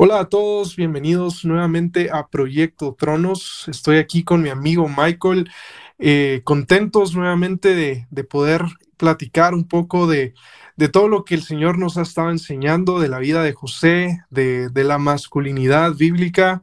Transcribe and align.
Hola 0.00 0.20
a 0.20 0.28
todos, 0.28 0.76
bienvenidos 0.76 1.44
nuevamente 1.44 2.08
a 2.12 2.28
Proyecto 2.28 2.94
Tronos. 2.96 3.64
Estoy 3.66 3.96
aquí 3.96 4.22
con 4.22 4.40
mi 4.42 4.48
amigo 4.48 4.88
Michael, 4.88 5.50
eh, 5.98 6.40
contentos 6.44 7.16
nuevamente 7.16 7.74
de, 7.74 8.06
de, 8.08 8.22
poder 8.22 8.62
platicar 8.96 9.54
un 9.54 9.66
poco 9.66 10.06
de, 10.06 10.34
de, 10.76 10.88
todo 10.88 11.08
lo 11.08 11.24
que 11.24 11.34
el 11.34 11.42
Señor 11.42 11.78
nos 11.78 11.98
ha 11.98 12.02
estado 12.02 12.30
enseñando, 12.30 13.00
de 13.00 13.08
la 13.08 13.18
vida 13.18 13.42
de 13.42 13.52
José, 13.52 14.20
de, 14.30 14.68
de 14.68 14.84
la 14.84 14.98
masculinidad 14.98 15.94
bíblica. 15.96 16.62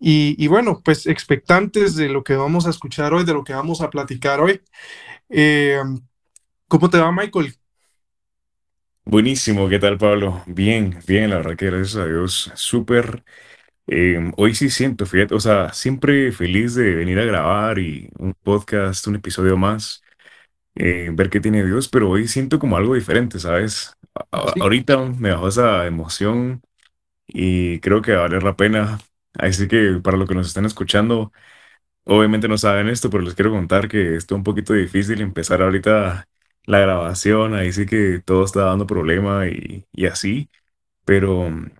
Y, 0.00 0.34
y, 0.42 0.46
bueno, 0.46 0.80
pues 0.82 1.06
expectantes 1.06 1.94
de 1.94 2.08
lo 2.08 2.24
que 2.24 2.36
vamos 2.36 2.66
a 2.66 2.70
escuchar 2.70 3.12
hoy, 3.12 3.24
de 3.24 3.34
lo 3.34 3.44
que 3.44 3.52
vamos 3.52 3.82
a 3.82 3.90
platicar 3.90 4.40
hoy. 4.40 4.62
Eh, 5.28 5.78
¿Cómo 6.68 6.88
te 6.88 6.98
va, 6.98 7.12
Michael? 7.12 7.54
Buenísimo, 9.04 9.68
¿qué 9.68 9.78
tal, 9.78 9.98
Pablo? 9.98 10.42
Bien, 10.46 10.98
bien, 11.06 11.30
la 11.30 11.36
verdad 11.36 11.56
que 11.56 11.66
gracias 11.66 11.96
a 11.96 12.06
Dios, 12.06 12.50
súper. 12.54 13.24
em, 13.86 14.32
hoy 14.38 14.54
sí 14.54 14.70
siento, 14.70 15.06
fíjate, 15.06 15.34
o 15.34 15.40
sea, 15.40 15.72
siempre 15.74 16.32
feliz 16.32 16.74
de 16.76 16.94
venir 16.94 17.18
a 17.20 17.24
grabar 17.26 17.78
y 17.80 18.10
un 18.18 18.34
podcast, 18.34 19.06
un 19.08 19.16
episodio 19.16 19.56
más, 19.58 20.02
eh, 20.76 21.10
ver 21.14 21.30
qué 21.30 21.40
tiene 21.40 21.64
Dios, 21.66 21.88
pero 21.88 22.10
hoy 22.10 22.28
siento 22.28 22.58
como 22.60 22.76
algo 22.78 22.94
diferente, 22.94 23.38
¿sabes? 23.40 23.94
A- 24.14 24.26
a- 24.52 24.54
Sí, 24.54 24.60
ahorita 24.60 24.98
me 24.98 25.32
bajó 25.32 25.48
esa 25.48 25.86
emoción 25.86 26.62
y 27.28 27.80
creo 27.80 28.02
que 28.02 28.12
va 28.12 28.20
a 28.20 28.22
valer 28.24 28.42
la 28.44 28.56
pena. 28.56 29.00
Así 29.34 29.68
que 29.68 30.00
para 30.04 30.16
los 30.18 30.28
que 30.28 30.34
nos 30.36 30.48
están 30.48 30.66
escuchando, 30.66 31.32
obviamente 32.04 32.48
no 32.48 32.58
saben 32.58 32.88
esto, 32.88 33.10
pero 33.10 33.22
les 33.24 33.34
quiero 33.34 33.50
contar 33.52 33.88
que 33.88 34.16
estuvo 34.16 34.38
un 34.38 34.44
poquito 34.44 34.72
difícil 34.74 35.20
empezar 35.20 35.62
ahorita 35.62 36.26
la 36.66 36.78
grabación, 36.80 37.54
ahí 37.54 37.72
sí 37.72 37.86
que 37.86 38.20
todo 38.24 38.44
está 38.44 38.62
dando 38.64 38.86
problema 38.86 39.48
y, 39.48 39.86
y 39.92 40.06
así. 40.06 40.50
Pero 41.04 41.50
mm, 41.50 41.70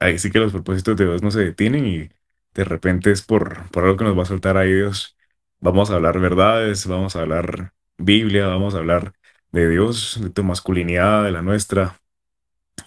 ahí 0.00 0.18
sí 0.18 0.30
que 0.30 0.38
los 0.40 0.52
propósitos 0.52 0.96
de 0.96 1.06
Dios 1.06 1.22
no 1.22 1.30
se 1.30 1.40
detienen 1.44 1.86
y 1.86 2.10
de 2.54 2.64
repente 2.64 3.10
es 3.12 3.22
por, 3.22 3.70
por 3.70 3.84
algo 3.84 3.96
que 3.96 4.04
nos 4.04 4.18
va 4.18 4.22
a 4.22 4.26
soltar 4.26 4.56
ahí 4.56 4.72
Dios. 4.74 5.16
Vamos 5.60 5.90
a 5.90 5.96
hablar 5.96 6.20
verdades, 6.20 6.86
vamos 6.86 7.16
a 7.16 7.20
hablar 7.22 7.72
Biblia, 7.98 8.46
vamos 8.48 8.74
a 8.74 8.78
hablar 8.78 9.14
de 9.52 9.68
Dios, 9.70 10.20
de 10.22 10.30
tu 10.30 10.44
masculinidad, 10.44 11.24
de 11.24 11.32
la 11.32 11.42
nuestra 11.42 12.00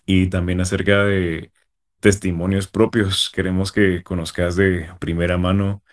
y 0.06 0.28
también 0.30 0.62
acerca 0.62 1.04
de 1.06 1.52
testimonios 2.00 2.68
propios. 2.68 3.30
Queremos 3.34 3.72
que 3.72 4.04
conozcas 4.04 4.56
de 4.56 4.90
primera 5.00 5.38
mano 5.38 5.84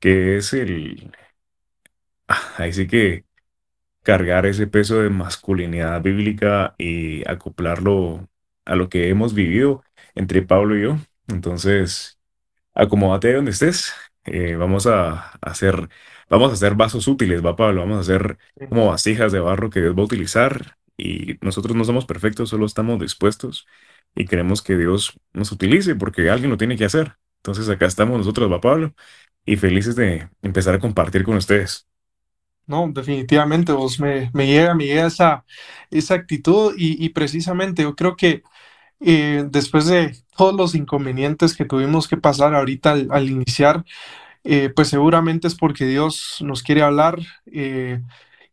qué 0.00 0.36
es 0.38 0.52
el... 0.54 1.12
ah, 2.28 2.54
Ahí 2.58 2.72
sí 2.72 2.86
que 2.86 3.24
cargar 4.02 4.46
ese 4.46 4.66
peso 4.66 5.00
de 5.02 5.10
masculinidad 5.10 6.02
bíblica 6.02 6.74
y 6.78 7.28
acoplarlo 7.28 8.28
a 8.64 8.76
lo 8.76 8.88
que 8.88 9.08
hemos 9.08 9.34
vivido 9.34 9.84
entre 10.14 10.42
Pablo 10.42 10.76
y 10.76 10.82
yo. 10.82 10.98
Entonces, 11.28 12.18
acomódate 12.74 13.28
ahí 13.28 13.34
donde 13.34 13.52
estés. 13.52 13.92
Eh, 14.24 14.56
vamos 14.56 14.86
a 14.86 15.32
hacer, 15.40 15.88
vamos 16.28 16.50
a 16.50 16.54
hacer 16.54 16.74
vasos 16.74 17.08
útiles, 17.08 17.44
va 17.44 17.56
Pablo, 17.56 17.80
vamos 17.82 17.98
a 17.98 18.00
hacer 18.00 18.38
como 18.68 18.88
vasijas 18.88 19.32
de 19.32 19.40
barro 19.40 19.70
que 19.70 19.80
Dios 19.80 19.96
va 19.96 20.02
a 20.02 20.04
utilizar 20.04 20.76
y 20.96 21.38
nosotros 21.40 21.76
no 21.76 21.84
somos 21.84 22.06
perfectos, 22.06 22.50
solo 22.50 22.66
estamos 22.66 23.00
dispuestos 23.00 23.66
y 24.14 24.26
queremos 24.26 24.62
que 24.62 24.76
Dios 24.76 25.18
nos 25.32 25.52
utilice 25.52 25.94
porque 25.96 26.30
alguien 26.30 26.50
lo 26.50 26.56
tiene 26.58 26.76
que 26.76 26.84
hacer. 26.84 27.16
Entonces 27.38 27.68
acá 27.68 27.86
estamos 27.86 28.18
nosotros, 28.18 28.50
va 28.50 28.60
Pablo, 28.60 28.94
y 29.44 29.56
felices 29.56 29.96
de 29.96 30.28
empezar 30.42 30.74
a 30.74 30.78
compartir 30.80 31.24
con 31.24 31.36
ustedes. 31.36 31.88
No, 32.66 32.88
definitivamente 32.92 33.72
vos 33.72 34.00
me, 34.00 34.30
me 34.34 34.46
llega, 34.46 34.74
me 34.74 34.86
llega 34.86 35.06
esa, 35.06 35.44
esa 35.90 36.14
actitud 36.14 36.74
y, 36.78 37.04
y 37.04 37.10
precisamente 37.10 37.82
yo 37.82 37.94
creo 37.96 38.16
que 38.16 38.42
eh, 39.00 39.44
después 39.50 39.86
de 39.86 40.16
todos 40.36 40.54
los 40.54 40.74
inconvenientes 40.74 41.56
que 41.56 41.64
tuvimos 41.66 42.08
que 42.08 42.16
pasar 42.18 42.54
ahorita 42.54 42.92
al, 42.92 43.08
al 43.12 43.30
iniciar, 43.30 43.84
eh, 44.44 44.70
pues 44.74 44.88
seguramente 44.88 45.48
es 45.48 45.54
porque 45.54 45.86
Dios 45.86 46.38
nos 46.42 46.62
quiere 46.62 46.82
hablar 46.82 47.18
eh, 47.46 48.02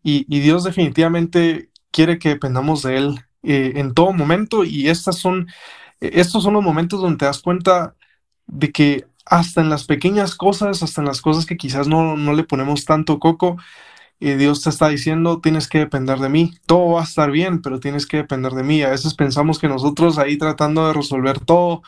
y, 0.03 0.25
y 0.36 0.40
Dios 0.42 0.64
definitivamente 0.64 1.69
quiere 1.92 2.19
que 2.19 2.30
dependamos 2.30 2.84
de 2.84 2.98
Él 2.98 3.19
en 3.44 3.94
todo 3.94 4.14
momento. 4.14 4.64
Y 4.66 4.90
estas 4.90 5.18
son, 5.19 5.48
estos 6.02 6.44
son 6.44 6.53
los 6.53 6.64
momentos 6.64 7.02
donde 7.02 7.18
te 7.18 7.25
das 7.25 7.42
cuenta 7.42 7.96
de 8.48 8.72
que 8.72 9.08
hasta 9.25 9.62
en 9.62 9.69
las 9.69 9.86
pequeñas 9.86 10.36
cosas, 10.36 10.84
hasta 10.84 11.02
en 11.02 11.08
las 11.08 11.22
cosas 11.22 11.46
que 11.46 11.58
quizás 11.58 11.88
no, 11.88 12.18
no 12.18 12.34
le 12.34 12.44
ponemos 12.44 12.86
tanto 12.86 13.19
coco, 13.19 13.58
eh, 14.19 14.35
Dios 14.35 14.62
te 14.63 14.69
está 14.69 14.90
diciendo, 14.90 15.40
tienes 15.41 15.68
que 15.68 15.80
depender 15.80 16.19
de 16.19 16.30
mí. 16.30 16.53
Todo 16.66 16.94
va 16.94 17.02
a 17.02 17.03
estar 17.03 17.31
bien, 17.31 17.62
pero 17.62 17.80
tienes 17.80 18.06
que 18.06 18.18
depender 18.18 18.53
de 18.53 18.63
mí. 18.63 18.81
A 18.84 18.90
veces 18.90 19.13
pensamos 19.13 19.59
que 19.59 19.68
nosotros 19.68 20.18
ahí 20.18 20.38
tratando 20.38 20.88
de 20.88 20.94
resolver 20.94 21.40
todo, 21.40 21.81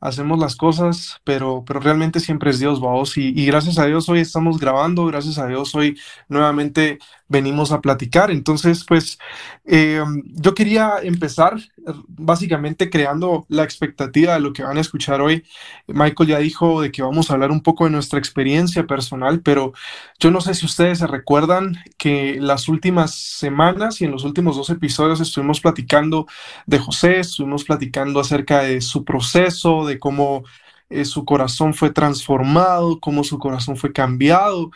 hacemos 0.00 0.38
las 0.38 0.56
cosas, 0.56 1.20
pero, 1.24 1.64
pero 1.66 1.80
realmente 1.80 2.20
siempre 2.20 2.50
es 2.50 2.58
Dios, 2.58 2.80
vamos. 2.80 3.16
Y, 3.16 3.28
y 3.28 3.46
gracias 3.46 3.78
a 3.78 3.86
Dios 3.86 4.08
hoy 4.08 4.20
estamos 4.20 4.58
grabando, 4.58 5.06
gracias 5.06 5.38
a 5.38 5.46
Dios 5.46 5.74
hoy 5.74 5.98
nuevamente 6.28 6.98
venimos 7.32 7.72
a 7.72 7.80
platicar. 7.80 8.30
Entonces, 8.30 8.84
pues 8.84 9.18
eh, 9.64 10.04
yo 10.26 10.54
quería 10.54 10.96
empezar 11.02 11.56
eh, 11.58 11.92
básicamente 12.06 12.90
creando 12.90 13.46
la 13.48 13.64
expectativa 13.64 14.34
de 14.34 14.40
lo 14.40 14.52
que 14.52 14.62
van 14.62 14.76
a 14.76 14.80
escuchar 14.80 15.20
hoy. 15.20 15.44
Michael 15.88 16.28
ya 16.28 16.38
dijo 16.38 16.82
de 16.82 16.92
que 16.92 17.02
vamos 17.02 17.30
a 17.30 17.34
hablar 17.34 17.50
un 17.50 17.62
poco 17.62 17.84
de 17.84 17.90
nuestra 17.90 18.18
experiencia 18.18 18.86
personal, 18.86 19.40
pero 19.40 19.72
yo 20.20 20.30
no 20.30 20.40
sé 20.40 20.54
si 20.54 20.66
ustedes 20.66 20.98
se 20.98 21.06
recuerdan 21.06 21.76
que 21.96 22.36
las 22.38 22.68
últimas 22.68 23.14
semanas 23.14 24.00
y 24.00 24.04
en 24.04 24.12
los 24.12 24.24
últimos 24.24 24.56
dos 24.56 24.70
episodios 24.70 25.20
estuvimos 25.20 25.60
platicando 25.60 26.26
de 26.66 26.78
José, 26.78 27.20
estuvimos 27.20 27.64
platicando 27.64 28.20
acerca 28.20 28.62
de 28.62 28.80
su 28.82 29.04
proceso, 29.04 29.86
de 29.86 29.98
cómo 29.98 30.44
eh, 30.90 31.06
su 31.06 31.24
corazón 31.24 31.72
fue 31.72 31.90
transformado, 31.90 33.00
cómo 33.00 33.24
su 33.24 33.38
corazón 33.38 33.76
fue 33.76 33.92
cambiado 33.92 34.70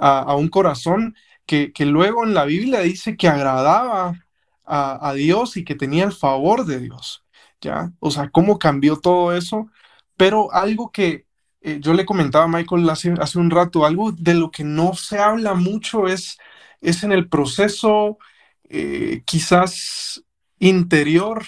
a 0.00 0.36
un 0.36 0.48
corazón 0.48 1.16
que, 1.48 1.72
luego 1.86 2.24
en 2.24 2.34
la 2.34 2.44
Biblia 2.44 2.80
dice 2.80 3.16
que 3.16 3.28
agradaba 3.28 4.14
a, 4.64 5.12
Dios 5.14 5.56
y 5.56 5.64
que 5.64 5.74
tenía 5.74 6.04
el 6.04 6.12
favor 6.12 6.66
de 6.66 6.78
Dios, 6.78 7.24
¿ya? 7.60 7.90
O 8.00 8.10
sea, 8.10 8.28
cómo 8.28 8.58
cambió 8.58 8.98
todo 9.00 9.34
eso, 9.34 9.68
pero 10.16 10.52
algo 10.52 10.92
que 10.92 11.26
eh, 11.62 11.78
yo 11.80 11.94
le 11.94 12.04
comentaba 12.04 12.44
a 12.44 12.48
Michael 12.48 12.88
hace, 12.90 13.38
un 13.38 13.50
rato, 13.50 13.86
algo 13.86 14.12
de 14.12 14.34
lo 14.34 14.50
que 14.50 14.64
no 14.64 14.94
se 14.94 15.18
habla 15.18 15.54
mucho 15.54 16.06
es, 16.06 16.38
es 16.82 17.02
en 17.02 17.12
el 17.12 17.28
proceso 17.28 18.18
eh, 18.68 19.22
quizás 19.24 20.22
interior, 20.58 21.44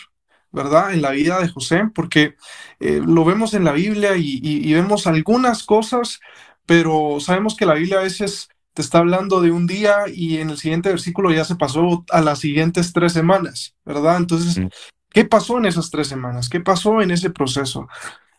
¿verdad? 0.50 0.94
En 0.94 1.02
la 1.02 1.10
vida 1.10 1.40
de 1.40 1.48
José, 1.48 1.84
porque 1.94 2.36
eh, 2.80 3.02
lo 3.04 3.24
vemos 3.26 3.52
en 3.54 3.64
la 3.64 3.72
Biblia 3.72 4.16
y- 4.16 4.40
y 4.42 4.72
vemos 4.72 5.06
algunas 5.06 5.62
cosas, 5.64 6.20
pero 6.66 7.18
sabemos 7.20 7.54
que 7.56 7.66
la 7.66 7.74
Biblia 7.74 7.98
a 7.98 8.02
veces 8.02 8.48
te 8.74 8.82
está 8.82 8.98
hablando 8.98 9.40
de 9.40 9.50
un 9.50 9.66
día 9.66 10.04
y 10.08 10.38
en 10.38 10.50
el 10.50 10.58
siguiente 10.58 10.90
versículo 10.90 11.32
ya 11.32 11.44
se 11.44 11.56
pasó 11.56 12.04
a 12.10 12.20
las 12.22 12.38
siguientes 12.40 12.92
tres 12.92 13.12
semanas, 13.12 13.76
¿verdad? 13.84 14.16
Entonces, 14.18 14.62
Mm, 14.62 14.68
¿qué 15.10 15.24
pasó 15.24 15.58
en 15.58 15.66
esas 15.66 15.90
tres 15.90 16.08
semanas? 16.08 16.48
¿Qué 16.48 16.60
pasó 16.60 17.02
en 17.02 17.10
ese 17.10 17.30
proceso? 17.30 17.88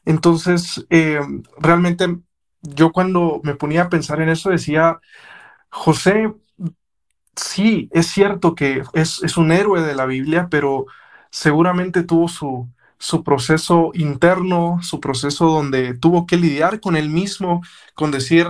Entonces, 0.06 0.86
eh, 0.90 1.20
realmente 1.59 2.18
yo 2.62 2.91
cuando 2.91 3.41
me 3.44 3.56
ponía 3.56 3.84
a 3.84 3.90
pensar 3.90 4.22
en 4.22 4.30
eso 4.30 4.50
decía, 4.52 5.00
José, 5.70 6.34
sí, 7.36 7.90
es 7.91 8.08
cierto 8.08 8.56
que 8.56 8.84
es, 8.94 9.24
es 9.24 9.38
un 9.38 9.52
héroe 9.52 9.81
de 9.81 9.96
la 9.96 10.06
Biblia, 10.06 10.47
pero 10.50 10.86
seguramente 11.30 12.03
tuvo 12.03 12.28
su, 12.28 12.70
su 12.97 13.24
proceso 13.24 13.91
interno, 13.94 14.80
su 14.81 15.00
proceso 15.00 15.46
donde 15.47 15.97
tuvo 15.97 16.25
que 16.25 16.38
lidiar 16.38 16.80
con 16.80 16.96
él 16.96 17.09
mismo, 17.09 17.62
con 17.96 18.12
decir, 18.12 18.47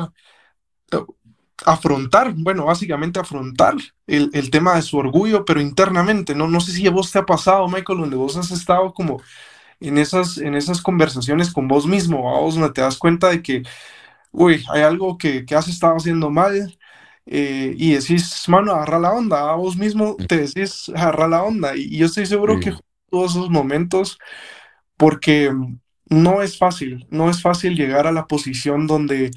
afrontar, 1.65 2.33
bueno, 2.35 2.65
básicamente 2.65 3.19
afrontar 3.19 3.75
el, 4.07 4.29
el 4.33 4.49
tema 4.51 4.75
de 4.75 4.81
su 4.81 4.97
orgullo, 4.97 5.45
pero 5.45 5.61
internamente, 5.61 6.35
¿no? 6.35 6.47
No 6.47 6.61
sé 6.61 6.71
si 6.71 6.87
a 6.87 6.91
vos 6.91 7.11
te 7.11 7.19
ha 7.19 7.25
pasado, 7.25 7.67
Michael, 7.67 7.99
donde 7.99 8.15
vos 8.17 8.37
has 8.37 8.51
estado 8.51 8.93
como 8.93 9.21
en 9.79 9.97
esas, 9.99 10.37
en 10.39 10.55
esas 10.55 10.81
conversaciones 10.81 11.51
con 11.53 11.67
vos 11.67 11.87
mismo, 11.87 12.35
a 12.35 12.41
vos 12.41 12.55
donde 12.55 12.71
te 12.73 12.81
das 12.81 12.97
cuenta 12.97 13.29
de 13.29 13.41
que, 13.43 13.63
uy, 14.31 14.63
hay 14.73 14.81
algo 14.83 15.17
que, 15.17 15.45
que 15.45 15.55
has 15.55 15.67
estado 15.67 15.95
haciendo 15.97 16.29
mal 16.29 16.77
eh, 17.25 17.73
y 17.77 17.93
decís, 17.93 18.43
mano, 18.47 18.73
agarra 18.73 18.99
la 18.99 19.13
onda, 19.13 19.51
a 19.51 19.55
vos 19.55 19.77
mismo 19.77 20.17
mm, 20.17 20.27
te 20.27 20.37
decís, 20.39 20.89
agarra 20.95 21.27
la 21.27 21.43
onda. 21.43 21.75
Y, 21.75 21.83
y 21.95 21.97
yo 21.99 22.07
estoy 22.07 22.25
seguro 22.25 22.59
que 22.59 22.73
Sí. 22.73 22.79
todos 23.09 23.31
esos 23.31 23.49
momentos, 23.49 24.17
porque 24.97 25.51
no 26.09 26.41
es 26.41 26.57
fácil, 26.57 27.07
no 27.09 27.29
es 27.29 27.41
fácil 27.41 27.75
llegar 27.75 28.07
a 28.07 28.11
la 28.11 28.27
posición 28.27 28.87
donde, 28.87 29.31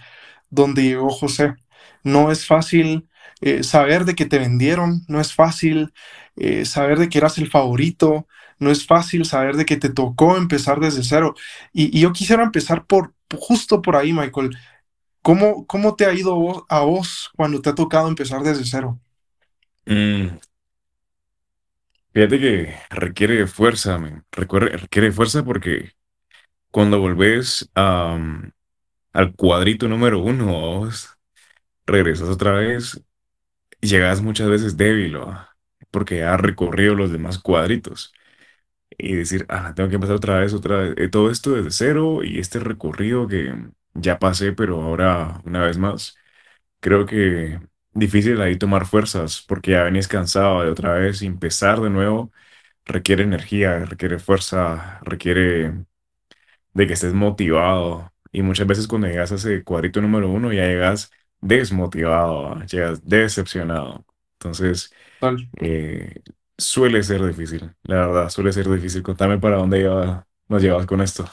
donde 0.51 0.83
llegó 0.85 1.11
José. 1.11 1.55
No 2.03 2.31
es 2.33 2.47
fácil 2.47 3.09
eh, 3.41 3.63
saber 3.63 4.05
de 4.05 4.15
que 4.15 4.27
te 4.27 4.39
vendieron, 4.39 5.03
no 5.09 5.21
es 5.21 5.35
fácil 5.35 5.93
eh, 6.37 6.65
saber 6.65 6.99
de 6.99 7.09
que 7.09 7.19
eras 7.19 7.39
el 7.39 7.51
favorito, 7.51 8.27
no 8.59 8.71
es 8.71 8.87
fácil 8.87 9.25
saber 9.25 9.57
de 9.57 9.67
que 9.67 9.77
te 9.77 9.91
tocó 9.91 10.37
empezar 10.37 10.81
desde 10.81 11.03
cero. 11.03 11.35
Y, 11.73 11.99
yo 12.01 12.13
quisiera 12.13 12.43
empezar 12.43 12.87
por 12.87 13.15
justo 13.37 13.83
por 13.83 13.97
ahí, 13.97 14.13
Michael. 14.13 14.57
¿Cómo, 15.23 15.67
cómo 15.67 15.97
te 15.97 16.07
ha 16.07 16.15
ido 16.15 16.67
a 16.69 16.81
vos 16.81 17.31
cuando 17.37 17.61
te 17.63 17.71
ha 17.71 17.75
tocado 17.75 18.09
empezar 18.09 18.43
desde 18.43 18.65
cero? 18.65 19.01
Mm, 19.87 20.39
Fíjate 22.13 22.39
que 22.39 22.75
requiere 22.91 23.47
fuerza, 23.47 23.99
men. 23.99 24.25
Recuer- 24.31 24.71
requiere 24.81 25.11
fuerza 25.11 25.45
porque 25.45 25.91
cuando 26.71 27.01
volvés 27.01 27.71
al 27.75 28.53
cuadrito 29.37 29.89
número 29.89 30.21
uno, 30.21 30.47
vos 30.47 31.14
regresas 31.87 32.29
otra 32.29 32.53
vez, 32.53 33.03
llegas 33.81 34.23
muchas 34.23 34.49
veces 34.49 34.77
débil, 34.77 35.19
¿va? 35.21 35.57
porque 35.91 36.25
has 36.25 36.41
recorrido 36.41 36.95
los 36.95 37.13
demás 37.13 37.39
cuadritos. 37.39 38.13
Y 38.99 39.15
decir, 39.17 39.47
ah, 39.49 39.73
tengo 39.75 39.89
que 39.89 39.97
empezar 39.97 40.17
otra 40.17 40.39
vez, 40.41 40.55
otra 40.55 40.77
vez, 40.79 40.95
eh, 40.99 41.09
todo 41.09 41.31
esto 41.31 41.53
desde 41.55 41.71
cero 41.73 42.23
y 42.25 42.39
este 42.39 42.61
recorrido 42.61 43.27
que 43.29 43.55
ya 43.95 44.19
pasé, 44.19 44.53
pero 44.53 44.83
ahora 44.83 45.41
una 45.45 45.63
vez 45.65 45.79
más. 45.79 46.17
Creo 46.81 47.07
que 47.07 47.61
difícil 47.93 48.41
ahí 48.41 48.59
tomar 48.59 48.87
fuerzas, 48.87 49.45
porque 49.49 49.73
ya 49.73 49.85
venís 49.85 50.09
cansado 50.09 50.63
de 50.63 50.71
otra 50.71 50.95
vez 50.95 51.23
y 51.23 51.27
empezar 51.27 51.81
de 51.81 51.91
nuevo 51.91 52.33
requiere 52.87 53.25
energía, 53.25 53.85
requiere 53.87 54.19
fuerza, 54.19 55.01
requiere 55.05 55.87
de 56.73 56.87
que 56.87 56.93
estés 56.95 57.13
motivado. 57.15 58.13
Y 58.33 58.43
muchas 58.43 58.67
veces 58.67 58.89
cuando 58.89 59.07
llegas 59.09 59.33
a 59.33 59.37
ese 59.37 59.63
cuadrito 59.65 60.01
número 60.01 60.31
uno 60.31 60.53
ya 60.53 60.67
llegas 60.67 61.11
desmotivado, 61.47 62.61
llegas 62.67 63.05
decepcionado. 63.07 64.05
Entonces, 64.35 64.93
eh, 65.61 66.23
suele 66.59 67.03
ser 67.03 67.25
difícil, 67.27 67.75
la 67.85 67.97
verdad, 68.09 68.31
suele 68.31 68.53
ser 68.53 68.69
difícil. 68.71 69.03
Contame 69.03 69.39
para 69.39 69.57
dónde 69.59 69.81
lleva- 69.81 70.27
nos 70.49 70.63
llevas 70.63 70.87
con 70.87 71.01
esto. 71.03 71.27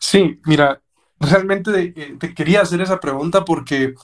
Sí, 0.00 0.40
mira, 0.44 0.82
realmente 1.20 1.92
eh, 1.96 2.16
te 2.18 2.34
quería 2.34 2.62
hacer 2.62 2.80
esa 2.80 3.00
pregunta 3.00 3.44
porque 3.44 3.94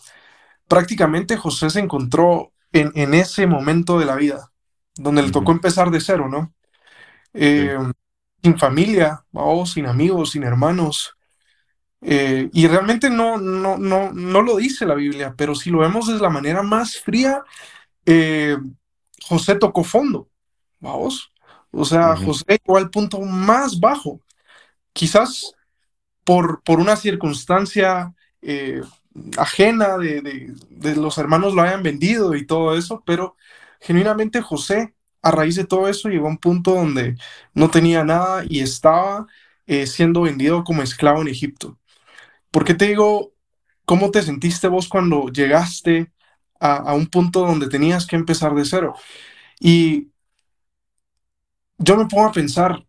prácticamente 0.68 1.36
José 1.36 1.70
se 1.70 1.80
encontró 1.80 2.52
en, 2.72 2.92
en 2.96 3.14
ese 3.14 3.46
momento 3.46 3.98
de 4.00 4.06
la 4.06 4.16
vida, 4.16 4.52
donde 4.96 5.22
le 5.22 5.30
tocó 5.32 5.52
empezar 5.52 5.90
de 5.90 6.00
cero, 6.00 6.28
¿no? 6.28 6.54
Sí. 7.54 7.70
Eh, 7.70 7.78
sin 8.42 8.58
familia, 8.58 9.24
o 9.32 9.66
sin 9.66 9.86
amigos, 9.86 10.32
sin 10.32 10.44
hermanos. 10.44 11.16
Eh, 12.06 12.50
y 12.52 12.66
realmente 12.66 13.08
no, 13.08 13.38
no, 13.38 13.78
no, 13.78 14.12
no 14.12 14.42
lo 14.42 14.56
dice 14.56 14.84
la 14.84 14.94
Biblia, 14.94 15.34
pero 15.38 15.54
si 15.54 15.70
lo 15.70 15.78
vemos 15.78 16.06
de 16.06 16.18
la 16.18 16.28
manera 16.28 16.62
más 16.62 16.98
fría, 16.98 17.42
eh, 18.04 18.58
José 19.22 19.54
tocó 19.54 19.82
fondo, 19.84 20.28
vamos. 20.80 21.32
O 21.70 21.84
sea, 21.84 22.14
José 22.14 22.44
llegó 22.48 22.76
al 22.76 22.90
punto 22.90 23.20
más 23.20 23.80
bajo. 23.80 24.20
Quizás 24.92 25.54
por, 26.24 26.62
por 26.62 26.78
una 26.78 26.94
circunstancia 26.96 28.14
eh, 28.42 28.82
ajena 29.38 29.96
de, 29.96 30.20
de, 30.20 30.54
de, 30.70 30.96
los 30.96 31.16
hermanos 31.16 31.54
lo 31.54 31.62
hayan 31.62 31.82
vendido 31.82 32.34
y 32.34 32.46
todo 32.46 32.76
eso, 32.76 33.02
pero 33.06 33.36
genuinamente 33.80 34.42
José, 34.42 34.94
a 35.22 35.30
raíz 35.30 35.56
de 35.56 35.64
todo 35.64 35.88
eso, 35.88 36.10
llegó 36.10 36.26
a 36.26 36.30
un 36.30 36.38
punto 36.38 36.74
donde 36.74 37.16
no 37.54 37.70
tenía 37.70 38.04
nada 38.04 38.44
y 38.46 38.60
estaba 38.60 39.26
siendo 39.86 40.20
vendido 40.22 40.62
como 40.64 40.82
esclavo 40.82 41.22
en 41.22 41.28
Egipto. 41.28 41.78
¿Por 42.54 42.64
qué 42.64 42.74
te 42.74 42.86
digo 42.86 43.32
cómo 43.84 44.12
te 44.12 44.22
sentiste 44.22 44.68
vos 44.68 44.88
cuando 44.88 45.26
llegaste 45.26 46.12
a, 46.60 46.76
a 46.76 46.94
un 46.94 47.08
punto 47.08 47.40
donde 47.40 47.68
tenías 47.68 48.06
que 48.06 48.14
empezar 48.14 48.54
de 48.54 48.64
cero? 48.64 48.94
Y 49.58 50.12
yo 51.78 51.96
me 51.96 52.06
pongo 52.06 52.26
a 52.26 52.32
pensar, 52.32 52.86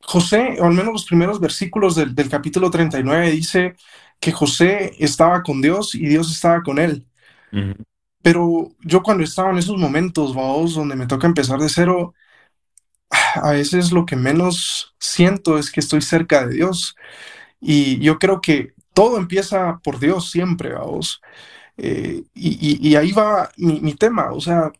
José, 0.00 0.58
o 0.60 0.64
al 0.66 0.74
menos 0.74 0.92
los 0.92 1.06
primeros 1.06 1.40
versículos 1.40 1.96
del, 1.96 2.14
del 2.14 2.28
capítulo 2.30 2.70
39, 2.70 3.32
dice 3.32 3.74
que 4.20 4.30
José 4.30 4.94
estaba 5.00 5.42
con 5.42 5.60
Dios 5.60 5.96
y 5.96 6.06
Dios 6.06 6.30
estaba 6.30 6.62
con 6.62 6.78
él. 6.78 7.04
Pero 8.22 8.70
yo 8.82 9.02
cuando 9.02 9.24
estaba 9.24 9.50
en 9.50 9.58
esos 9.58 9.76
momentos, 9.76 10.36
vamos, 10.36 10.74
donde 10.76 10.94
me 10.94 11.08
toca 11.08 11.26
empezar 11.26 11.58
de 11.58 11.68
cero, 11.68 12.14
a 13.10 13.50
veces 13.50 13.90
lo 13.90 14.06
que 14.06 14.14
menos 14.14 14.94
siento 15.00 15.58
es 15.58 15.72
que 15.72 15.80
estoy 15.80 16.00
cerca 16.00 16.46
de 16.46 16.54
Dios. 16.54 16.94
Y 17.60 17.98
yo 18.00 18.18
creo 18.18 18.40
que 18.40 18.74
todo 18.94 19.18
empieza 19.18 19.80
por 19.82 19.98
Dios 19.98 20.30
siempre, 20.30 20.72
vamos. 20.74 21.20
Eh, 21.76 22.24
y, 22.34 22.50
y, 22.86 22.90
y, 22.90 22.96
ahí 22.96 23.12
va 23.12 23.50
mi, 23.58 23.80
mi 23.80 23.94
tema, 23.94 24.32
o 24.32 24.40
sea, 24.40 24.72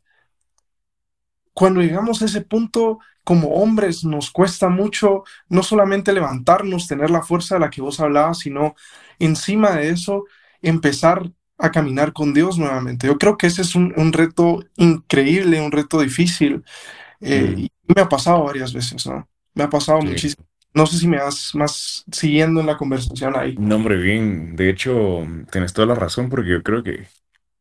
cuando 1.53 1.81
llegamos 1.81 2.21
a 2.23 2.27
ese 2.27 2.43
punto, 2.43 2.99
como 3.25 3.49
hombres, 3.57 4.05
nos 4.05 4.31
cuesta 4.31 4.69
mucho 4.69 5.25
no 5.49 5.63
solamente 5.63 6.13
levantarnos, 6.13 6.87
tener 6.87 7.11
la 7.11 7.23
fuerza 7.23 7.55
de 7.57 7.61
la 7.61 7.71
que 7.71 7.81
vos 7.81 7.99
hablabas, 8.01 8.39
sino 8.41 8.75
encima 9.19 9.71
de 9.73 9.89
eso, 9.91 10.25
empezar 10.63 11.31
a 11.59 11.71
caminar 11.71 12.13
con 12.13 12.35
Dios 12.35 12.59
nuevamente. 12.59 13.07
Yo 13.07 13.17
creo 13.19 13.39
que 13.39 13.47
ese 13.47 13.63
es 13.63 13.75
un, 13.75 13.95
un 13.97 14.13
reto 14.13 14.63
increíble, 14.77 15.61
un 15.61 15.73
reto 15.73 16.01
difícil, 16.01 16.63
eh, 17.21 17.55
ujú, 17.55 17.61
y 17.61 17.71
me 17.95 18.03
ha 18.03 18.09
pasado 18.09 18.45
varias 18.45 18.73
veces, 18.73 19.07
¿no? 19.07 19.29
Me 19.55 19.65
ha 19.65 19.71
pasado 19.71 20.01
Sí. 20.03 20.07
muchísimo. 20.09 20.47
No 20.77 20.87
sé 20.87 20.99
si 20.99 21.09
me 21.09 21.19
vas 21.19 21.55
más 21.55 22.05
siguiendo 22.13 22.61
en 22.61 22.67
la 22.67 22.77
conversación 22.77 23.37
ahí. 23.37 23.57
No, 23.57 23.77
hombre, 23.77 23.97
bien. 23.97 24.55
De 24.57 24.69
hecho, 24.71 25.25
tienes 25.51 25.73
toda 25.73 25.87
la 25.89 25.95
razón 25.95 26.29
porque 26.29 26.51
yo 26.51 26.63
creo 26.63 26.83
que 26.83 27.07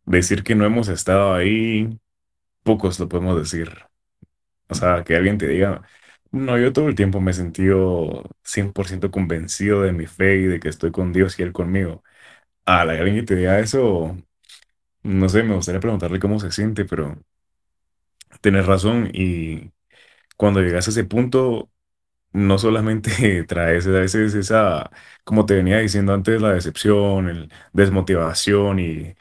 decir 0.05 0.43
que 0.43 0.55
no 0.55 0.65
hemos 0.65 0.89
estado 0.89 1.33
ahí, 1.35 1.99
pocos 2.63 2.99
lo 2.99 3.09
podemos 3.09 3.37
decir. 3.39 3.71
O 4.69 4.75
sea, 4.75 5.03
que 5.03 5.15
alguien 5.15 5.37
te 5.37 5.47
diga, 5.47 5.83
no, 6.31 6.57
yo 6.59 6.73
todo 6.73 6.87
el 6.89 6.95
tiempo 6.95 7.21
me 7.21 7.31
he 7.31 7.33
sentido 7.35 8.23
100% 8.43 9.11
convencido 9.11 9.81
de 9.83 9.93
mi 9.93 10.07
fe 10.07 10.37
y 10.37 10.43
de 10.45 10.59
que 10.59 10.69
estoy 10.69 10.91
con 10.91 11.13
Dios 11.13 11.39
y 11.39 11.43
Él 11.43 11.53
conmigo. 11.53 12.03
A 12.65 12.85
la 12.85 12.93
alguien 12.93 13.17
que 13.17 13.23
te 13.23 13.35
diga 13.37 13.59
eso, 13.59 14.17
no 15.03 15.29
sé, 15.29 15.43
me 15.43 15.55
gustaría 15.55 15.81
preguntarle 15.81 16.19
cómo 16.19 16.39
se 16.39 16.51
siente, 16.51 16.85
pero 16.85 17.17
tienes 18.41 18.65
razón 18.65 19.09
y 19.13 19.71
cuando 20.37 20.61
llegas 20.61 20.87
a 20.87 20.91
ese 20.91 21.05
punto, 21.05 21.71
no 22.35 22.57
solamente 22.59 23.43
traes 23.47 23.87
a 23.87 23.91
veces 23.91 24.33
esa, 24.35 24.91
como 25.23 25.45
te 25.45 25.55
venía 25.55 25.79
diciendo 25.79 26.13
antes, 26.13 26.41
la 26.41 26.53
decepción, 26.53 27.29
el 27.29 27.51
desmotivación 27.73 28.79
y 28.79 29.15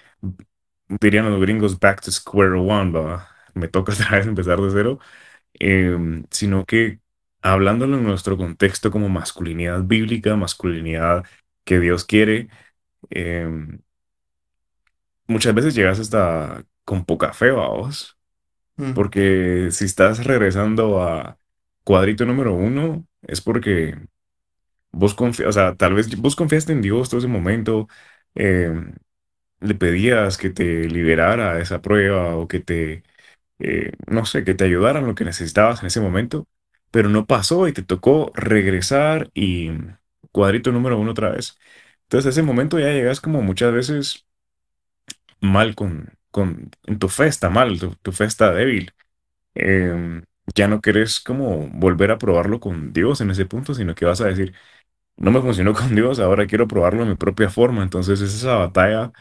dirían 0.89 1.31
los 1.31 1.41
gringos 1.41 1.79
back 1.79 2.01
to 2.03 2.11
square 2.13 2.53
one, 2.59 2.93
¿va? 2.93 3.29
Me 3.55 3.69
toca 3.69 3.93
otra 3.95 4.11
vez 4.19 4.27
empezar 4.27 4.61
de 4.61 4.71
cero, 4.71 4.99
em, 5.55 6.25
sino 6.31 6.65
que 6.67 7.01
hablándolo 7.43 7.99
en 7.99 8.05
nuestro 8.05 8.37
contexto 8.37 8.91
como 8.91 9.09
masculinidad 9.09 9.83
bíblica, 9.85 10.37
masculinidad 10.37 11.25
que 11.65 11.81
Dios 11.81 12.05
quiere, 12.05 12.49
em, 13.11 13.81
muchas 15.27 15.55
veces 15.55 15.75
llegas 15.75 16.01
hasta 16.01 16.65
con 16.85 17.05
poca 17.05 17.33
fe, 17.33 17.51
vos, 17.51 18.19
Mm, 18.77 18.93
porque 18.95 19.69
si 19.73 19.85
estás 19.87 20.25
regresando 20.27 21.03
a 21.03 21.39
cuadrito 21.85 22.27
número 22.27 22.55
uno, 22.55 23.07
es 23.23 23.41
porque 23.41 23.97
Vos 24.93 25.15
confías, 25.15 25.49
o 25.49 25.53
sea, 25.53 25.75
tal 25.77 25.95
vez 25.95 26.17
vos 26.21 26.37
confiaste 26.37 26.73
en 26.73 26.81
Dios 26.83 27.09
todo 27.11 27.19
ese 27.19 27.29
momento, 27.29 27.89
eh, 28.37 28.73
le 29.61 29.75
pedías 29.75 30.39
que 30.39 30.51
te 30.51 30.89
liberara 30.89 31.55
de 31.57 31.63
esa 31.63 31.83
prueba 31.83 32.37
o 32.37 32.49
que 32.49 32.61
te, 32.61 33.03
eh, 33.61 33.93
no 34.09 34.27
sé, 34.27 34.45
que 34.45 34.55
te 34.55 34.65
ayudara 34.65 35.01
en 35.01 35.07
lo 35.07 35.15
que 35.17 35.25
necesitabas 35.25 35.81
en 35.83 35.89
ese 35.89 36.01
momento, 36.01 36.49
pero 36.93 37.09
no 37.11 37.27
pasó 37.27 37.69
y 37.69 37.73
te 37.75 37.83
tocó 37.83 38.33
regresar 38.35 39.31
y 39.35 39.71
cuadrito 40.33 40.73
número 40.73 40.99
uno 40.99 41.13
otra 41.13 41.31
vez. 41.31 41.59
Entonces, 42.05 42.27
a 42.29 42.31
ese 42.31 42.43
momento 42.43 42.79
ya 42.81 42.89
llegas 42.93 43.21
como 43.21 43.43
muchas 43.43 43.73
veces 43.73 44.27
mal 45.41 45.75
con, 45.75 46.13
con, 46.31 46.71
tu 46.99 47.09
fe 47.09 47.27
está 47.27 47.51
mal, 47.51 47.79
tu, 47.79 47.95
tu 47.97 48.13
fe 48.13 48.25
está 48.25 48.53
débil. 48.53 48.93
Em, 49.55 50.25
ya 50.55 50.69
no 50.69 50.81
querés 50.81 51.21
como 51.21 51.69
volver 51.71 52.11
a 52.11 52.19
probarlo 52.19 52.61
con 52.61 52.93
Dios 52.93 53.21
en 53.21 53.31
ese 53.31 53.47
punto, 53.47 53.75
sino 53.75 53.95
que 53.95 54.05
vas 54.05 54.21
a 54.21 54.27
decir, 54.27 54.55
no 55.17 55.31
me 55.31 55.41
funcionó 55.41 55.75
con 55.75 55.95
Dios, 55.95 56.21
ahora 56.21 56.47
quiero 56.47 56.69
probarlo 56.69 57.05
de 57.05 57.11
mi 57.11 57.17
propia 57.17 57.51
forma. 57.51 57.83
Entonces 57.83 58.21
es 58.21 58.35
esa 58.35 58.57
batalla, 58.57 59.13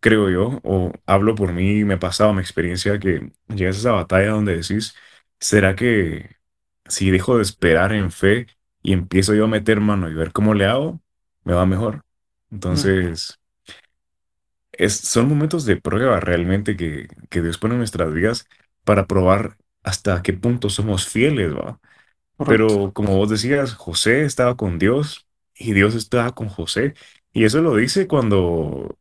creo 0.00 0.30
yo, 0.30 0.60
o 0.64 0.92
hablo 1.06 1.34
por 1.34 1.52
mí, 1.52 1.84
me 1.84 1.94
ha 1.94 1.98
pasado 2.00 2.32
mi 2.34 2.40
experiencia 2.42 2.98
que 2.98 3.32
llegas 3.48 3.76
a 3.78 3.80
esa 3.80 3.92
batalla 3.92 4.30
donde 4.32 4.56
decís, 4.58 4.94
¿será 5.40 5.76
que 5.76 6.36
si 6.86 7.10
dejo 7.10 7.36
de 7.36 7.42
esperar 7.42 7.92
en 7.92 8.10
fe 8.12 8.46
y 8.82 8.92
empiezo 8.92 9.34
yo 9.34 9.44
a 9.44 9.48
meter 9.48 9.80
mano 9.80 10.10
y 10.10 10.14
ver 10.14 10.32
cómo 10.32 10.54
le 10.54 10.66
hago, 10.66 11.00
me 11.44 11.54
va 11.54 11.66
mejor? 11.66 12.04
Entonces, 12.50 13.38
es, 14.72 14.94
son 14.96 15.28
momentos 15.28 15.64
de 15.64 15.76
prueba 15.76 16.20
realmente 16.20 16.76
que, 16.76 17.08
que 17.30 17.42
Dios 17.42 17.58
pone 17.58 17.74
en 17.74 17.78
nuestras 17.78 18.12
vidas 18.12 18.46
para 18.84 19.06
probar 19.06 19.56
hasta 19.86 20.22
qué 20.22 20.34
punto 20.34 20.70
somos 20.70 21.08
fieles, 21.08 21.54
¿va? 21.56 21.80
correcto. 22.36 22.78
Pero 22.78 22.92
como 22.94 23.16
vos 23.16 23.30
decías, 23.30 23.74
José 23.74 24.24
estaba 24.24 24.56
con 24.56 24.78
Dios 24.78 25.26
y 25.54 25.72
Dios 25.74 25.94
estaba 25.94 26.34
con 26.34 26.48
José. 26.48 26.94
Y 27.32 27.44
eso 27.44 27.62
lo 27.62 27.76
dice 27.76 28.06
cuando 28.08 28.98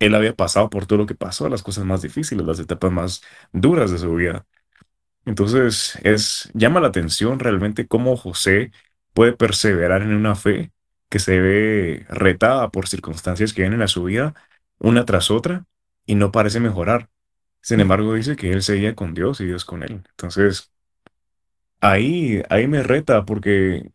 él 0.00 0.14
había 0.14 0.36
pasado 0.36 0.70
por 0.70 0.86
todo 0.86 0.98
lo 1.00 1.06
que 1.06 1.14
pasó, 1.16 1.48
las 1.48 1.62
cosas 1.62 1.84
más 1.84 2.02
difíciles, 2.02 2.46
las 2.46 2.60
etapas 2.60 2.92
más 2.92 3.22
duras 3.52 3.90
de 3.92 3.98
su 3.98 4.14
vida. 4.14 4.46
Entonces, 5.24 5.98
es, 6.04 6.50
llama 6.54 6.80
la 6.80 6.88
atención 6.88 7.38
realmente 7.38 7.86
cómo 7.86 8.16
José 8.16 8.72
puede 9.14 9.32
perseverar 9.34 10.02
en 10.02 10.14
una 10.14 10.34
fe 10.34 10.72
que 11.08 11.18
se 11.20 11.40
ve 11.40 12.06
retada 12.08 12.70
por 12.70 12.88
circunstancias 12.88 13.52
que 13.52 13.62
vienen 13.62 13.82
a 13.82 13.88
su 13.88 14.04
vida 14.04 14.34
una 14.78 15.04
tras 15.04 15.30
otra 15.30 15.66
y 16.06 16.16
no 16.16 16.32
parece 16.32 16.60
mejorar. 16.60 17.10
Sin 17.62 17.80
embargo, 17.80 18.14
dice 18.14 18.36
que 18.36 18.52
él 18.52 18.62
seguía 18.62 18.94
con 18.96 19.14
Dios 19.14 19.40
y 19.40 19.46
Dios 19.46 19.64
con 19.64 19.82
él. 19.84 20.02
Entonces, 20.10 20.72
ahí, 21.80 22.42
ahí 22.50 22.66
me 22.68 22.82
reta 22.82 23.24
porque 23.24 23.90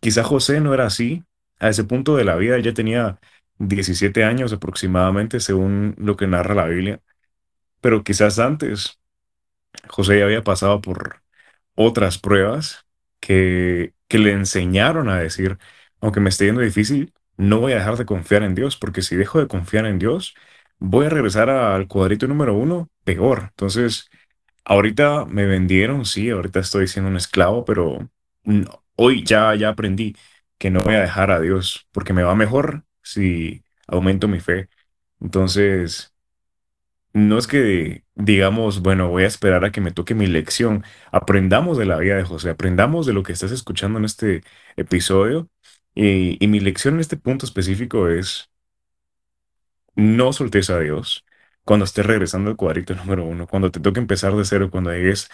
quizá 0.00 0.24
José 0.24 0.60
no 0.60 0.74
era 0.74 0.86
así. 0.86 1.24
A 1.60 1.70
ese 1.70 1.84
punto 1.84 2.16
de 2.16 2.24
la 2.24 2.36
vida 2.36 2.58
ya 2.60 2.74
tenía 2.74 3.20
17 3.58 4.24
años 4.24 4.52
aproximadamente, 4.52 5.40
según 5.40 5.94
lo 5.98 6.16
que 6.16 6.26
narra 6.28 6.54
la 6.54 6.66
Biblia. 6.66 7.02
Pero 7.80 8.04
quizás 8.04 8.38
antes 8.40 9.00
José 9.88 10.18
ya 10.20 10.24
había 10.26 10.42
pasado 10.44 10.80
por 10.82 11.22
otras 11.76 12.18
pruebas 12.18 12.86
que, 13.20 13.94
que 14.08 14.18
le 14.18 14.32
enseñaron 14.32 15.08
a 15.08 15.18
decir, 15.20 15.58
aunque 16.00 16.20
me 16.20 16.30
esté 16.30 16.46
yendo 16.46 16.60
difícil, 16.62 17.14
no 17.36 17.60
voy 17.60 17.72
a 17.72 17.76
dejar 17.78 17.96
de 17.98 18.06
confiar 18.06 18.42
en 18.44 18.54
Dios, 18.54 18.76
porque 18.76 19.02
si 19.02 19.16
dejo 19.16 19.40
de 19.40 19.48
confiar 19.48 19.86
en 19.86 19.98
Dios, 19.98 20.34
voy 20.78 21.06
a 21.06 21.08
regresar 21.10 21.50
al 21.50 21.88
cuadrito 21.88 22.26
número 22.28 22.54
uno 22.54 22.90
peor. 23.04 23.46
Entonces, 23.50 24.08
ahorita 24.64 25.26
me 25.26 25.46
vendieron, 25.46 26.04
sí, 26.06 26.30
ahorita 26.30 26.60
estoy 26.60 26.88
siendo 26.88 27.10
un 27.10 27.16
esclavo, 27.16 27.64
pero 27.64 28.10
hoy 28.96 29.24
ya, 29.24 29.54
ya 29.54 29.70
aprendí 29.70 30.16
que 30.58 30.70
no 30.70 30.80
voy 30.80 30.94
a 30.94 31.00
dejar 31.00 31.30
a 31.30 31.40
Dios, 31.40 31.86
porque 31.92 32.12
me 32.12 32.22
va 32.22 32.34
mejor 32.34 32.84
si 33.02 33.64
aumento 33.88 34.28
mi 34.28 34.40
fe. 34.40 34.68
Entonces, 35.20 36.14
no 37.12 37.38
es 37.38 37.46
que 37.46 38.04
digamos, 38.14 38.80
bueno, 38.82 39.08
voy 39.08 39.24
a 39.24 39.26
esperar 39.26 39.64
a 39.64 39.72
que 39.72 39.80
me 39.80 39.92
toque 39.92 40.14
mi 40.14 40.26
lección. 40.26 40.84
Aprendamos 41.12 41.78
de 41.78 41.86
la 41.86 41.98
vida 41.98 42.16
de 42.16 42.24
José, 42.24 42.50
aprendamos 42.50 43.06
de 43.06 43.12
lo 43.12 43.22
que 43.22 43.32
estás 43.32 43.52
escuchando 43.52 43.98
en 43.98 44.04
este 44.04 44.42
episodio. 44.76 45.48
Y, 45.94 46.42
y 46.44 46.48
mi 46.48 46.60
lección 46.60 46.94
en 46.94 47.00
este 47.00 47.16
punto 47.16 47.46
específico 47.46 48.08
es, 48.08 48.50
no 49.96 50.32
soltes 50.32 50.70
a 50.70 50.80
Dios 50.80 51.24
cuando 51.64 51.84
estés 51.84 52.06
regresando 52.06 52.50
al 52.50 52.56
cuadrito 52.56 52.94
número 52.94 53.24
uno, 53.24 53.46
cuando 53.48 53.70
te 53.72 53.80
toque 53.80 54.00
empezar 54.00 54.34
de 54.36 54.44
cero, 54.44 54.70
cuando 54.70 54.92
llegues 54.92 55.28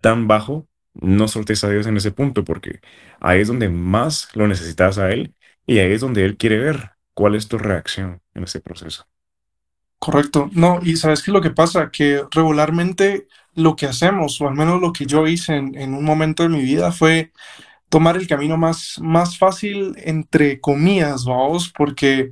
tan 0.00 0.28
bajo, 0.28 0.68
no 0.94 1.28
soltes 1.28 1.64
a 1.64 1.70
Dios 1.70 1.86
en 1.86 1.96
ese 1.96 2.12
punto, 2.12 2.44
porque 2.44 2.80
ahí 3.20 3.40
es 3.40 3.48
donde 3.48 3.68
más 3.70 4.28
lo 4.34 4.48
necesitas 4.48 4.98
a 4.98 5.10
Él 5.10 5.34
y 5.66 5.78
ahí 5.78 5.92
es 5.92 6.00
donde 6.00 6.24
Él 6.24 6.36
quiere 6.36 6.58
ver 6.58 6.92
cuál 7.14 7.34
es 7.36 7.48
tu 7.48 7.58
reacción 7.58 8.20
en 8.34 8.44
ese 8.44 8.60
proceso. 8.60 9.08
Correcto. 9.98 10.48
No, 10.52 10.80
y 10.82 10.96
sabes 10.96 11.22
qué 11.22 11.30
es 11.30 11.34
lo 11.34 11.40
que 11.40 11.50
pasa, 11.50 11.90
que 11.90 12.24
regularmente 12.30 13.26
lo 13.54 13.74
que 13.74 13.86
hacemos, 13.86 14.40
o 14.40 14.48
al 14.48 14.54
menos 14.54 14.80
lo 14.80 14.92
que 14.92 15.06
yo 15.06 15.26
hice 15.26 15.56
en 15.56 15.94
un 15.94 16.04
momento 16.04 16.44
de 16.44 16.48
mi 16.50 16.62
vida, 16.62 16.92
fue 16.92 17.32
tomar 17.88 18.16
el 18.16 18.26
camino 18.28 18.56
más, 18.56 18.96
más 19.00 19.38
fácil, 19.38 19.94
entre 19.98 20.60
comillas, 20.60 21.24
vamos, 21.24 21.70
porque, 21.76 22.30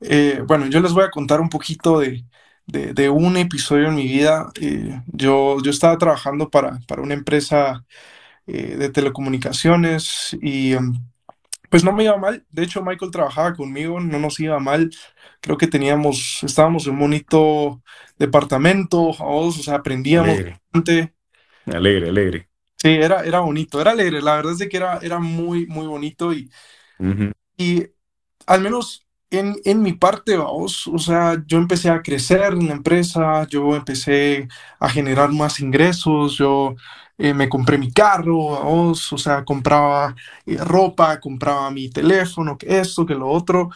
eh, 0.00 0.42
bueno, 0.46 0.66
yo 0.66 0.80
les 0.80 0.92
voy 0.92 1.04
a 1.04 1.10
contar 1.10 1.40
un 1.40 1.48
poquito 1.48 2.00
de, 2.00 2.24
de, 2.66 2.92
de 2.94 3.08
un 3.10 3.36
episodio 3.36 3.88
en 3.88 3.94
mi 3.96 4.04
vida. 4.04 4.50
Eh, 4.60 5.02
yo, 5.08 5.58
yo 5.62 5.70
estaba 5.70 5.98
trabajando 5.98 6.50
para, 6.50 6.78
para 6.86 7.02
una 7.02 7.14
empresa 7.14 7.84
eh, 8.46 8.76
de 8.76 8.90
telecomunicaciones 8.90 10.36
y 10.42 10.72
em, 10.74 10.94
pues 11.70 11.84
no 11.84 11.92
me 11.92 12.04
iba 12.04 12.16
mal. 12.16 12.46
De 12.50 12.62
hecho, 12.64 12.82
Michael 12.82 13.10
trabajaba 13.10 13.54
conmigo, 13.54 14.00
no 14.00 14.18
nos 14.18 14.40
iba 14.40 14.58
mal. 14.60 14.90
Creo 15.40 15.58
que 15.58 15.66
teníamos, 15.66 16.40
estábamos 16.44 16.86
en 16.86 16.94
un 16.94 17.00
bonito 17.00 17.82
departamento, 18.18 19.12
vamos, 19.18 19.58
o 19.58 19.62
sea, 19.62 19.76
aprendíamos 19.76 20.38
Alegre, 20.38 20.60
bastante. 20.72 21.14
alegre, 21.66 22.08
alegre. 22.08 22.48
Sí, 22.80 22.88
era, 22.90 23.24
era 23.24 23.40
bonito, 23.40 23.80
era 23.80 23.90
alegre. 23.90 24.22
La 24.22 24.36
verdad 24.36 24.52
es 24.52 24.58
de 24.58 24.68
que 24.68 24.76
era, 24.76 24.98
era 25.02 25.18
muy, 25.18 25.66
muy 25.66 25.86
bonito 25.86 26.32
y, 26.32 26.50
Ujú, 26.98 27.32
y 27.56 27.86
al 28.46 28.62
menos 28.62 29.06
en, 29.30 29.56
en 29.64 29.82
mi 29.82 29.92
parte, 29.94 30.36
vamos, 30.36 30.86
o 30.88 30.98
sea, 30.98 31.42
yo 31.46 31.58
empecé 31.58 31.90
a 31.90 32.02
crecer 32.02 32.54
en 32.54 32.68
la 32.68 32.74
empresa, 32.74 33.46
yo 33.48 33.76
empecé 33.76 34.48
a 34.80 34.88
generar 34.90 35.32
más 35.32 35.60
ingresos, 35.60 36.36
yo 36.38 36.74
eh, 37.18 37.34
me 37.34 37.48
compré 37.48 37.78
mi 37.78 37.92
carro, 37.92 38.52
vamos, 38.52 39.12
o 39.12 39.18
sea, 39.18 39.44
compraba 39.44 40.14
eh, 40.46 40.56
ropa, 40.58 41.20
compraba 41.20 41.70
mi 41.70 41.90
teléfono, 41.90 42.56
que 42.58 42.78
esto, 42.80 43.06
que 43.06 43.14
lo 43.14 43.28
otro, 43.28 43.70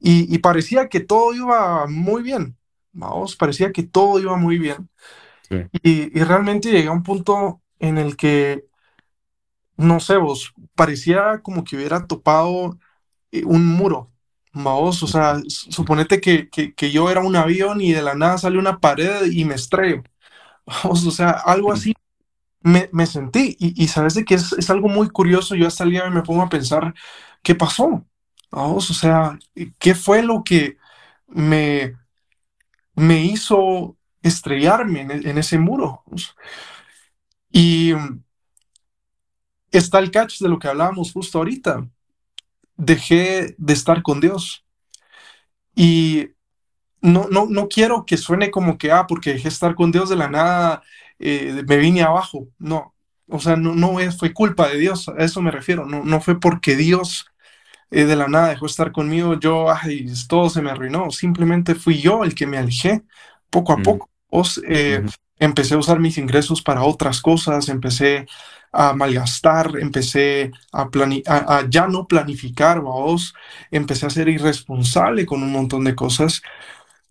y, 0.00 0.34
y 0.34 0.38
parecía 0.38 0.88
que 0.88 1.00
todo 1.00 1.34
iba 1.34 1.86
muy 1.88 2.22
bien, 2.22 2.56
vamos, 2.92 3.36
parecía 3.36 3.72
que 3.72 3.84
todo 3.84 4.20
iba 4.20 4.36
muy 4.36 4.58
bien. 4.58 4.88
sí, 5.48 5.68
Y, 5.72 6.18
y 6.18 6.22
realmente 6.24 6.70
llegué 6.70 6.88
a 6.88 6.92
un 6.92 7.02
punto 7.02 7.62
en 7.88 7.98
el 7.98 8.16
que, 8.16 8.64
no 9.76 10.00
sé, 10.00 10.16
vos, 10.16 10.52
parecía 10.74 11.40
como 11.42 11.64
que 11.64 11.76
hubiera 11.76 12.06
topado 12.06 12.78
eh, 13.32 13.44
un 13.46 13.66
muro, 13.66 14.12
vos, 14.52 15.02
o 15.02 15.06
sea, 15.08 15.40
suponete 15.48 16.20
que, 16.20 16.48
que, 16.50 16.74
que 16.74 16.90
yo 16.92 17.10
era 17.10 17.20
un 17.22 17.36
avión 17.36 17.80
y 17.80 17.92
de 17.92 18.02
la 18.02 18.14
nada 18.14 18.38
sale 18.38 18.58
una 18.58 18.80
pared 18.80 19.26
y 19.32 19.44
me 19.44 19.54
estrello, 19.56 20.02
vamos, 20.66 21.06
o 21.06 21.10
sea, 21.12 21.30
algo 21.32 21.72
así 21.72 21.94
me, 22.62 22.88
me 22.92 23.06
sentí. 23.06 23.56
Y, 23.60 23.82
y 23.84 23.88
sabes 23.88 24.14
de 24.14 24.24
que 24.26 24.34
es, 24.36 24.52
es 24.54 24.70
algo 24.70 24.88
muy 24.88 25.10
curioso, 25.10 25.54
yo 25.56 25.66
hasta 25.68 25.84
el 25.84 25.90
día 25.92 26.10
me 26.10 26.22
pongo 26.22 26.42
a 26.42 26.48
pensar, 26.50 26.94
¿qué 27.42 27.54
pasó? 27.56 28.04
Vamos, 28.52 28.90
o 28.90 28.94
sea, 28.94 29.38
¿qué 29.80 29.94
fue 29.96 30.22
lo 30.22 30.44
que 30.44 30.78
me, 31.28 31.94
me 32.94 33.24
hizo 33.24 33.96
estrellarme 34.22 35.02
en, 35.02 35.10
en 35.28 35.38
ese 35.38 35.58
muro? 35.58 36.04
Y 37.54 37.94
mm, 37.94 38.22
está 39.72 39.98
el 39.98 40.10
catch 40.10 40.38
de 40.40 40.48
lo 40.48 40.58
que 40.58 40.68
hablábamos 40.68 41.12
justo 41.12 41.38
ahorita. 41.38 41.86
Dejé 42.76 43.54
de 43.58 43.72
estar 43.74 44.02
con 44.02 44.20
Dios. 44.20 44.64
Y 45.74 46.28
no, 47.02 47.28
no, 47.30 47.46
no 47.48 47.68
quiero 47.68 48.06
que 48.06 48.16
suene 48.18 48.50
como 48.50 48.78
que, 48.78 48.92
ah, 48.92 49.06
porque 49.08 49.32
dejé 49.32 49.44
de 49.44 49.50
estar 49.50 49.74
con 49.74 49.92
Dios 49.92 50.08
de 50.10 50.16
la 50.16 50.28
nada, 50.30 50.82
eh, 51.18 51.64
me 51.68 51.78
vine 51.78 52.02
abajo. 52.02 52.48
No, 52.58 52.94
o 53.28 53.40
sea, 53.40 53.56
no, 53.56 53.74
no 53.74 54.00
es, 54.00 54.18
fue 54.18 54.34
culpa 54.34 54.68
de 54.68 54.78
Dios, 54.78 55.08
a 55.08 55.16
eso 55.24 55.42
me 55.42 55.52
refiero. 55.52 55.86
No, 55.86 56.04
no 56.04 56.20
fue 56.20 56.40
porque 56.40 56.76
Dios 56.76 57.26
eh, 57.90 58.04
de 58.06 58.16
la 58.16 58.28
nada 58.28 58.48
dejó 58.50 58.66
de 58.66 58.70
estar 58.70 58.92
conmigo, 58.92 59.38
yo, 59.40 59.70
ay, 59.70 60.06
todo 60.28 60.50
se 60.50 60.62
me 60.62 60.70
arruinó. 60.70 61.10
Simplemente 61.10 61.74
fui 61.74 62.00
yo 62.00 62.24
el 62.24 62.34
que 62.34 62.46
me 62.46 62.58
alejé 62.58 63.02
poco 63.50 63.72
a 63.72 63.82
ujú, 63.82 63.82
poco. 63.82 64.10
Os, 64.30 64.60
eh, 64.68 65.04
empecé 65.38 65.74
a 65.74 65.78
usar 65.78 66.00
mis 66.00 66.18
ingresos 66.18 66.62
para 66.62 66.84
otras 66.84 67.20
cosas, 67.20 67.68
empecé 67.68 68.26
a 68.72 68.92
malgastar, 68.94 69.72
empecé 69.78 70.50
a, 70.72 70.88
a, 71.26 71.58
a 71.58 71.68
ya 71.70 71.86
no 71.86 72.06
planificar, 72.06 72.80
vamos, 72.82 73.34
empecé 73.70 74.06
a 74.06 74.10
ser 74.10 74.28
irresponsable 74.28 75.26
con 75.26 75.42
un 75.42 75.52
montón 75.52 75.84
de 75.84 75.94
cosas 75.94 76.42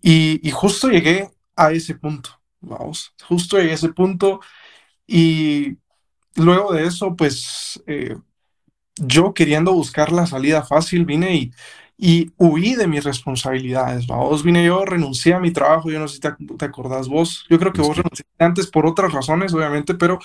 y, 0.02 0.46
y 0.46 0.50
justo 0.50 0.88
llegué 0.90 1.30
a 1.56 1.72
ese 1.72 1.94
punto, 1.96 2.30
vamos, 2.60 3.14
justo 3.28 3.58
llegué 3.58 3.72
a 3.72 3.74
ese 3.74 3.92
punto 3.92 4.40
y 5.06 5.78
luego 6.36 6.72
de 6.74 6.86
eso, 6.86 7.16
pues 7.16 7.82
eh, 7.86 8.16
yo 8.96 9.34
queriendo 9.34 9.72
buscar 9.72 10.12
la 10.12 10.26
salida 10.26 10.62
fácil, 10.64 11.04
vine 11.04 11.34
y, 11.36 11.52
y 11.96 12.32
huí 12.38 12.74
de 12.74 12.88
mis 12.88 13.04
responsabilidades, 13.04 14.06
vos 14.06 14.42
vine 14.42 14.64
yo, 14.64 14.84
renuncié 14.84 15.34
a 15.34 15.40
mi 15.40 15.52
trabajo, 15.52 15.90
yo 15.90 16.00
no 16.00 16.08
sé 16.08 16.16
si 16.16 16.20
te, 16.20 16.28
ac- 16.28 16.58
te 16.58 16.64
acordás 16.64 17.08
vos, 17.08 17.46
yo 17.50 17.58
creo 17.58 17.72
que 17.72 17.82
vos 17.82 17.96
renunciaste 17.96 18.44
antes 18.44 18.66
por 18.68 18.86
otras 18.86 19.12
razones, 19.12 19.54
obviamente, 19.54 19.94
pero 19.94 20.18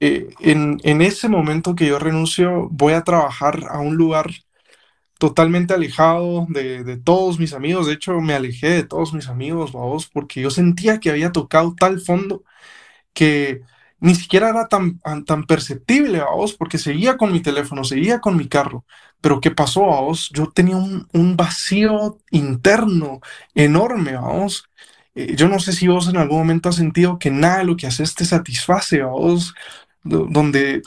eh, 0.00 0.28
en, 0.40 0.78
en 0.84 1.02
ese 1.02 1.28
momento 1.28 1.74
que 1.74 1.86
yo 1.86 1.98
renuncio, 1.98 2.68
voy 2.70 2.94
a 2.94 3.04
trabajar 3.04 3.64
a 3.70 3.80
un 3.80 3.96
lugar 3.96 4.30
totalmente 5.18 5.74
alejado 5.74 6.46
de, 6.48 6.84
de 6.84 6.96
todos 6.98 7.38
mis 7.38 7.52
amigos, 7.54 7.86
de 7.86 7.94
hecho 7.94 8.20
me 8.20 8.34
alejé 8.34 8.68
de 8.70 8.84
todos 8.84 9.14
mis 9.14 9.28
amigos, 9.28 9.72
vos, 9.72 10.08
porque 10.12 10.40
yo 10.42 10.50
sentía 10.50 11.00
que 11.00 11.10
había 11.10 11.32
tocado 11.32 11.74
tal 11.78 12.00
fondo 12.00 12.44
que 13.14 13.62
ni 14.04 14.14
siquiera 14.14 14.50
era 14.50 14.68
tan, 14.68 15.00
tan, 15.24 15.44
perceptible 15.46 16.20
a 16.20 16.26
vos, 16.34 16.54
porque 16.54 16.78
seguía 16.78 17.16
con 17.16 17.32
mi 17.32 17.40
teléfono, 17.40 17.84
seguía 17.84 18.20
con 18.20 18.36
mi 18.36 18.48
carro. 18.48 18.84
Pero 19.20 19.40
¿qué 19.40 19.50
pasó 19.50 19.92
a 19.94 20.00
vos? 20.02 20.30
Yo 20.34 20.48
tenía 20.50 20.76
un, 20.76 21.08
un 21.12 21.36
vacío 21.36 22.18
interno 22.30 23.20
enorme, 23.54 24.14
vamos. 24.14 24.68
Eh, 25.14 25.34
yo 25.36 25.48
no 25.48 25.58
sé 25.60 25.72
si 25.72 25.88
vos 25.88 26.08
en 26.08 26.16
algún 26.18 26.38
momento 26.38 26.68
has 26.68 26.76
sentido 26.76 27.18
que 27.18 27.30
nada 27.30 27.58
de 27.58 27.64
lo 27.64 27.76
que 27.76 27.86
haces 27.86 28.14
te 28.14 28.24
satisface, 28.24 29.00
a 29.02 29.06
vos, 29.06 29.54
do- 30.02 30.26
donde 30.30 30.82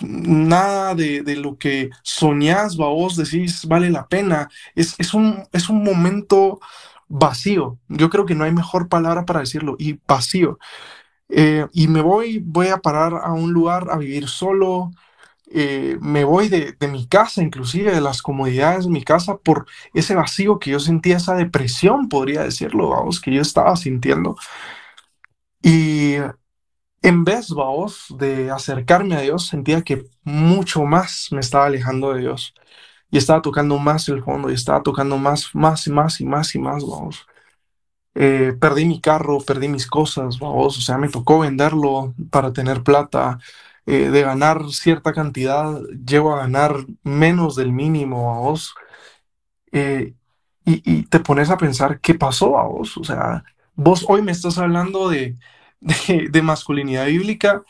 nada 0.00 0.94
de, 0.94 1.22
de 1.22 1.36
lo 1.36 1.58
que 1.58 1.90
soñás, 2.02 2.76
vos 2.76 3.16
decís 3.16 3.66
vale 3.66 3.90
la 3.90 4.06
pena. 4.08 4.48
Es, 4.74 4.94
es 4.98 5.12
un, 5.14 5.44
es 5.52 5.68
un 5.68 5.82
momento 5.84 6.60
vacío. 7.08 7.78
Yo 7.88 8.08
creo 8.10 8.24
que 8.26 8.34
no 8.34 8.44
hay 8.44 8.52
mejor 8.52 8.88
palabra 8.88 9.24
para 9.26 9.40
decirlo, 9.40 9.76
y 9.78 9.98
vacío. 10.06 10.58
Eh, 11.30 11.66
y 11.72 11.88
me 11.88 12.02
voy, 12.02 12.40
voy 12.44 12.68
a 12.68 12.78
parar 12.78 13.14
a 13.22 13.32
un 13.32 13.52
lugar 13.52 13.88
a 13.90 13.98
vivir 13.98 14.28
solo. 14.28 14.90
eh, 15.52 15.98
me 16.00 16.24
voy 16.24 16.48
de, 16.48 16.72
de 16.80 16.88
mi 16.88 17.06
casa, 17.08 17.42
inclusive 17.42 17.92
de 17.94 18.00
las 18.00 18.22
comodidades 18.22 18.84
de 18.86 18.90
mi 18.90 19.02
casa, 19.04 19.36
por 19.38 19.66
ese 19.94 20.14
vacío 20.14 20.58
que 20.60 20.70
yo 20.72 20.80
sentía, 20.80 21.16
esa 21.18 21.34
depresión, 21.36 22.08
podría 22.08 22.42
decirlo, 22.44 22.90
vamos, 22.90 23.20
que 23.20 23.32
yo 23.34 23.42
estaba 23.42 23.76
sintiendo. 23.76 24.36
Y 25.62 26.14
en 27.02 27.24
vez, 27.24 27.50
vamos, 27.50 28.06
de 28.18 28.50
acercarme 28.50 29.16
a 29.16 29.20
Dios, 29.22 29.46
sentía 29.48 29.82
que 29.82 30.04
mucho 30.24 30.84
más 30.84 31.28
me 31.32 31.40
estaba 31.40 31.66
alejando 31.66 32.14
de 32.14 32.20
Dios. 32.22 32.54
Y 33.10 33.18
estaba 33.18 33.42
tocando 33.42 33.78
más 33.78 34.08
el 34.10 34.24
fondo, 34.24 34.50
y 34.50 34.54
estaba 34.54 34.82
tocando 34.82 35.18
más, 35.18 35.50
más 35.54 35.86
y 35.88 35.92
más 35.92 36.20
y 36.20 36.26
más 36.26 36.54
y 36.56 36.60
más, 36.60 36.84
vamos. 36.86 37.26
Eh, 38.14 38.54
perdí 38.60 38.84
mi 38.86 39.00
carro, 39.00 39.38
perdí 39.40 39.68
mis 39.68 39.86
cosas, 39.86 40.38
vamos, 40.38 40.76
o 40.78 40.80
sea, 40.80 40.98
me 40.98 41.08
tocó 41.08 41.40
venderlo 41.40 42.14
para 42.30 42.52
tener 42.52 42.82
plata. 42.82 43.38
eh, 43.86 44.10
de 44.10 44.22
ganar 44.22 44.70
cierta 44.70 45.12
cantidad, 45.12 45.80
llego 46.06 46.34
a 46.34 46.40
ganar 46.40 46.76
menos 47.02 47.56
del 47.56 47.72
mínimo 47.72 48.34
a 48.34 48.38
vos. 48.40 48.74
eh, 49.72 50.14
y, 50.64 51.04
te 51.04 51.20
pones 51.20 51.50
a 51.50 51.56
pensar, 51.58 52.00
¿qué 52.00 52.14
pasó 52.14 52.58
a 52.58 52.64
vos? 52.66 52.96
O 52.98 53.04
sea, 53.04 53.44
vos 53.74 54.04
hoy 54.08 54.22
me 54.22 54.32
estás 54.32 54.58
hablando 54.58 55.08
de, 55.08 55.36
de, 55.80 56.42
masculinidad 56.42 57.06
bíblica 57.06 57.64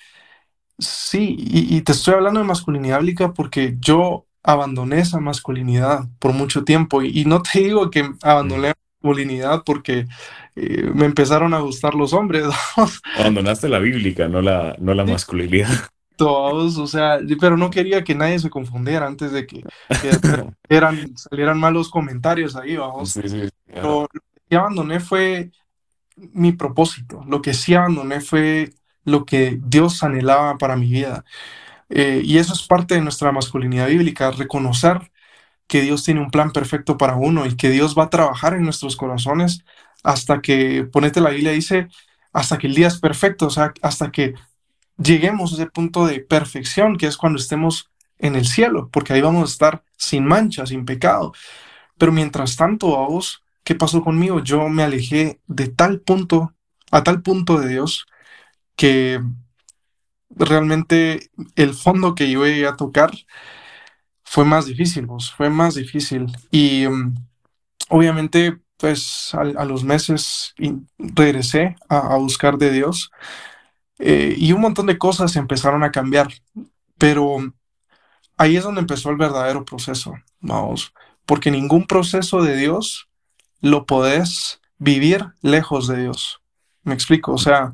Sí, 0.79 1.37
y, 1.39 1.83
te 1.83 1.93
estoy 1.93 2.15
hablando 2.15 2.41
de 2.41 2.47
masculinidad 2.47 3.01
bíblica 3.01 3.35
porque 3.35 3.77
yo 3.81 4.27
abandoné 4.43 5.01
esa 5.01 5.21
masculinidad 5.21 6.09
por 6.19 6.33
mucho 6.33 6.65
tiempo. 6.65 7.03
Y, 7.03 7.25
no 7.27 7.43
te 7.43 7.61
digo 7.61 7.91
que 7.91 8.11
abandoné 8.23 8.73
masculinidad 9.03 9.63
porque 9.65 10.07
eh, 10.57 10.91
me 10.95 11.07
empezaron 11.07 11.55
a 11.55 11.61
gustar 11.61 11.95
los 11.95 12.13
hombres, 12.13 12.45
Abandonaste 13.15 13.69
la 13.69 13.79
bíblica, 13.79 14.27
no 14.29 14.41
la, 14.43 14.75
no 14.81 14.95
la 14.95 15.05
masculinidad. 15.05 15.69
todos, 16.17 16.77
o 16.79 16.87
sea, 16.87 17.19
pero 17.41 17.57
no 17.57 17.71
quería 17.71 18.05
que 18.05 18.15
nadie 18.15 18.39
se 18.39 18.51
confundiera 18.51 19.07
antes 19.07 19.33
de 19.33 19.47
que, 19.47 19.67
que 19.99 20.21
eran, 20.69 21.17
salieran 21.17 21.59
malos 21.59 21.89
comentarios 21.91 22.57
ahí, 22.57 22.77
vamos. 22.77 23.15
Sí, 23.15 23.23
sí, 23.29 23.49
Pero 23.81 24.03
claro. 24.03 24.09
lo 24.13 24.21
que 24.49 24.57
abandoné 24.57 25.01
fue 25.01 25.51
mi 26.17 26.53
propósito, 26.53 27.25
lo 27.29 27.43
que 27.43 27.55
sí 27.55 27.75
abandoné 27.75 28.21
fue 28.21 28.71
lo 29.05 29.25
que 29.27 29.59
Dios 29.65 30.03
anhelaba 30.05 30.59
para 30.59 30.77
mi 30.77 30.91
vida. 30.91 31.25
Eh, 31.91 32.23
y 32.25 32.39
eso 32.39 32.55
es 32.55 32.67
parte 32.67 32.95
de 32.97 33.03
nuestra 33.03 33.33
masculinidad 33.33 33.89
bíblica, 33.89 34.31
reconocer 34.33 35.10
que 35.71 35.83
Dios 35.83 36.03
tiene 36.03 36.21
un 36.21 36.33
plan 36.33 36.51
perfecto 36.51 36.99
para 36.99 37.15
uno 37.15 37.47
y 37.47 37.55
que 37.55 37.71
Dios 37.71 37.95
va 37.97 38.03
a 38.05 38.11
trabajar 38.11 38.55
en 38.55 38.65
nuestros 38.65 38.97
corazones 38.97 39.65
hasta 40.03 40.43
que, 40.43 40.83
ponete 40.83 41.21
la 41.21 41.31
Biblia, 41.31 41.53
dice, 41.53 41.87
hasta 42.33 42.59
que 42.59 42.67
el 42.67 42.75
día 42.75 42.89
es 42.89 42.99
perfecto, 42.99 43.47
o 43.47 43.51
sea, 43.51 43.73
hasta 43.81 44.11
que 44.11 44.35
lleguemos 44.99 45.53
a 45.53 45.55
ese 45.55 45.67
punto 45.67 46.07
de 46.07 46.19
perfección, 46.19 46.97
que 46.97 47.07
es 47.07 47.17
cuando 47.17 47.39
estemos 47.39 47.89
en 48.19 48.35
el 48.35 48.47
cielo, 48.47 48.89
porque 48.93 49.13
ahí 49.13 49.21
vamos 49.21 49.49
a 49.49 49.53
estar 49.53 49.85
sin 49.97 50.27
mancha, 50.27 50.67
sin 50.67 50.85
pecado. 50.85 51.35
Pero 51.99 52.11
mientras 52.11 52.57
tanto, 52.57 52.99
a 52.99 53.07
vos, 53.07 53.45
¿qué 53.63 53.77
pasó 53.77 54.03
conmigo? 54.03 54.43
Yo 54.43 54.69
me 54.69 54.83
alejé 54.83 55.39
de 55.47 55.69
tal 55.69 56.01
punto, 56.01 56.53
a 56.91 57.05
tal 57.05 57.23
punto 57.23 57.61
de 57.61 57.69
Dios, 57.69 58.07
que 58.75 59.23
realmente 60.31 61.31
el 61.55 61.75
fondo 61.75 62.17
que 62.17 62.29
yo 62.29 62.45
llegué 62.45 62.67
a 62.67 62.75
tocar 62.77 63.13
fue 64.31 64.45
más 64.45 64.67
difícil, 64.67 65.07
vos, 65.07 65.33
fue 65.33 65.51
más 65.51 65.75
difícil. 65.75 66.27
Y 66.53 66.87
um, 66.87 67.17
obviamente, 67.89 68.61
pues 68.77 69.35
a, 69.35 69.65
los 69.65 69.83
meses 69.83 70.55
regresé 70.99 71.75
a, 71.89 72.17
buscar 72.17 72.57
de 72.57 72.71
Dios 72.71 73.11
eh, 73.99 74.37
y 74.39 74.53
un 74.53 74.61
montón 74.61 74.87
de 74.87 74.99
cosas 74.99 75.35
empezaron 75.35 75.83
a 75.83 75.91
cambiar, 75.91 76.29
pero 76.97 77.39
ahí 78.37 78.57
es 78.57 78.63
donde 78.63 78.83
empezó 78.83 79.11
el 79.11 79.17
verdadero 79.17 79.65
proceso, 79.65 80.15
vamos, 80.39 80.95
porque 81.27 81.51
ningún 81.51 81.89
proceso 81.89 82.41
de 82.41 82.55
Dios 82.55 83.09
lo 83.61 83.85
podés 83.85 84.61
vivir 84.79 85.27
lejos 85.43 85.89
de 85.89 86.03
Dios. 86.03 86.41
Me 86.85 86.95
explico, 86.95 87.33
o 87.33 87.39
sea, 87.39 87.73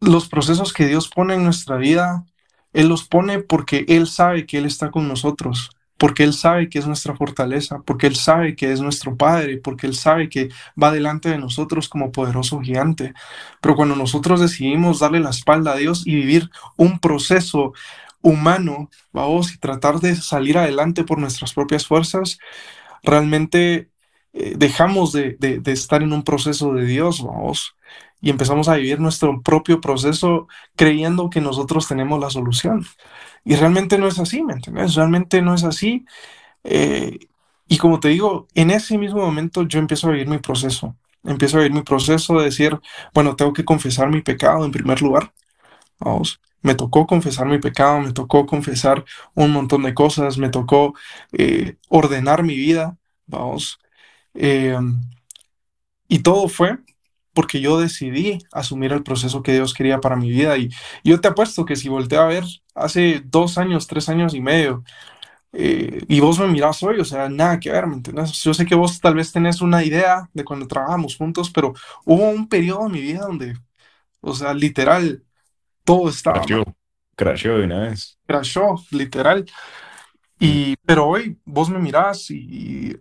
los 0.00 0.28
procesos 0.28 0.72
que 0.72 0.88
Dios 0.88 1.08
pone 1.08 1.34
en 1.34 1.44
nuestra 1.44 1.76
vida, 1.76 2.26
Él 2.72 2.88
los 2.88 3.04
pone 3.06 3.40
porque 3.40 3.84
Él 3.88 4.06
sabe 4.06 4.46
que 4.46 4.58
Él 4.58 4.66
está 4.66 4.90
con 4.90 5.08
nosotros, 5.08 5.70
porque 5.98 6.24
Él 6.24 6.32
sabe 6.32 6.68
que 6.68 6.78
es 6.78 6.86
nuestra 6.86 7.14
fortaleza, 7.14 7.80
porque 7.84 8.06
Él 8.06 8.16
sabe 8.16 8.56
que 8.56 8.72
es 8.72 8.80
nuestro 8.80 9.16
Padre, 9.16 9.58
porque 9.58 9.86
Él 9.86 9.94
sabe 9.94 10.28
que 10.28 10.48
va 10.80 10.90
delante 10.90 11.28
de 11.28 11.38
nosotros 11.38 11.88
como 11.88 12.10
poderoso 12.12 12.60
gigante. 12.60 13.14
Pero 13.60 13.76
cuando 13.76 13.96
nosotros 13.96 14.40
decidimos 14.40 15.00
darle 15.00 15.20
la 15.20 15.30
espalda 15.30 15.72
a 15.72 15.76
Dios 15.76 16.06
y 16.06 16.14
vivir 16.14 16.50
un 16.76 16.98
proceso 16.98 17.72
humano, 18.22 18.90
vamos, 19.12 19.52
y 19.52 19.58
tratar 19.58 20.00
de 20.00 20.16
salir 20.16 20.58
adelante 20.58 21.04
por 21.04 21.18
nuestras 21.18 21.52
propias 21.52 21.86
fuerzas, 21.86 22.38
realmente 23.02 23.90
eh, 24.32 24.54
dejamos 24.56 25.12
de, 25.12 25.36
de, 25.38 25.58
de, 25.60 25.72
estar 25.72 26.02
en 26.02 26.12
un 26.12 26.22
proceso 26.22 26.72
de 26.72 26.86
Dios, 26.86 27.22
vamos, 27.22 27.76
y 28.22 28.30
empezamos 28.30 28.68
a 28.68 28.76
vivir 28.76 29.00
nuestro 29.00 29.42
propio 29.42 29.80
proceso 29.80 30.48
creyendo 30.76 31.28
que 31.28 31.40
nosotros 31.42 31.88
tenemos 31.88 32.20
la 32.20 32.30
solución. 32.30 32.86
Y 33.44 33.56
realmente 33.56 33.98
no 33.98 34.06
es 34.06 34.18
así, 34.20 34.42
¿me 34.42 34.54
entiendes? 34.54 34.94
Realmente 34.94 35.42
no 35.42 35.54
es 35.54 35.64
así. 35.64 36.06
Eh, 36.64 37.18
y 37.68 37.78
como 37.78 38.00
te 38.00 38.08
digo, 38.08 38.46
en 38.54 38.70
ese 38.70 38.96
mismo 38.96 39.20
momento 39.20 39.64
yo 39.64 39.80
empiezo 39.80 40.08
a 40.08 40.12
vivir 40.12 40.28
mi 40.28 40.38
proceso. 40.38 40.96
Empiezo 41.24 41.56
a 41.56 41.60
vivir 41.60 41.74
mi 41.74 41.82
proceso 41.82 42.38
de 42.38 42.44
decir, 42.46 42.78
bueno, 43.12 43.36
tengo 43.36 43.52
que 43.52 43.64
confesar 43.64 44.08
mi 44.08 44.22
pecado 44.22 44.64
en 44.64 44.72
primer 44.72 45.02
lugar. 45.02 45.32
Vamos. 45.98 46.40
Me 46.62 46.76
tocó 46.76 47.06
confesar 47.08 47.46
mi 47.48 47.58
pecado, 47.58 48.00
me 48.00 48.12
tocó 48.12 48.46
confesar 48.46 49.04
un 49.34 49.52
montón 49.52 49.82
de 49.82 49.94
cosas, 49.94 50.38
me 50.38 50.48
tocó 50.48 50.94
eh, 51.32 51.76
ordenar 51.88 52.44
mi 52.44 52.54
vida, 52.54 52.96
vamos, 53.26 53.80
eh, 54.34 54.78
y 56.08 56.20
todo 56.20 56.48
fue 56.48 56.78
porque 57.34 57.60
yo 57.60 57.78
decidí 57.80 58.38
asumir 58.52 58.92
el 58.92 59.02
proceso 59.02 59.42
que 59.42 59.52
Dios 59.52 59.74
quería 59.74 60.00
para 60.00 60.16
mi 60.16 60.30
vida. 60.30 60.56
Y 60.58 60.70
yo 61.04 61.20
te 61.20 61.28
apuesto 61.28 61.64
que 61.64 61.76
si 61.76 61.88
volteo 61.88 62.20
a 62.22 62.26
ver 62.26 62.44
hace 62.74 63.22
dos 63.24 63.58
años, 63.58 63.86
tres 63.86 64.08
años 64.08 64.34
y 64.34 64.40
medio, 64.40 64.84
eh, 65.52 66.04
y 66.08 66.20
vos 66.20 66.38
me 66.38 66.46
mirás 66.48 66.82
hoy, 66.82 67.00
o 67.00 67.04
sea, 67.04 67.28
nada 67.28 67.60
que 67.60 67.70
ver, 67.70 67.86
¿me 67.86 67.96
entiendes? 67.96 68.32
Yo 68.42 68.54
sé 68.54 68.64
que 68.66 68.74
vos 68.74 69.00
tal 69.00 69.14
vez 69.14 69.32
tenés 69.32 69.60
una 69.60 69.84
idea 69.84 70.28
de 70.32 70.44
cuando 70.44 70.66
trabajamos 70.66 71.16
juntos, 71.16 71.50
pero 71.50 71.74
hubo 72.06 72.28
un 72.30 72.48
periodo 72.48 72.86
en 72.86 72.92
mi 72.92 73.00
vida 73.02 73.20
donde, 73.26 73.54
o 74.20 74.34
sea, 74.34 74.54
literal, 74.54 75.24
todo 75.84 76.08
estaba 76.10 76.46
mal, 76.46 76.48
Crasheó, 76.48 76.64
crasheó 77.16 77.58
de 77.58 77.64
una 77.64 77.80
vez. 77.80 78.18
crashó, 78.26 78.76
literal. 78.90 79.44
Mm. 80.40 80.64
Y, 80.72 80.76
pero 80.84 81.06
hoy 81.08 81.38
vos 81.44 81.70
me 81.70 81.78
mirás 81.78 82.30
y, 82.30 82.36
y 82.90 82.96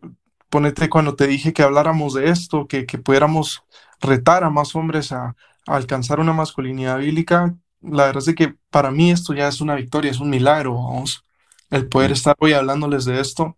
ponete 0.49 0.89
cuando 0.89 1.15
te 1.15 1.27
dije 1.27 1.53
que 1.53 1.63
habláramos 1.63 2.13
de 2.13 2.29
esto, 2.29 2.67
que, 2.67 2.85
que 2.85 2.97
pudiéramos 2.99 3.63
retar 4.01 4.43
a 4.43 4.49
más 4.49 4.75
hombres 4.75 5.11
a, 5.11 5.35
a 5.67 5.75
alcanzar 5.75 6.19
una 6.19 6.33
masculinidad 6.33 6.99
bíblica, 6.99 7.55
la 7.81 8.05
verdad 8.05 8.23
es 8.27 8.35
que 8.35 8.55
para 8.69 8.91
mí 8.91 9.11
esto 9.11 9.33
ya 9.33 9.47
es 9.47 9.61
una 9.61 9.75
victoria, 9.75 10.11
es 10.11 10.19
un 10.19 10.29
milagro, 10.29 10.75
vamos, 10.75 11.25
el 11.69 11.87
poder 11.87 12.11
estar 12.11 12.35
hoy 12.39 12.53
hablándoles 12.53 13.05
de 13.05 13.19
esto. 13.19 13.57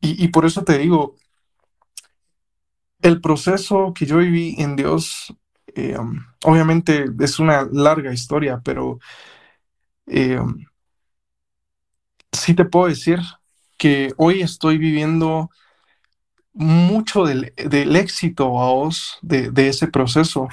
Y, 0.00 0.24
y 0.24 0.28
por 0.28 0.46
eso 0.46 0.64
te 0.64 0.78
digo, 0.78 1.16
el 3.02 3.20
proceso 3.20 3.92
que 3.94 4.06
yo 4.06 4.18
viví 4.18 4.54
en 4.58 4.76
Dios, 4.76 5.34
eh, 5.74 5.98
um, 5.98 6.24
obviamente 6.44 7.06
es 7.20 7.38
una 7.38 7.68
larga 7.70 8.12
historia, 8.12 8.60
pero 8.64 8.98
eh, 10.06 10.38
um, 10.38 10.64
sí 12.32 12.54
te 12.54 12.64
puedo 12.64 12.88
decir 12.88 13.20
que 13.76 14.12
hoy 14.16 14.42
estoy 14.42 14.78
viviendo 14.78 15.50
mucho 16.54 17.24
del, 17.24 17.52
del 17.56 17.96
éxito 17.96 18.60
a 18.60 18.72
vos 18.72 19.18
de, 19.22 19.50
de 19.50 19.68
ese 19.68 19.88
proceso, 19.88 20.48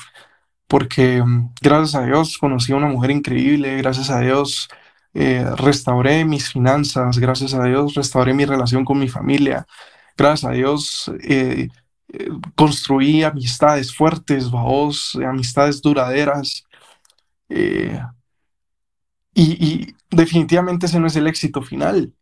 porque 0.68 1.22
mm, 1.24 1.54
gracias 1.62 1.96
a 1.96 2.06
Dios 2.06 2.38
conocí 2.38 2.72
a 2.74 2.78
una 2.78 2.88
mujer 2.88 3.12
increíble, 3.12 3.78
gracias 3.78 4.10
a 4.10 4.20
Dios 4.22 4.70
eh, 5.14 5.46
restauré 5.58 6.26
mis 6.26 6.52
finanzas, 6.52 7.18
gracias 7.20 7.54
a 7.54 7.64
Dios 7.64 7.96
restauré 7.96 8.34
mi 8.34 8.46
relación 8.46 8.86
con 8.86 9.00
mi 9.00 9.10
familia, 9.10 9.66
gracias 10.18 10.52
a 10.52 10.54
Dios 10.54 11.12
eh, 11.24 11.70
eh, 12.14 12.30
construí 12.56 13.24
amistades 13.24 13.96
fuertes, 13.96 14.50
vaos, 14.52 15.16
amistades 15.16 15.82
duraderas, 15.82 16.64
y, 19.34 19.66
y 19.66 19.96
definitivamente 20.12 20.86
ese 20.86 21.00
no 21.00 21.08
es 21.08 21.16
el 21.16 21.28
éxito 21.28 21.64
final 21.64 22.14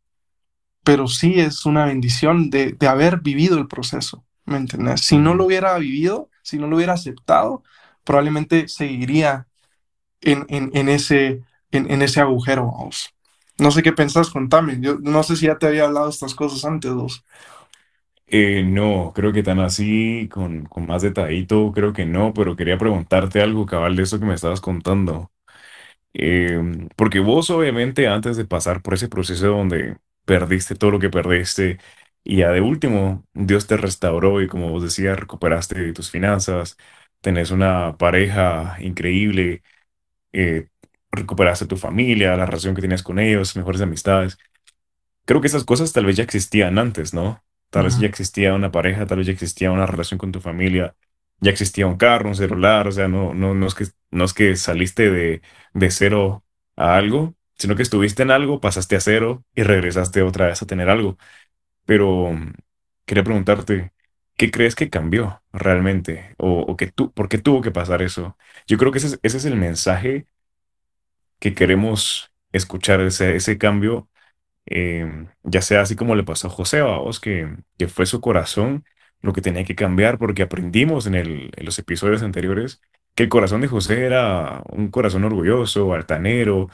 pero 0.88 1.08
sí 1.10 1.40
es 1.42 1.68
una 1.68 1.86
bendición 1.86 2.50
de, 2.50 2.72
de 2.74 2.88
haber 2.88 3.20
vivido 3.22 3.60
el 3.60 3.68
proceso, 3.68 4.26
¿me 4.46 4.58
entiendes? 4.58 5.02
Si 5.02 5.18
no 5.18 5.36
lo 5.36 5.46
hubiera 5.46 5.78
vivido, 5.78 6.30
si 6.44 6.60
no 6.60 6.68
lo 6.68 6.78
hubiera 6.78 6.94
aceptado, 6.94 7.64
probablemente 8.06 8.70
seguiría 8.70 9.48
en, 10.22 10.46
en, 10.50 10.72
en 10.74 10.90
ese, 10.90 11.44
en, 11.72 11.92
en 11.92 12.02
ese 12.04 12.22
agujero, 12.22 12.72
vamos. 12.72 13.10
No 13.60 13.72
sé 13.72 13.84
qué 13.84 13.94
pensás, 13.94 14.30
contame. 14.32 14.80
Yo 14.82 14.98
no 15.02 15.24
sé 15.24 15.36
si 15.36 15.48
ya 15.48 15.58
te 15.60 15.68
había 15.68 15.86
hablado 15.86 16.10
estas 16.10 16.36
cosas 16.36 16.66
antes, 16.66 16.94
vos. 16.94 17.24
Eh, 18.30 18.64
no, 18.64 19.14
creo 19.16 19.32
que 19.32 19.42
tan 19.44 19.60
así, 19.60 20.28
con, 20.32 20.66
con 20.66 20.86
más 20.86 21.02
detallito, 21.02 21.72
creo 21.74 21.94
que 21.94 22.06
no, 22.06 22.34
pero 22.34 22.56
quería 22.58 22.78
preguntarte 22.78 23.42
algo, 23.42 23.66
cabal, 23.66 23.96
de 23.96 24.04
eso 24.04 24.20
que 24.20 24.26
me 24.26 24.34
estabas 24.36 24.60
contando. 24.62 25.32
Eh, 26.14 26.60
porque 26.98 27.20
vos 27.20 27.50
obviamente 27.52 28.08
antes 28.08 28.38
de 28.38 28.46
pasar 28.46 28.82
por 28.84 28.96
ese 28.96 29.10
proceso 29.10 29.48
donde 29.50 29.98
perdiste 30.28 30.76
todo 30.76 30.92
lo 30.94 31.00
que 31.00 31.12
perdiste 31.12 31.80
y 32.26 32.40
ya 32.40 32.52
de 32.52 32.62
último 32.62 33.26
Dios 33.36 33.68
te 33.68 33.78
restauró 33.78 34.44
y 34.44 34.50
como 34.50 34.72
vos 34.72 34.84
decías, 34.84 35.20
recuperaste 35.20 35.94
tus 35.94 36.12
finanzas, 36.12 36.78
tenés 37.22 37.52
una 37.52 37.98
pareja 37.98 38.78
increíble, 38.82 39.64
eh, 40.34 40.70
recuperaste 41.12 41.68
tu 41.68 41.78
familia, 41.78 42.38
la 42.38 42.46
relación 42.48 42.76
que 42.76 42.82
tenías 42.82 43.04
con 43.04 43.20
ellos, 43.20 43.56
mejores 43.58 43.82
amistades. 43.82 44.38
Creo 45.26 45.42
que 45.42 45.48
esas 45.48 45.66
cosas 45.66 45.92
tal 45.94 46.06
vez 46.06 46.16
ya 46.18 46.24
existían 46.24 46.78
antes, 46.80 47.14
¿no? 47.14 47.44
Tal 47.70 47.84
vez 47.86 47.98
ya 48.00 48.08
existía 48.08 48.54
una 48.54 48.72
pareja, 48.72 49.06
tal 49.06 49.18
vez 49.20 49.28
ya 49.28 49.34
existía 49.34 49.72
una 49.72 49.86
relación 49.86 50.18
con 50.18 50.32
tu 50.32 50.40
familia, 50.42 50.96
ya 51.42 51.52
existía 51.52 51.86
un 51.88 51.98
carro, 51.98 52.30
un 52.30 52.36
celular, 52.36 52.88
o 52.88 52.92
sea, 52.92 53.08
no, 53.10 53.34
no, 53.34 53.54
no 53.54 53.68
es 53.68 53.76
que, 53.76 53.86
no 54.12 54.24
es 54.26 54.34
que 54.34 54.56
saliste 54.56 55.12
de, 55.12 55.42
de 55.74 55.92
cero 55.92 56.46
a 56.78 56.96
algo, 56.98 57.36
sino 57.58 57.76
que 57.76 57.84
estuviste 57.84 58.24
en 58.24 58.32
algo, 58.32 58.60
pasaste 58.62 58.96
a 58.96 59.02
cero 59.02 59.44
y 59.56 59.64
regresaste 59.64 60.22
otra 60.22 60.48
vez 60.48 60.62
a 60.62 60.66
tener 60.68 60.90
algo. 60.90 61.18
Pero 61.86 62.34
mm, 62.34 62.54
quería 63.06 63.24
preguntarte, 63.24 63.94
¿qué 64.38 64.52
crees 64.52 64.76
que 64.76 64.90
cambió 64.90 65.44
realmente? 65.54 66.36
¿O, 66.38 66.62
o 66.62 66.78
que 66.78 66.88
tú, 66.92 67.12
por 67.14 67.30
qué 67.30 67.38
tuvo 67.40 67.62
que 67.62 67.72
pasar 67.72 68.02
eso? 68.02 68.38
Yo 68.68 68.78
creo 68.78 68.92
que 68.92 69.00
ese 69.00 69.20
es, 69.24 69.46
el 69.46 69.56
mensaje 69.58 70.28
que 71.40 71.54
queremos 71.54 72.32
escuchar, 72.52 73.02
ese, 73.02 73.36
ese 73.36 73.58
cambio 73.58 74.10
eh, 74.68 75.28
ya 75.44 75.62
sea 75.64 75.82
así 75.82 75.96
como 75.98 76.16
le 76.16 76.24
pasó 76.24 76.48
a 76.48 76.52
José, 76.52 76.82
vos, 76.84 77.20
que, 77.20 77.58
que 77.78 77.88
fue 77.90 78.08
su 78.08 78.22
corazón 78.22 78.86
lo 79.22 79.34
que 79.34 79.42
tenía 79.42 79.66
que 79.66 79.76
cambiar, 79.76 80.20
porque 80.20 80.44
aprendimos 80.44 81.08
en, 81.08 81.16
el, 81.16 81.52
en 81.58 81.66
los 81.66 81.80
episodios 81.80 82.24
anteriores 82.24 82.82
que 83.16 83.24
el 83.24 83.30
corazón 83.30 83.62
de 83.62 83.68
José 83.70 84.06
era 84.06 84.64
un 84.72 84.90
corazón 84.92 85.26
orgulloso, 85.26 85.94
altanero, 85.94 86.70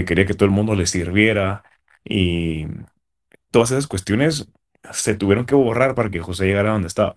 que 0.00 0.04
quería 0.04 0.26
que 0.26 0.34
todo 0.34 0.46
el 0.46 0.50
mundo 0.50 0.74
le 0.74 0.86
sirviera, 0.86 1.62
y 2.04 2.66
todas 3.50 3.70
esas 3.70 3.86
cuestiones 3.86 4.48
se 4.92 5.14
tuvieron 5.14 5.46
que 5.46 5.54
borrar 5.54 5.94
para 5.94 6.10
que 6.10 6.20
José 6.20 6.46
llegara 6.46 6.72
donde 6.72 6.88
estaba. 6.88 7.14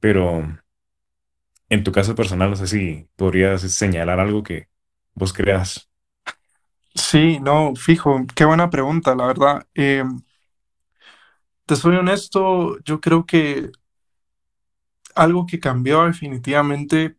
Pero 0.00 0.58
en 1.68 1.84
tu 1.84 1.92
caso 1.92 2.14
personal, 2.14 2.50
no 2.50 2.56
sé 2.56 2.66
si 2.66 3.08
podrías 3.16 3.60
señalar 3.60 4.20
algo 4.20 4.42
que 4.42 4.68
vos 5.14 5.32
creas. 5.32 5.90
Sí, 6.94 7.40
no, 7.40 7.74
fijo, 7.76 8.24
qué 8.34 8.44
buena 8.44 8.70
pregunta, 8.70 9.14
la 9.14 9.26
verdad. 9.26 9.66
Eh, 9.74 10.04
te 11.66 11.76
soy 11.76 11.96
honesto, 11.96 12.78
yo 12.84 13.00
creo 13.00 13.26
que 13.26 13.70
algo 15.14 15.46
que 15.46 15.60
cambió 15.60 16.04
definitivamente, 16.04 17.16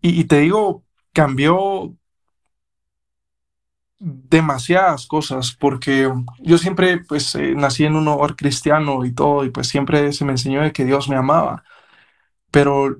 y 0.00 0.24
te 0.24 0.40
digo, 0.40 0.84
cambió 1.12 1.96
demasiadas 4.04 5.06
cosas, 5.06 5.56
porque 5.58 6.12
yo 6.40 6.58
siempre, 6.58 6.98
pues, 7.04 7.34
eh, 7.36 7.54
nací 7.54 7.84
en 7.84 7.94
un 7.94 8.08
hogar 8.08 8.34
cristiano 8.34 9.04
y 9.04 9.12
todo, 9.12 9.44
y 9.44 9.50
pues 9.50 9.68
siempre 9.68 10.12
se 10.12 10.24
me 10.24 10.32
enseñó 10.32 10.62
de 10.62 10.72
que 10.72 10.84
Dios 10.84 11.08
me 11.08 11.16
amaba, 11.16 11.62
pero 12.50 12.96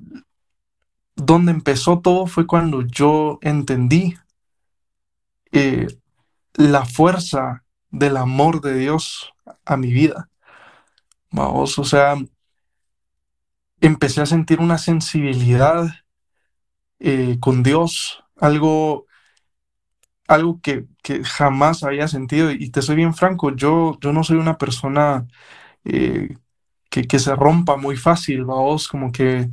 donde 1.17 1.53
empezó 1.53 2.01
todo 2.01 2.27
fue 2.27 2.47
cuando 2.47 2.83
yo 2.83 3.39
entendí 3.43 4.17
eh, 5.51 5.89
la 6.55 6.85
fuerza 6.85 7.65
del 7.91 8.17
amor 8.17 8.61
de 8.61 8.77
Dios 8.77 9.33
a 9.65 9.77
mi 9.77 9.93
vida. 9.93 10.29
Vamos, 11.33 11.79
o 11.79 11.85
sea, 11.85 12.17
empecé 13.81 14.21
a 14.21 14.27
sentir 14.27 14.61
una 14.61 14.79
sensibilidad 14.79 15.89
eh, 17.01 17.39
con 17.41 17.65
Dios, 17.65 18.23
algo, 18.37 19.07
algo 20.33 20.61
que, 20.63 20.87
que 21.03 21.25
jamás 21.25 21.83
había 21.85 22.09
sentido. 22.09 22.51
Y 22.53 22.71
te 22.71 22.83
soy 22.83 22.97
bien 22.97 23.15
franco, 23.15 23.55
yo, 23.55 23.99
yo 24.01 24.13
no 24.13 24.25
soy 24.25 24.37
una 24.39 24.59
persona 24.59 25.27
eh, 25.85 26.37
que, 26.91 27.05
que 27.05 27.19
se 27.21 27.35
rompa 27.37 27.77
muy 27.77 27.97
fácil, 27.97 28.45
vamos, 28.45 28.89
como 28.89 29.13
que 29.13 29.49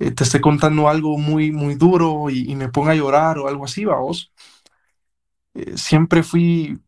eh, 0.00 0.10
te 0.12 0.24
esté 0.24 0.40
contando 0.40 0.88
algo 0.88 1.18
muy, 1.18 1.52
muy 1.52 1.74
duro 1.76 2.30
y, 2.30 2.50
y 2.50 2.56
me 2.56 2.68
ponga 2.70 2.92
a 2.92 2.96
llorar 2.96 3.38
o 3.38 3.48
algo 3.48 3.64
así, 3.66 3.84
vamos. 3.84 4.32
Eh, 5.54 5.76
siempre 5.76 6.22
fui 6.22 6.78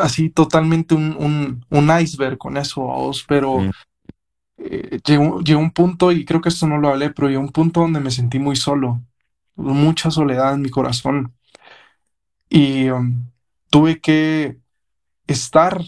así 0.00 0.30
totalmente 0.30 0.94
un, 0.94 1.16
un, 1.18 1.66
un 1.70 2.00
iceberg 2.00 2.38
con 2.38 2.56
eso, 2.56 2.86
vamos, 2.86 3.24
pero 3.28 3.68
Mm, 3.68 3.70
eh, 4.58 5.00
llegó, 5.06 5.40
llegó 5.42 5.60
un 5.60 5.70
punto, 5.72 6.12
y 6.12 6.24
creo 6.24 6.40
que 6.40 6.48
esto 6.50 6.66
no 6.66 6.78
lo 6.78 6.88
hablé, 6.90 7.10
pero 7.10 7.28
llegó 7.28 7.40
un 7.42 7.52
punto 7.52 7.80
donde 7.80 8.00
me 8.00 8.10
sentí 8.10 8.38
muy 8.38 8.56
solo, 8.56 9.02
mucha 9.56 10.10
soledad 10.10 10.54
en 10.54 10.62
mi 10.62 10.70
corazón 10.70 11.34
y 12.48 12.88
um, 12.90 13.30
tuve 13.70 14.00
que 14.00 14.58
estar 15.26 15.80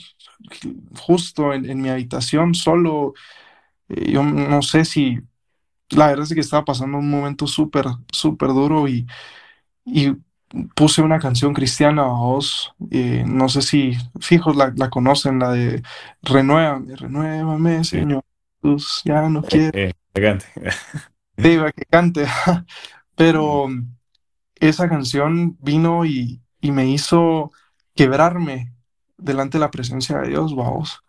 justo 1.00 1.52
en, 1.52 1.68
en 1.68 1.80
mi 1.80 1.88
habitación 1.88 2.54
solo. 2.54 3.14
Eh, 3.88 4.12
yo 4.12 4.22
no 4.22 4.62
sé 4.62 4.84
si, 4.84 5.18
la 5.90 6.08
verdad 6.08 6.24
es 6.24 6.34
que 6.34 6.40
estaba 6.40 6.64
pasando 6.64 6.98
un 6.98 7.10
momento 7.10 7.46
súper, 7.46 7.86
súper 8.12 8.50
duro 8.50 8.88
y, 8.88 9.06
y 9.84 10.14
puse 10.74 11.02
una 11.02 11.18
canción 11.18 11.54
cristiana 11.54 12.02
a 12.02 12.06
voz. 12.08 12.72
eh, 12.90 13.24
no 13.26 13.48
sé 13.48 13.62
si, 13.62 13.92
fijos, 14.20 14.56
la, 14.56 14.72
la 14.76 14.90
conocen, 14.90 15.38
la 15.38 15.52
de 15.52 15.82
Renuévame, 16.22 16.96
renuévame. 16.96 17.84
Señor. 17.84 18.22
Jesús, 18.62 19.02
ya 19.04 19.28
no 19.28 19.42
Eh, 19.44 19.48
quiero 19.48 19.78
eh, 19.78 19.92
elegante. 20.14 20.46
diga 21.36 21.72
que 21.72 21.84
cante, 21.86 22.26
pero 23.16 23.68
esa 24.56 24.88
canción 24.88 25.56
vino 25.60 26.04
y, 26.04 26.40
y 26.60 26.72
me 26.72 26.86
hizo 26.86 27.52
quebrarme 27.94 28.74
delante 29.16 29.58
de 29.58 29.62
la 29.62 29.70
presencia 29.70 30.18
de 30.18 30.28
Dios, 30.28 30.54
vamos. 30.54 31.02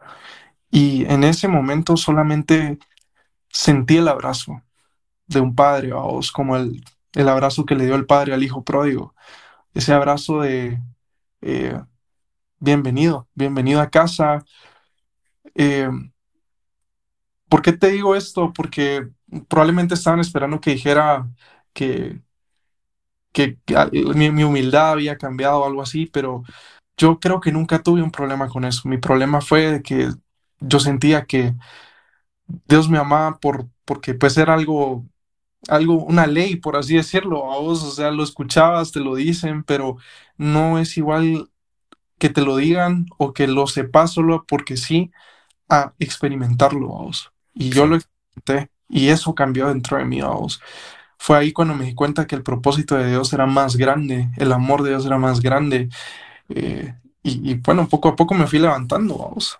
Y 0.72 1.06
en 1.06 1.24
ese 1.24 1.48
momento 1.48 1.98
solamente 1.98 2.80
sentí 3.50 3.98
el 3.98 4.08
abrazo 4.08 4.62
de 5.28 5.42
un 5.42 5.56
padre, 5.56 5.92
vamos, 5.92 6.32
como 6.32 6.58
el, 6.58 6.84
el 7.14 7.30
abrazo 7.30 7.66
que 7.66 7.76
le 7.76 7.86
dio 7.86 7.96
el 7.96 8.06
padre 8.06 8.34
al 8.34 8.44
hijo 8.44 8.64
pródigo. 8.64 9.16
Ese 9.74 9.94
abrazo 9.94 10.42
de 10.42 10.80
eh, 11.42 11.80
bienvenido, 12.60 13.28
bienvenido 13.36 13.82
a 13.82 13.90
casa. 13.90 14.46
Eh, 15.56 15.90
¿por 17.50 17.62
qué 17.62 17.74
te 17.74 17.90
digo 17.90 18.16
esto? 18.16 18.54
Porque 18.54 19.10
probablemente 19.48 19.96
estaban 19.96 20.20
esperando 20.20 20.60
que 20.62 20.72
dijera 20.72 21.30
que, 21.74 22.22
que, 23.32 23.58
que, 23.66 23.76
ah, 23.78 23.90
mi, 23.94 24.32
mi 24.32 24.44
humildad 24.44 24.92
había 24.94 25.18
cambiado 25.18 25.60
o 25.62 25.66
algo 25.68 25.82
así, 25.82 26.08
pero 26.08 26.44
yo 26.98 27.20
creo 27.20 27.40
que 27.42 27.52
nunca 27.52 27.84
tuve 27.84 28.04
un 28.04 28.12
problema 28.12 28.50
con 28.50 28.66
eso. 28.66 28.90
Mi 28.90 28.98
problema 29.00 29.42
fue 29.42 29.82
que 29.84 30.10
yo 30.62 30.80
sentía 30.80 31.26
que 31.26 31.56
Dios 32.68 32.90
me 32.90 32.98
amaba 32.98 33.40
por, 33.40 33.68
porque 33.86 34.14
pues 34.14 34.38
era 34.38 34.54
algo, 34.54 35.06
algo, 35.70 36.04
una 36.06 36.28
ley, 36.28 36.58
por 36.58 36.78
así 36.78 36.96
decirlo, 36.96 37.52
a 37.54 37.60
vos, 37.60 37.84
o 37.84 37.92
sea, 37.92 38.12
lo 38.12 38.24
escuchabas, 38.24 38.92
te 38.92 39.02
lo 39.02 39.16
dicen, 39.16 39.64
pero 39.64 39.98
no 40.38 40.80
es 40.80 40.98
igual 40.98 41.50
que 42.20 42.30
te 42.30 42.42
lo 42.42 42.58
digan 42.58 43.08
o 43.18 43.34
que 43.34 43.48
lo 43.48 43.68
sepas 43.68 44.14
solo 44.14 44.46
porque 44.48 44.78
sí, 44.78 45.12
a 45.70 45.94
experimentarlo, 46.00 46.90
vamos. 46.90 47.32
Y 47.54 47.72
yo 47.72 47.88
lo 47.88 47.98
experimenté 47.98 48.72
y 48.90 49.10
eso 49.10 49.36
cambió 49.36 49.70
dentro 49.70 49.98
de 49.98 50.06
mí, 50.06 50.22
vamos. 50.22 50.62
Fue 51.20 51.38
ahí 51.38 51.54
cuando 51.54 51.76
me 51.76 51.86
di 51.86 51.96
cuenta 51.96 52.28
que 52.28 52.36
el 52.36 52.44
propósito 52.44 52.96
de 52.98 53.10
Dios 53.10 53.34
era 53.34 53.48
más 53.48 53.78
grande, 53.78 54.30
el 54.38 54.54
amor 54.54 54.84
de 54.84 54.92
Dios 54.92 55.06
era 55.08 55.20
más 55.20 55.42
grande. 55.42 55.90
eh, 56.50 56.96
y, 57.24 57.52
y 57.52 57.56
bueno, 57.56 57.88
poco 57.90 58.10
a 58.10 58.16
poco 58.18 58.36
me 58.36 58.48
fui 58.48 58.60
levantando, 58.60 59.18
vamos. 59.18 59.60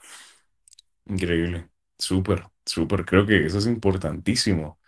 increíble. 1.06 1.70
Súper, 1.98 2.46
súper. 2.66 3.06
Creo 3.06 3.26
que 3.26 3.46
eso 3.46 3.58
es 3.58 3.68
importantísimo. 3.68 4.80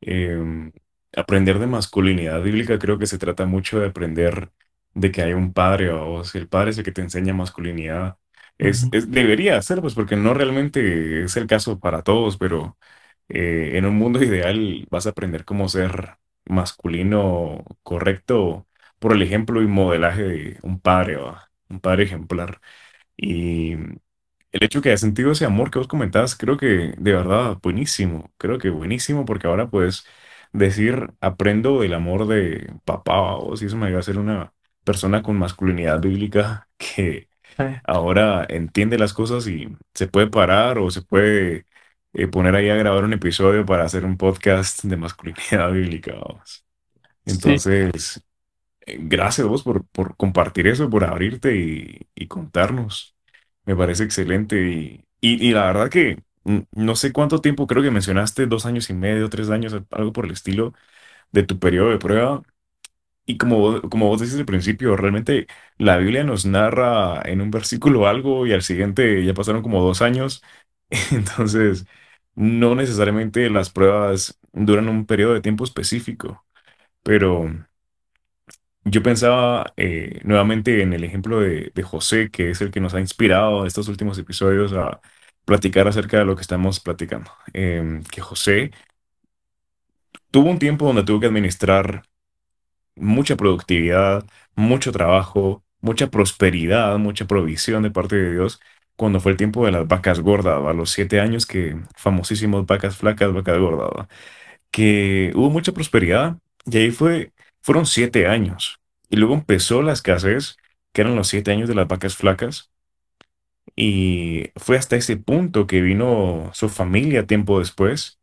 Em, 0.00 0.72
aprender 1.16 1.58
de 1.58 1.66
masculinidad 1.66 2.42
bíblica 2.42 2.78
creo 2.78 2.98
que 2.98 3.06
se 3.06 3.18
trata 3.18 3.46
mucho 3.46 3.80
de 3.80 3.88
aprender 3.88 4.52
de 4.94 5.12
que 5.12 5.22
hay 5.22 5.32
un 5.34 5.52
padre 5.52 5.90
o 5.92 6.24
si 6.24 6.38
el 6.38 6.48
padre 6.48 6.70
es 6.70 6.78
el 6.78 6.84
que 6.84 6.92
te 6.92 7.02
enseña 7.02 7.34
masculinidad. 7.34 8.18
Es, 8.58 8.88
es- 8.92 9.10
debería 9.10 9.60
ser, 9.62 9.80
pues 9.82 9.94
porque 9.94 10.16
no 10.16 10.34
realmente 10.34 11.24
es 11.24 11.36
el 11.36 11.46
caso 11.46 11.80
para 11.80 12.02
todos, 12.02 12.36
pero 12.38 12.78
eh, 13.30 13.78
en 13.78 13.86
un 13.86 13.96
mundo 13.96 14.22
ideal 14.22 14.86
vas 14.90 15.06
a 15.06 15.10
aprender 15.10 15.44
cómo 15.44 15.68
ser 15.68 16.18
masculino 16.46 17.64
correcto 17.82 18.66
por 18.98 19.12
el 19.14 19.22
ejemplo 19.22 19.62
y 19.62 19.66
modelaje 19.68 20.22
de 20.24 20.58
un 20.62 20.80
padre, 20.80 21.16
¿va? 21.16 21.50
Un 21.68 21.80
padre 21.80 22.04
ejemplar. 22.04 22.60
Y 23.16 23.74
el 24.52 24.64
hecho 24.64 24.82
que 24.82 24.88
haya 24.90 24.98
sentido 24.98 25.32
ese 25.32 25.44
amor 25.44 25.70
que 25.70 25.78
vos 25.78 25.88
comentabas, 25.88 26.36
creo 26.36 26.56
que 26.56 26.94
de 26.98 27.12
verdad 27.12 27.58
buenísimo. 27.62 28.32
Creo 28.38 28.58
que 28.58 28.70
buenísimo 28.70 29.24
porque 29.24 29.46
ahora 29.46 29.70
puedes 29.70 30.04
decir, 30.52 31.10
aprendo 31.20 31.80
del 31.80 31.94
amor 31.94 32.26
de 32.26 32.72
papá 32.84 33.36
o 33.36 33.56
si 33.56 33.66
eso 33.66 33.76
me 33.76 33.86
ayuda 33.86 34.00
a 34.00 34.02
ser 34.02 34.18
una 34.18 34.52
persona 34.84 35.22
con 35.22 35.38
masculinidad 35.38 36.00
bíblica 36.00 36.68
que 36.78 37.28
ahora 37.84 38.46
entiende 38.48 38.98
las 38.98 39.12
cosas 39.14 39.46
y 39.48 39.68
se 39.94 40.08
puede 40.08 40.28
parar 40.28 40.78
o 40.78 40.90
se 40.90 41.02
puede 41.02 41.66
eh, 42.12 42.28
poner 42.28 42.54
ahí 42.56 42.68
a 42.70 42.76
grabar 42.76 43.04
un 43.04 43.12
episodio 43.14 43.66
para 43.66 43.84
hacer 43.84 44.04
un 44.04 44.16
podcast 44.16 44.82
de 44.84 44.96
masculinidad 44.96 45.72
bíblica, 45.72 46.14
vamos. 46.14 46.64
Entonces, 47.26 48.22
eh, 48.86 48.98
gracias 49.00 49.46
vos 49.46 49.62
por, 49.62 49.86
por 49.88 50.16
compartir 50.16 50.66
eso, 50.68 50.90
por 50.90 51.04
abrirte 51.04 51.56
y, 51.56 52.08
y 52.14 52.28
contarnos. 52.28 53.16
Me 53.66 53.76
parece 53.76 54.04
excelente 54.04 54.62
y, 54.70 55.06
y, 55.20 55.48
y 55.48 55.52
la 55.52 55.66
verdad 55.66 55.90
que 55.90 56.22
no 56.72 56.96
sé 56.96 57.12
cuánto 57.12 57.40
tiempo, 57.40 57.66
creo 57.66 57.82
que 57.82 57.90
mencionaste 57.90 58.46
dos 58.46 58.66
años 58.66 58.90
y 58.90 58.94
medio, 58.94 59.28
tres 59.30 59.50
años, 59.50 59.76
algo 59.90 60.12
por 60.12 60.26
el 60.26 60.32
estilo 60.32 60.74
de 61.32 61.44
tu 61.44 61.58
periodo 61.60 61.90
de 61.90 61.98
prueba. 61.98 62.42
Y 63.26 63.38
como 63.38 63.58
vos, 63.58 63.80
como 63.90 64.08
vos 64.08 64.20
decís 64.20 64.34
al 64.38 64.44
principio, 64.46 64.96
realmente 64.96 65.46
la 65.78 65.98
Biblia 65.98 66.24
nos 66.24 66.46
narra 66.46 67.22
en 67.24 67.40
un 67.40 67.50
versículo 67.50 68.08
algo 68.08 68.46
y 68.46 68.52
al 68.52 68.62
siguiente 68.62 69.24
ya 69.24 69.34
pasaron 69.34 69.62
como 69.62 69.82
dos 69.82 70.02
años. 70.02 70.42
Entonces, 71.12 71.86
no 72.34 72.74
necesariamente 72.74 73.50
las 73.50 73.70
pruebas 73.70 74.38
duran 74.52 74.88
un 74.88 75.06
periodo 75.06 75.34
de 75.34 75.40
tiempo 75.42 75.64
específico, 75.64 76.44
pero 77.02 77.50
yo 78.84 79.02
pensaba 79.02 79.72
eh, 79.76 80.20
nuevamente 80.24 80.82
en 80.82 80.92
el 80.92 81.04
ejemplo 81.04 81.40
de, 81.40 81.72
José, 81.82 82.30
que 82.30 82.50
es 82.50 82.60
el 82.60 82.70
que 82.70 82.80
nos 82.80 82.94
ha 82.94 83.00
inspirado 83.00 83.66
estos 83.66 83.88
últimos 83.88 84.18
episodios 84.18 84.72
a 84.72 85.00
platicar 85.44 85.88
acerca 85.88 86.18
de 86.18 86.24
lo 86.24 86.34
que 86.36 86.42
estamos 86.42 86.80
platicando. 86.80 87.30
Em, 87.52 88.02
que 88.04 88.20
José 88.20 88.70
tuvo 90.30 90.50
un 90.50 90.58
tiempo 90.58 90.86
donde 90.86 91.04
tuvo 91.04 91.20
que 91.20 91.26
administrar 91.26 92.02
mucha 92.96 93.36
productividad, 93.36 94.26
mucho 94.54 94.92
trabajo, 94.92 95.64
mucha 95.80 96.10
prosperidad, 96.10 96.98
mucha 96.98 97.26
provisión 97.26 97.82
de 97.82 97.90
parte 97.90 98.16
de 98.16 98.32
Dios, 98.32 98.60
cuando 99.00 99.18
fue 99.20 99.32
el 99.32 99.38
tiempo 99.38 99.64
de 99.64 99.72
las 99.72 99.88
vacas 99.88 100.20
gordas, 100.20 100.62
a 100.62 100.74
los 100.74 100.90
siete 100.90 101.20
años 101.20 101.46
que 101.46 101.74
famosísimos 101.96 102.66
vacas 102.66 102.98
flacas, 102.98 103.32
vacas 103.32 103.58
gordas, 103.58 104.08
que 104.70 105.32
hubo 105.34 105.50
mucha 105.50 105.72
prosperidad 105.72 106.38
y 106.66 106.78
ahí 106.78 106.90
fue, 106.90 107.32
fueron 107.62 107.86
siete 107.86 108.26
años. 108.26 108.80
Y 109.08 109.16
luego 109.16 109.34
empezó 109.34 109.82
la 109.82 109.94
escasez, 109.94 110.58
que 110.92 111.02
eran 111.02 111.16
los 111.16 111.28
siete 111.28 111.50
años 111.52 111.68
de 111.68 111.76
las 111.76 111.88
vacas 111.88 112.14
flacas, 112.16 112.70
y 113.76 114.50
fue 114.56 114.76
hasta 114.76 114.96
ese 114.96 115.16
punto 115.16 115.66
que 115.66 115.80
vino 115.80 116.50
su 116.54 116.68
familia 116.68 117.26
tiempo 117.26 117.58
después, 117.60 118.20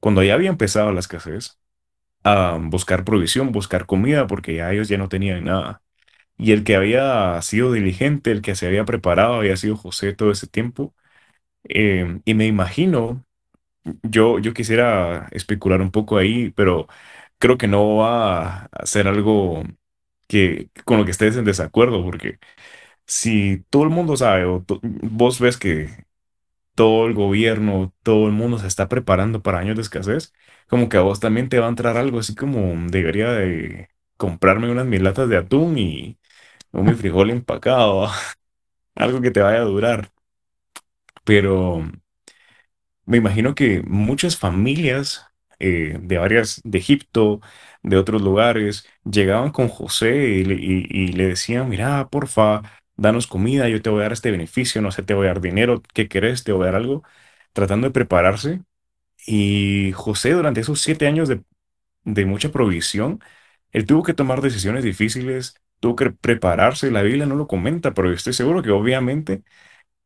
cuando 0.00 0.22
ya 0.22 0.34
había 0.34 0.50
empezado 0.50 0.92
la 0.92 1.00
escasez, 1.00 1.58
a 2.24 2.58
buscar 2.60 3.04
provisión, 3.04 3.52
buscar 3.52 3.86
comida, 3.86 4.26
porque 4.28 4.56
ya 4.56 4.72
ellos 4.72 4.88
ya 4.88 4.98
no 4.98 5.08
tenían 5.08 5.44
nada. 5.44 5.82
Y 6.38 6.52
el 6.52 6.64
que 6.64 6.76
había 6.76 7.40
sido 7.42 7.72
diligente, 7.72 8.30
el 8.32 8.42
que 8.42 8.54
se 8.56 8.66
había 8.68 8.84
preparado, 8.84 9.34
había 9.36 9.56
sido 9.56 9.76
José 9.76 10.14
todo 10.14 10.30
ese 10.30 10.46
tiempo. 10.46 10.94
Eh, 11.68 12.20
y 12.24 12.34
me 12.34 12.46
imagino, 12.46 13.24
yo, 14.02 14.38
yo 14.40 14.54
quisiera 14.54 15.28
especular 15.32 15.80
un 15.82 15.90
poco 15.92 16.18
ahí, 16.18 16.50
pero 16.52 16.88
creo 17.38 17.58
que 17.58 17.68
no 17.68 17.96
va 17.98 18.64
a 18.72 18.86
ser 18.86 19.08
algo 19.08 19.64
que 20.28 20.70
con 20.84 20.98
lo 20.98 21.04
que 21.04 21.12
estés 21.12 21.36
en 21.36 21.44
desacuerdo, 21.46 22.04
porque 22.04 22.38
si 23.06 23.64
todo 23.70 23.84
el 23.84 23.90
mundo 23.90 24.16
sabe, 24.16 24.44
o 24.46 24.64
vos 24.82 25.40
ves 25.40 25.58
que 25.58 26.06
todo 26.74 27.06
el 27.06 27.14
gobierno, 27.14 27.92
todo 28.02 28.26
el 28.26 28.32
mundo 28.32 28.58
se 28.58 28.66
está 28.68 28.88
preparando 28.88 29.42
para 29.42 29.58
años 29.58 29.76
de 29.76 29.82
escasez, 29.82 30.32
como 30.68 30.88
que 30.88 30.96
a 30.96 31.00
vos 31.02 31.20
también 31.20 31.48
te 31.48 31.58
va 31.58 31.66
a 31.66 31.68
entrar 31.70 31.96
algo 31.96 32.18
así 32.20 32.34
como 32.34 32.74
debería 32.90 33.32
de 33.32 33.88
comprarme 34.16 34.70
unas 34.70 34.86
mil 34.86 35.02
latas 35.04 35.28
de 35.28 35.36
atún 35.36 35.78
y 35.78 36.18
un 36.72 36.86
mi 36.86 36.94
frijol 36.94 37.30
empacado, 37.30 38.08
algo 38.96 39.20
que 39.22 39.30
te 39.32 39.40
vaya 39.42 39.60
a 39.60 39.64
durar. 39.64 40.12
Pero 41.24 41.56
me 43.06 43.16
imagino 43.18 43.54
que 43.54 43.82
muchas 43.86 44.36
familias 44.36 45.26
eh, 45.58 45.98
de 46.00 46.18
varias, 46.18 46.60
de 46.64 46.78
Egipto, 46.78 47.40
de 47.82 47.96
otros 47.96 48.22
lugares, 48.22 48.86
llegaban 49.04 49.50
con 49.50 49.68
José 49.68 50.14
y 50.28 50.44
le, 50.44 50.54
y- 50.54 50.86
y 50.90 51.08
le 51.12 51.28
decían, 51.28 51.68
mira, 51.68 52.08
porfa, 52.08 52.62
danos 52.96 53.26
comida, 53.26 53.68
yo 53.68 53.82
te 53.82 53.90
voy 53.90 54.00
a 54.00 54.02
dar 54.04 54.12
este 54.12 54.30
beneficio, 54.30 54.80
no 54.82 54.90
sé, 54.92 55.02
te 55.02 55.14
voy 55.14 55.26
a 55.26 55.28
dar 55.30 55.40
dinero, 55.40 55.82
¿qué 55.94 56.08
querés? 56.08 56.44
Te 56.44 56.52
voy 56.52 56.62
a 56.64 56.66
dar 56.66 56.76
algo, 56.76 57.02
tratando 57.52 57.86
de 57.88 57.92
prepararse. 57.92 58.62
Y 59.26 59.92
José, 59.94 60.32
durante 60.32 60.60
esos 60.62 60.80
siete 60.82 61.06
años 61.06 61.28
de, 61.28 61.42
de 62.04 62.26
mucha 62.26 62.50
provisión, 62.52 63.20
él 63.72 63.86
tuvo 63.86 64.02
que 64.04 64.14
tomar 64.14 64.40
decisiones 64.42 64.84
difíciles, 64.84 65.54
tuvo 65.80 65.96
que 65.96 66.10
prepararse, 66.10 66.90
la 66.90 67.02
Biblia 67.02 67.26
no 67.26 67.36
lo 67.36 67.46
comenta, 67.48 67.94
pero 67.94 68.12
estoy 68.12 68.32
seguro 68.32 68.62
que 68.62 68.70
obviamente 68.70 69.42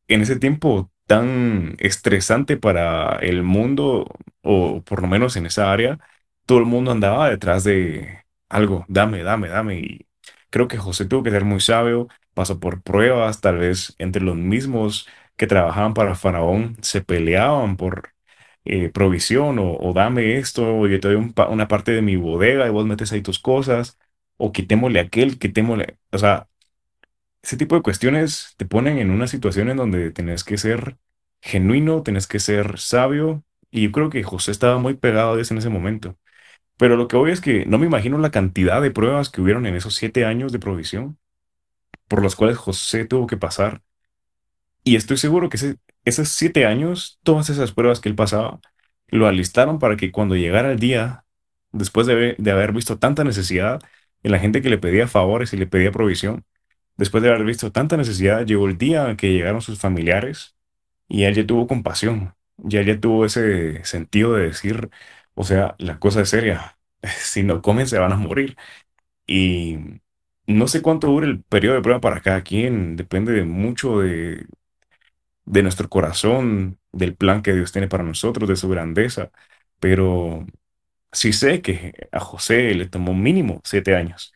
en 0.07 0.21
ese 0.21 0.37
tiempo 0.39 0.91
tan 1.07 1.75
estresante 1.79 2.57
para 2.57 3.17
el 3.19 3.43
mundo, 3.43 4.07
o 4.41 4.81
por 4.83 5.01
lo 5.01 5.07
menos 5.07 5.35
en 5.35 5.45
esa 5.45 5.71
área, 5.71 5.99
todo 6.45 6.59
el 6.59 6.65
mundo 6.65 6.91
andaba 6.91 7.29
detrás 7.29 7.63
de 7.63 8.23
algo, 8.49 8.85
dame, 8.87 9.23
dame, 9.23 9.49
dame. 9.49 9.79
Y 9.79 10.07
creo 10.49 10.67
que 10.67 10.77
José 10.77 11.05
tuvo 11.05 11.23
que 11.23 11.31
ser 11.31 11.45
muy 11.45 11.59
sabio, 11.59 12.07
pasó 12.33 12.59
por 12.59 12.81
pruebas, 12.83 13.41
tal 13.41 13.57
vez 13.57 13.95
entre 13.99 14.21
los 14.23 14.35
mismos 14.35 15.07
que 15.35 15.47
trabajaban 15.47 15.93
para 15.93 16.15
Faraón 16.15 16.77
se 16.81 17.01
peleaban 17.01 17.77
por 17.77 18.09
eh, 18.65 18.89
provisión 18.89 19.59
o, 19.59 19.73
o 19.77 19.93
dame 19.93 20.37
esto, 20.37 20.77
o 20.77 20.87
yo 20.87 20.99
te 20.99 21.09
doy 21.13 21.33
una 21.49 21.67
parte 21.67 21.91
de 21.91 22.01
mi 22.01 22.15
bodega 22.15 22.67
y 22.67 22.69
vos 22.71 22.85
metes 22.85 23.11
ahí 23.11 23.21
tus 23.21 23.39
cosas, 23.39 23.97
o 24.37 24.51
quitémosle 24.51 24.99
aquel, 24.99 25.39
quitémosle, 25.39 25.97
o 26.11 26.17
sea, 26.17 26.47
ese 27.41 27.57
tipo 27.57 27.75
de 27.75 27.81
cuestiones 27.81 28.53
te 28.57 28.65
ponen 28.65 28.97
en 28.99 29.11
una 29.11 29.27
situación 29.27 29.69
en 29.69 29.77
donde 29.77 30.11
tenés 30.11 30.43
que 30.43 30.57
ser 30.57 30.97
genuino, 31.41 32.03
tenés 32.03 32.27
que 32.27 32.39
ser 32.39 32.79
sabio, 32.79 33.43
y 33.71 33.83
yo 33.85 33.91
creo 33.91 34.09
que 34.09 34.23
José 34.23 34.51
estaba 34.51 34.77
muy 34.79 34.95
pegado 34.95 35.33
a 35.33 35.35
Dios 35.35 35.51
en 35.51 35.57
ese 35.57 35.69
momento. 35.69 36.17
Pero 36.77 36.97
lo 36.97 37.07
que 37.07 37.17
voy 37.17 37.31
es 37.31 37.41
que 37.41 37.65
no 37.67 37.79
me 37.79 37.87
imagino 37.87 38.17
la 38.19 38.31
cantidad 38.31 38.81
de 38.81 38.91
pruebas 38.91 39.29
que 39.29 39.41
hubieron 39.41 39.65
en 39.67 39.75
esos 39.75 39.95
siete 39.95 40.25
años 40.25 40.51
de 40.51 40.59
provisión 40.59 41.19
por 42.07 42.21
los 42.23 42.35
cuales 42.35 42.57
José 42.57 43.05
tuvo 43.05 43.27
que 43.27 43.37
pasar. 43.37 43.81
Y 44.83 44.95
estoy 44.95 45.17
seguro 45.17 45.49
que 45.49 45.57
esos 46.05 46.29
siete 46.29 46.65
años, 46.65 47.19
todas 47.23 47.49
esas 47.49 47.71
pruebas 47.71 47.99
que 47.99 48.09
él 48.09 48.15
pasaba, 48.15 48.59
lo 49.07 49.27
alistaron 49.27 49.79
para 49.79 49.95
que 49.97 50.11
cuando 50.11 50.35
llegara 50.35 50.71
el 50.71 50.79
día, 50.79 51.25
después 51.71 52.07
de, 52.07 52.35
de 52.37 52.51
haber 52.51 52.73
visto 52.73 52.99
tanta 52.99 53.23
necesidad 53.23 53.81
en 54.23 54.31
la 54.31 54.39
gente 54.39 54.61
que 54.61 54.69
le 54.69 54.77
pedía 54.77 55.07
favores 55.07 55.53
y 55.53 55.57
le 55.57 55.67
pedía 55.67 55.91
provisión, 55.91 56.45
después 56.97 57.23
de 57.23 57.29
haber 57.29 57.43
visto 57.45 57.71
tanta 57.71 57.97
necesidad, 57.97 58.45
llegó 58.45 58.67
el 58.67 58.77
día 58.77 59.15
que 59.17 59.31
llegaron 59.33 59.61
sus 59.61 59.79
familiares 59.79 60.55
y 61.07 61.23
él 61.23 61.35
ya 61.35 61.45
tuvo 61.47 61.67
compasión, 61.67 62.35
ya 62.57 62.81
ya 62.83 62.99
tuvo 62.99 63.25
ese 63.25 63.83
sentido 63.85 64.33
de 64.35 64.43
decir, 64.49 64.89
o 65.35 65.43
sea, 65.43 65.75
la 65.79 65.99
cosa 65.99 66.21
es 66.21 66.29
seria, 66.29 66.77
si 67.19 67.43
no 67.43 67.61
comen 67.61 67.87
se 67.87 67.99
van 67.99 68.13
a 68.13 68.17
morir. 68.17 68.57
Y 69.27 69.77
no 70.47 70.67
sé 70.67 70.81
cuánto 70.81 71.07
dure 71.07 71.27
el 71.27 71.43
periodo 71.43 71.75
de 71.75 71.81
prueba 71.81 72.01
para 72.01 72.21
cada 72.21 72.43
quien, 72.43 72.95
depende 72.97 73.33
de 73.33 73.45
mucho 73.45 73.99
de 74.01 74.47
de 75.45 75.63
nuestro 75.63 75.89
corazón, 75.89 76.79
del 76.91 77.15
plan 77.15 77.41
que 77.41 77.53
Dios 77.53 77.71
tiene 77.71 77.87
para 77.87 78.03
nosotros, 78.03 78.47
de 78.49 78.55
su 78.55 78.69
grandeza. 78.69 79.31
Pero 79.79 80.45
sí 81.13 81.33
sé 81.33 81.61
que 81.61 82.09
a 82.11 82.19
José 82.19 82.73
le 82.75 82.87
tomó 82.89 83.13
mínimo 83.15 83.61
siete 83.63 83.95
años. 83.95 84.33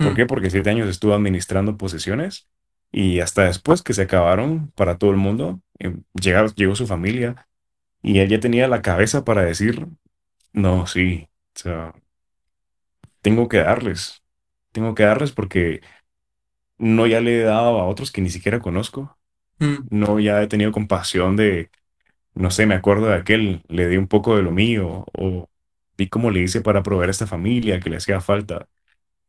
¿Por 0.00 0.14
Mm, 0.14 0.16
qué? 0.16 0.26
Porque 0.26 0.50
siete 0.50 0.70
años 0.70 0.88
estuvo 0.88 1.14
administrando 1.14 1.76
posesiones 1.78 2.48
y 2.92 3.20
hasta 3.20 3.44
después 3.44 3.82
que 3.82 3.94
se 3.94 4.02
acabaron 4.02 4.72
para 4.76 4.98
todo 4.98 5.10
el 5.12 5.16
mundo, 5.18 5.60
eh, 5.80 5.96
llegaron- 6.20 6.54
llegó 6.56 6.76
su 6.76 6.86
familia 6.86 7.48
y 8.02 8.20
él 8.20 8.28
ya 8.30 8.40
tenía 8.40 8.68
la 8.68 8.82
cabeza 8.82 9.24
para 9.24 9.42
decir, 9.44 9.88
no, 10.52 10.86
sí, 10.88 11.28
o 11.56 11.60
sea, 11.60 11.94
tengo 13.20 13.48
que 13.48 13.58
darles, 13.58 14.22
tengo 14.72 14.94
que 14.94 15.04
darles 15.04 15.32
porque 15.32 15.80
no 16.78 17.06
ya 17.06 17.20
le 17.20 17.40
he 17.40 17.44
dado 17.44 17.80
a 17.80 17.86
otros 17.88 18.12
que 18.12 18.20
ni 18.22 18.30
siquiera 18.30 18.60
conozco, 18.60 19.18
mm, 19.60 19.88
no 19.90 20.20
ya 20.20 20.42
he 20.42 20.48
tenido 20.48 20.72
compasión 20.72 21.36
de 21.36 21.70
No 22.34 22.50
sé, 22.52 22.66
me 22.66 22.74
acuerdo 22.76 23.06
de 23.08 23.16
aquel, 23.16 23.62
le 23.68 23.88
di 23.88 23.96
un 23.98 24.08
poco 24.08 24.36
de 24.36 24.42
lo 24.42 24.52
mío, 24.52 25.06
o 25.18 25.48
vi 25.98 26.08
cómo 26.10 26.30
le 26.32 26.42
hice 26.42 26.62
para 26.62 26.84
proveer 26.84 27.10
a 27.10 27.12
esta 27.12 27.28
familia 27.28 27.80
que 27.80 27.90
le 27.90 27.98
hacía 27.98 28.20
falta. 28.22 28.68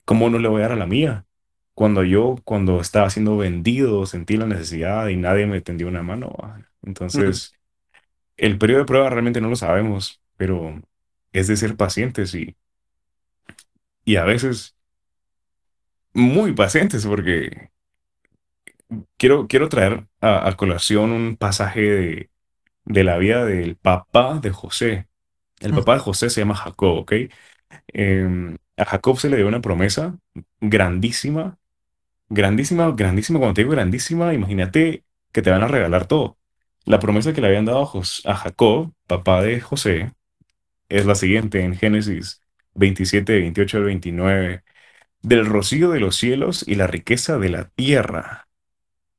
¿Cómo 0.05 0.29
no 0.29 0.39
le 0.39 0.49
voy 0.49 0.62
a 0.62 0.63
dar 0.63 0.73
a 0.73 0.75
la 0.77 0.88
mía? 0.88 1.25
Cuando 1.75 2.03
yo, 2.03 2.38
cuando 2.45 2.82
estaba 2.82 3.10
siendo 3.10 3.38
vendido, 3.38 4.05
sentí 4.08 4.38
la 4.38 4.47
necesidad 4.47 5.08
y 5.10 5.17
nadie 5.17 5.47
me 5.47 5.62
tendió 5.62 5.88
una 5.88 6.03
mano. 6.03 6.36
Entonces, 6.84 7.53
el 8.38 8.58
periodo 8.58 8.82
de 8.82 8.86
prueba 8.88 9.10
realmente 9.10 9.41
no 9.41 9.49
lo 9.49 9.55
sabemos, 9.55 10.21
pero 10.38 10.82
es 11.34 11.47
de 11.47 11.58
ser 11.58 11.77
pacientes 11.77 12.34
y, 12.36 12.58
y 14.05 14.15
a 14.17 14.23
veces 14.25 14.75
muy 16.13 16.53
pacientes, 16.53 17.05
porque 17.05 17.71
quiero, 19.17 19.47
quiero 19.47 19.69
traer 19.69 20.08
a, 20.21 20.47
a 20.47 20.55
colación 20.58 21.12
un 21.12 21.38
pasaje 21.38 21.82
de, 21.82 22.29
de 22.86 23.05
la 23.05 23.19
vida 23.19 23.45
del 23.45 23.77
papá 23.77 24.39
de 24.41 24.51
José. 24.51 25.09
El 25.60 25.74
papá 25.74 25.93
de 25.95 26.00
José 26.00 26.30
se 26.30 26.41
llama 26.41 26.56
Jacob, 26.56 26.98
¿ok? 27.00 27.13
Eh, 27.93 28.58
a 28.78 28.86
Jacob 28.86 29.19
se 29.19 29.30
le 29.30 29.38
dio 29.38 29.48
una 29.48 29.62
promesa 29.62 30.17
grandísima, 30.62 31.58
grandísima, 32.30 32.91
grandísima. 32.91 33.39
Cuando 33.39 33.56
te 33.56 33.62
digo 33.62 33.72
grandísima, 33.74 34.34
imagínate 34.34 35.04
que 35.32 35.41
te 35.41 35.52
van 35.52 35.63
a 35.63 35.67
regalar 35.67 36.08
todo. 36.08 36.38
La 36.86 37.00
promesa 37.00 37.34
que 37.34 37.41
le 37.41 37.48
habían 37.48 37.65
dado 37.65 37.84
a, 37.84 38.32
a 38.32 38.36
Jacob, 38.36 38.93
papá 39.08 39.41
de 39.43 39.62
José, 39.62 40.13
es 40.89 41.06
la 41.06 41.15
siguiente 41.15 41.63
en 41.63 41.76
Génesis 41.76 42.41
27, 42.76 43.34
28 43.39 43.78
al 43.78 43.84
29. 43.86 44.63
Del 45.22 45.45
rocío 45.45 45.91
de 45.91 46.00
los 46.00 46.15
cielos 46.17 46.65
y 46.67 46.76
la 46.76 46.88
riqueza 46.88 47.38
de 47.39 47.50
la 47.50 47.69
tierra. 47.69 48.48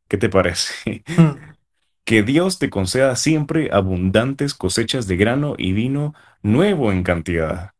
¿Qué 0.08 0.18
te 0.18 0.28
parece? 0.28 1.04
Que 2.10 2.24
Dios 2.24 2.58
te 2.58 2.70
conceda 2.70 3.14
siempre 3.14 3.70
abundantes 3.72 4.54
cosechas 4.54 5.06
de 5.06 5.16
grano 5.16 5.54
y 5.56 5.72
vino 5.72 6.12
nuevo 6.42 6.90
en 6.90 7.04
cantidad. 7.04 7.70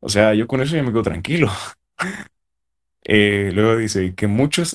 O 0.00 0.08
sea, 0.08 0.34
yo 0.34 0.48
con 0.48 0.60
eso 0.60 0.74
ya 0.76 0.82
me 0.82 0.90
quedo 0.92 1.02
tranquilo. 1.02 1.50
Eh, 3.04 3.52
luego 3.54 3.76
dice, 3.76 4.14
que 4.14 4.28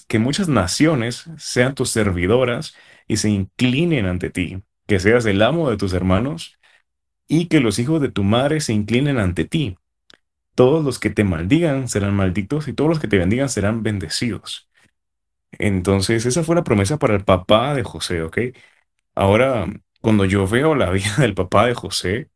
que 0.08 0.19
muchas 0.19 0.49
naciones 0.49 1.26
sean 1.38 1.76
tus 1.76 1.91
servidoras 1.91 2.76
y 3.08 3.17
se 3.17 3.30
inclinen 3.30 4.08
ante 4.08 4.30
ti, 4.32 4.63
que 4.88 4.99
seas 4.99 5.26
el 5.26 5.41
amo 5.43 5.69
de 5.69 5.78
tus 5.78 5.93
hermanos 5.93 6.58
y 7.28 7.47
que 7.47 7.62
los 7.62 7.80
hijos 7.80 8.02
de 8.02 8.12
tu 8.12 8.23
madre 8.23 8.62
se 8.62 8.73
inclinen 8.73 9.19
ante 9.19 9.45
ti. 9.45 9.78
todos 10.56 10.86
los 10.86 10.99
que 10.99 11.10
te 11.12 11.23
maldigan 11.26 11.89
serán 11.89 12.15
malditos 12.15 12.67
y 12.67 12.73
todos 12.73 12.89
los 12.89 12.99
que 12.99 13.08
te 13.10 13.19
bendigan 13.19 13.49
serán 13.49 13.84
bendecidos. 13.84 14.69
Entonces, 15.59 16.25
esa 16.25 16.43
fue 16.43 16.55
la 16.55 16.63
promesa 16.63 16.97
para 16.97 17.15
el 17.15 17.23
papá 17.25 17.73
de 17.75 17.83
José, 17.83 18.21
¿ok? 18.23 18.37
Ahora, 19.15 19.67
cuando 20.01 20.25
yo 20.25 20.47
veo 20.47 20.75
la 20.75 20.89
vida 20.91 21.15
del 21.19 21.35
papá 21.35 21.67
de 21.67 21.75
José, 21.75 22.29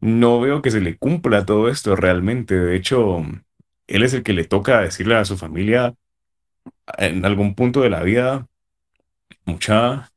no 0.00 0.40
veo 0.40 0.62
que 0.62 0.70
se 0.72 0.80
le 0.80 0.98
cumpla 0.98 1.46
todo 1.46 1.68
esto 1.70 1.96
realmente. 1.96 2.56
De 2.58 2.76
hecho, 2.76 3.22
él 3.88 4.02
es 4.04 4.14
el 4.14 4.22
que 4.24 4.34
le 4.34 4.44
toca 4.44 4.80
decirle 4.82 5.16
a 5.16 5.24
su 5.26 5.36
familia 5.38 5.94
en 6.98 7.24
algún 7.24 7.54
punto 7.54 7.80
de 7.80 7.90
la 7.90 8.02
vida, 8.02 8.48
mucha, 9.46 10.10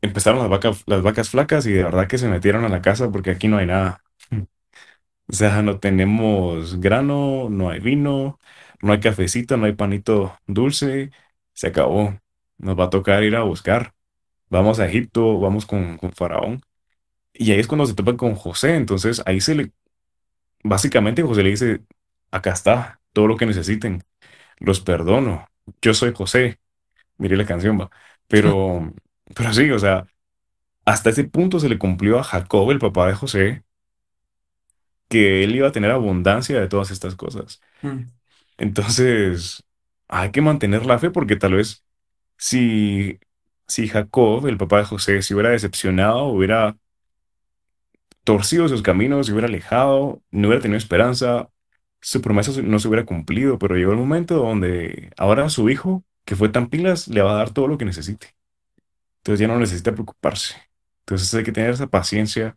empezaron 0.00 0.40
las 0.40 0.48
vacas, 0.48 0.82
las 0.86 1.02
vacas 1.02 1.30
flacas 1.30 1.66
y 1.66 1.72
de 1.72 1.82
verdad 1.84 2.06
que 2.08 2.18
se 2.18 2.28
metieron 2.28 2.64
a 2.64 2.68
la 2.68 2.82
casa 2.82 3.10
porque 3.10 3.30
aquí 3.30 3.48
no 3.48 3.58
hay 3.58 3.66
nada. 3.66 4.02
O 5.28 5.32
sea, 5.34 5.62
no 5.62 5.80
tenemos 5.80 6.80
grano, 6.80 7.48
no 7.50 7.70
hay 7.70 7.80
vino, 7.80 8.38
no 8.86 8.92
hay 8.94 9.00
cafecito, 9.00 9.56
no 9.56 9.66
hay 9.66 9.74
panito 9.74 10.38
dulce. 10.46 11.10
Se 11.54 11.68
acabó. 11.68 12.18
Nos 12.58 12.78
va 12.78 12.84
a 12.86 12.90
tocar 12.90 13.24
ir 13.24 13.36
a 13.36 13.42
buscar. 13.44 13.94
Vamos 14.50 14.80
a 14.80 14.86
Egipto, 14.86 15.40
vamos 15.40 15.66
con, 15.66 15.98
con 15.98 16.12
Faraón. 16.12 16.62
Y 17.34 17.52
ahí 17.52 17.60
es 17.60 17.66
cuando 17.68 17.86
se 17.86 17.94
topan 17.94 18.16
con 18.16 18.34
José. 18.36 18.76
Entonces 18.76 19.22
ahí 19.26 19.40
se 19.40 19.54
le, 19.54 19.72
básicamente 20.62 21.22
José 21.22 21.42
le 21.42 21.50
dice, 21.50 21.80
acá 22.30 22.52
está, 22.52 23.00
todo 23.12 23.26
lo 23.28 23.36
que 23.36 23.46
necesiten. 23.46 24.02
Los 24.58 24.80
perdono. 24.80 25.46
Yo 25.82 25.94
soy 25.94 26.12
José. 26.14 26.58
Miré 27.18 27.36
la 27.36 27.46
canción, 27.46 27.80
va. 27.80 27.90
Pero, 28.28 28.92
pero 29.34 29.52
sí, 29.54 29.70
o 29.70 29.78
sea, 29.78 30.06
hasta 30.84 31.10
ese 31.10 31.24
punto 31.24 31.60
se 31.60 31.68
le 31.68 31.78
cumplió 31.78 32.18
a 32.18 32.24
Jacob, 32.24 32.70
el 32.70 32.78
papá 32.78 33.08
de 33.08 33.14
José, 33.14 33.64
que 35.08 35.44
él 35.44 35.54
iba 35.54 35.68
a 35.68 35.72
tener 35.72 35.90
abundancia 35.90 36.60
de 36.60 36.68
todas 36.68 36.90
estas 36.90 37.14
cosas. 37.14 37.60
Mm, 37.82 38.02
Entonces, 38.58 39.64
hay 40.08 40.30
que 40.32 40.40
mantener 40.42 40.86
la 40.86 40.98
fe 40.98 41.10
porque 41.10 41.36
tal 41.36 41.54
vez 41.54 41.84
si, 42.38 43.18
si 43.68 43.88
Jacob, 43.88 44.46
el 44.46 44.58
papá 44.58 44.78
de 44.78 44.84
José, 44.86 45.22
se 45.22 45.34
hubiera 45.34 45.50
decepcionado, 45.50 46.26
hubiera 46.26 46.76
torcido 48.24 48.68
sus 48.68 48.82
caminos, 48.82 49.26
se 49.26 49.32
hubiera 49.32 49.48
alejado, 49.48 50.22
no 50.30 50.48
hubiera 50.48 50.62
tenido 50.62 50.78
esperanza, 50.78 51.48
su 52.00 52.20
promesa 52.22 52.52
no 52.62 52.78
se 52.78 52.88
hubiera 52.88 53.06
cumplido, 53.06 53.58
pero 53.58 53.76
llegó 53.76 53.92
el 53.92 53.98
momento 53.98 54.36
donde 54.36 55.12
ahora 55.16 55.48
su 55.48 55.68
hijo, 55.70 56.04
que 56.24 56.36
fue 56.36 56.48
tan 56.48 56.68
pilas, 56.68 57.08
le 57.08 57.22
va 57.22 57.32
a 57.32 57.36
dar 57.36 57.50
todo 57.52 57.68
lo 57.68 57.78
que 57.78 57.84
necesite. 57.84 58.36
Entonces 59.18 59.40
ya 59.40 59.48
no 59.48 59.60
necesita 59.60 59.92
preocuparse. 59.94 60.56
Entonces 61.00 61.34
hay 61.34 61.44
que 61.44 61.52
tener 61.52 61.72
esa 61.72 61.88
paciencia 61.88 62.56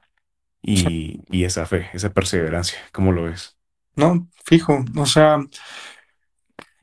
y, 0.63 1.23
y 1.31 1.45
esa 1.45 1.67
fe, 1.67 1.89
esa 1.93 2.13
perseverancia. 2.13 2.79
¿Cómo 2.93 3.13
lo 3.13 3.25
ves? 3.25 3.58
No, 3.99 4.29
fijo. 4.45 4.83
O 4.97 5.05
sea, 5.05 5.39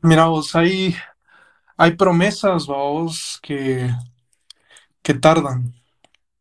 mira 0.02 0.26
vos, 0.26 0.54
hay, 0.56 0.94
hay 1.76 1.96
promesas, 1.96 2.66
vos, 2.66 3.40
que, 3.42 3.90
que 5.02 5.14
tardan, 5.14 5.74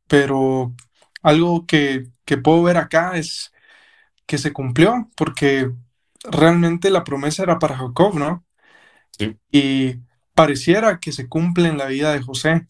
pero 0.07 0.73
algo 1.23 1.65
que, 1.67 2.07
que 2.25 2.37
puedo 2.37 2.63
ver 2.63 2.77
acá 2.77 3.17
es 3.17 3.53
que 4.27 4.37
se 4.37 4.53
cumplió, 4.53 5.09
porque 5.17 5.71
realmente 6.23 6.89
la 6.91 7.03
promesa 7.03 7.43
era 7.43 7.59
para 7.59 7.77
Jacob, 7.77 8.15
¿no? 8.15 8.45
Sí, 9.17 9.37
Y 9.51 9.95
pareciera 10.33 10.99
que 10.99 11.11
se 11.11 11.27
cumple 11.29 11.69
en 11.69 11.77
la 11.77 11.85
vida 11.87 12.13
de 12.13 12.21
José, 12.21 12.67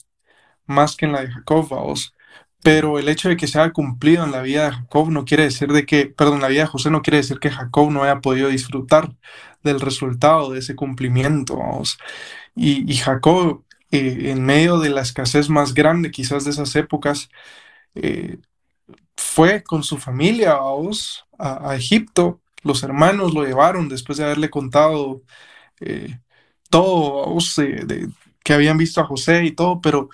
más 0.68 0.98
que 0.98 1.08
en 1.08 1.14
la 1.14 1.22
de 1.24 1.32
Jacob, 1.32 1.70
vamos. 1.70 2.15
Pero 2.66 2.98
el 2.98 3.10
hecho 3.10 3.30
de 3.30 3.38
que 3.38 3.46
se 3.46 3.60
haya 3.60 3.72
cumplido 3.72 4.24
en 4.24 4.32
la 4.32 4.42
vida 4.42 4.66
de 4.66 4.72
Jacob 4.72 5.12
no 5.12 5.24
quiere 5.24 5.44
decir 5.44 5.72
de 5.72 5.86
que, 5.86 6.08
perdón, 6.08 6.42
la 6.42 6.48
vida 6.48 6.62
de 6.62 6.68
José 6.68 6.90
no 6.90 7.04
quiere 7.04 7.18
decir 7.18 7.38
que 7.40 7.52
Jacob 7.52 7.92
no 7.92 8.02
haya 8.02 8.22
podido 8.22 8.50
disfrutar 8.50 9.14
del 9.62 9.80
resultado 9.80 10.50
de 10.50 10.60
ese 10.60 10.76
cumplimiento. 10.76 11.60
Y, 12.56 12.96
Jacob, 12.96 13.64
eh, 13.92 14.32
en 14.32 14.44
medio 14.44 14.80
de 14.80 14.90
la 14.90 15.02
escasez 15.02 15.48
más 15.48 15.76
grande 15.76 16.10
quizás 16.10 16.44
de 16.44 16.50
esas 16.52 16.76
épocas, 16.76 17.30
eh, 17.94 18.40
fue 19.16 19.62
con 19.64 19.84
su 19.84 19.98
familia, 19.98 20.58
a, 21.38 21.76
Egipto. 21.76 22.42
Los 22.64 22.82
hermanos 22.82 23.36
lo 23.36 23.44
llevaron 23.46 23.90
después 23.90 24.18
de 24.18 24.26
haberle 24.26 24.50
contado 24.50 25.22
eh, 25.82 26.20
todo, 26.72 27.38
que 28.44 28.54
habían 28.54 28.78
visto 28.80 29.02
a 29.02 29.06
José 29.06 29.46
y 29.46 29.52
todo, 29.52 29.82
pero 29.82 30.10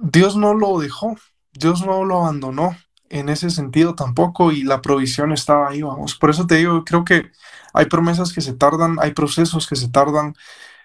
Dios 0.00 0.36
no 0.36 0.54
lo 0.54 0.78
dejó, 0.78 1.16
Dios 1.52 1.84
no 1.84 2.04
lo 2.04 2.22
abandonó 2.22 2.76
en 3.10 3.28
ese 3.28 3.50
sentido 3.50 3.94
tampoco 3.94 4.52
y 4.52 4.62
la 4.62 4.80
provisión 4.80 5.32
estaba 5.32 5.68
ahí, 5.68 5.82
vamos. 5.82 6.14
Por 6.16 6.30
eso 6.30 6.46
te 6.46 6.56
digo, 6.56 6.84
creo 6.84 7.04
que 7.04 7.30
hay 7.74 7.86
promesas 7.86 8.32
que 8.32 8.40
se 8.40 8.54
tardan, 8.54 8.96
hay 9.00 9.12
procesos 9.12 9.68
que 9.68 9.76
se 9.76 9.90
tardan. 9.90 10.34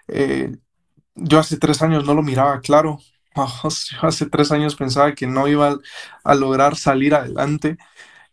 Eh, 0.08 0.56
yo 1.14 1.38
hace 1.38 1.56
tres 1.56 1.82
años 1.82 2.04
no 2.04 2.14
lo 2.14 2.22
miraba 2.22 2.60
claro. 2.60 2.98
Vamos, 3.36 3.90
Yo 3.90 4.08
hace 4.08 4.26
tres 4.26 4.50
años 4.52 4.76
pensaba 4.76 5.14
que 5.14 5.26
no 5.26 5.46
iba 5.48 5.78
a, 6.24 6.34
lograr 6.34 6.76
salir 6.76 7.14
adelante. 7.14 7.78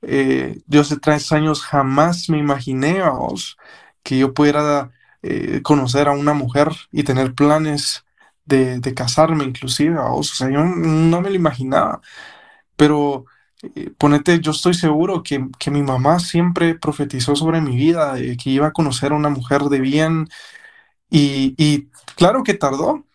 Eh, 0.02 0.62
yo 0.68 0.82
hace 0.82 0.98
tres 0.98 1.32
años 1.34 1.62
jamás 1.62 2.30
me 2.30 2.38
imaginé, 2.38 3.00
vamos, 3.02 3.58
que 4.04 4.18
yo 4.18 4.34
pudiera 4.34 4.92
eh, 5.22 5.62
conocer 5.64 6.08
a 6.08 6.12
una 6.12 6.34
mujer 6.34 6.70
y 6.92 7.04
tener 7.04 7.34
planes 7.36 8.03
de, 8.46 8.80
de 8.80 8.94
casarme 8.94 9.44
inclusive, 9.46 9.96
vamos. 9.96 10.32
O 10.34 10.36
sea, 10.36 10.50
yo 10.52 10.64
no 10.64 11.22
me 11.22 11.30
lo 11.30 11.36
imaginaba, 11.36 12.02
pero 12.76 13.26
eh, 13.76 13.92
ponete, 13.98 14.40
yo 14.42 14.52
estoy 14.52 14.74
seguro 14.76 15.24
que, 15.24 15.48
que 15.60 15.72
mi 15.72 15.84
mamá 15.84 16.20
siempre 16.20 16.76
profetizó 16.76 17.36
sobre 17.36 17.62
mi 17.62 17.76
vida, 17.78 18.16
de 18.16 18.38
que 18.38 18.50
iba 18.52 18.68
a 18.68 18.74
conocer 18.74 19.12
a 19.14 19.16
una 19.16 19.30
mujer 19.30 19.64
de 19.64 19.80
bien 19.82 20.28
y, 21.10 21.56
y 21.58 21.90
claro 22.16 22.44
que 22.44 22.54
tardó. 22.54 23.06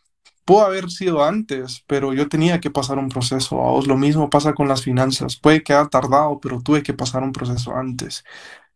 Pudo 0.45 0.67
haber 0.67 0.91
sido 0.91 1.25
antes, 1.25 1.85
pero 1.87 2.15
yo 2.15 2.29
tenía 2.29 2.61
que 2.61 2.71
pasar 2.71 2.99
un 2.99 3.09
proceso. 3.11 3.57
vamos. 3.59 3.87
Lo 3.87 3.97
mismo 3.97 4.31
pasa 4.31 4.55
con 4.55 4.69
las 4.69 4.83
finanzas. 4.83 5.37
Puede 5.39 5.63
que 5.63 5.73
haya 5.75 5.89
tardado, 5.89 6.41
pero 6.41 6.61
tuve 6.63 6.83
que 6.83 6.95
pasar 6.95 7.23
un 7.23 7.33
proceso 7.33 7.75
antes. 7.77 8.25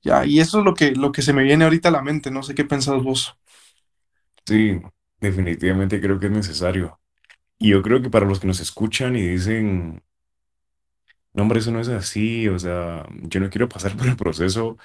Ya, 0.02 0.26
y 0.26 0.40
eso 0.40 0.60
es 0.60 0.64
lo 0.66 0.74
que, 0.74 0.92
lo 0.92 1.12
que 1.12 1.22
se 1.22 1.32
me 1.34 1.44
viene 1.44 1.64
ahorita 1.64 1.88
a 1.90 1.92
la 1.92 2.02
mente. 2.02 2.30
No 2.30 2.42
sé 2.44 2.54
qué 2.54 2.64
pensás 2.64 3.02
vos. 3.02 3.36
sí, 4.46 4.80
definitivamente 5.22 6.00
creo 6.02 6.20
que 6.20 6.26
es 6.26 6.32
necesario. 6.32 7.00
Y 7.58 7.70
yo 7.70 7.82
creo 7.82 8.02
que 8.02 8.10
para 8.10 8.26
los 8.26 8.40
que 8.40 8.46
nos 8.48 8.60
escuchan 8.60 9.16
y 9.16 9.22
dicen, 9.28 10.02
no, 11.32 11.42
hombre, 11.42 11.60
eso 11.60 11.70
no 11.72 11.80
es 11.80 11.88
así, 11.88 12.48
o 12.48 12.58
sea, 12.58 13.06
yo 13.22 13.40
no 13.40 13.50
quiero 13.50 13.68
pasar 13.68 13.96
por 13.96 14.06
el 14.06 14.16
proceso, 14.16 14.76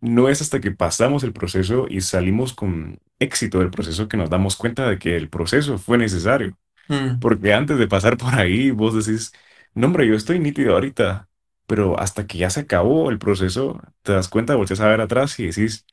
no 0.00 0.28
es 0.28 0.42
hasta 0.42 0.60
que 0.60 0.72
pasamos 0.72 1.24
el 1.24 1.32
proceso 1.32 1.86
y 1.88 2.00
salimos 2.02 2.54
con 2.54 3.00
éxito 3.20 3.60
del 3.60 3.70
proceso 3.70 4.08
que 4.08 4.16
nos 4.16 4.30
damos 4.30 4.56
cuenta 4.56 4.88
de 4.90 4.98
que 5.00 5.16
el 5.16 5.30
proceso 5.30 5.78
fue 5.78 5.98
necesario. 5.98 6.58
Mm, 6.88 7.20
Porque 7.20 7.54
antes 7.54 7.78
de 7.78 7.88
pasar 7.88 8.16
por 8.18 8.34
ahí, 8.34 8.70
vos 8.72 8.94
decís, 9.06 9.32
no, 9.74 9.88
hombre, 9.88 10.06
yo 10.08 10.14
estoy 10.16 10.38
nítido 10.40 10.74
ahorita, 10.74 11.28
pero 11.66 11.98
hasta 12.00 12.26
que 12.26 12.38
ya 12.38 12.50
se 12.50 12.60
acabó 12.62 13.10
el 13.10 13.18
proceso, 13.20 13.80
te 14.02 14.12
das 14.12 14.28
cuenta, 14.28 14.56
volteas 14.56 14.80
a 14.80 14.88
ver 14.88 15.00
atrás 15.02 15.38
y 15.40 15.46
decís, 15.48 15.86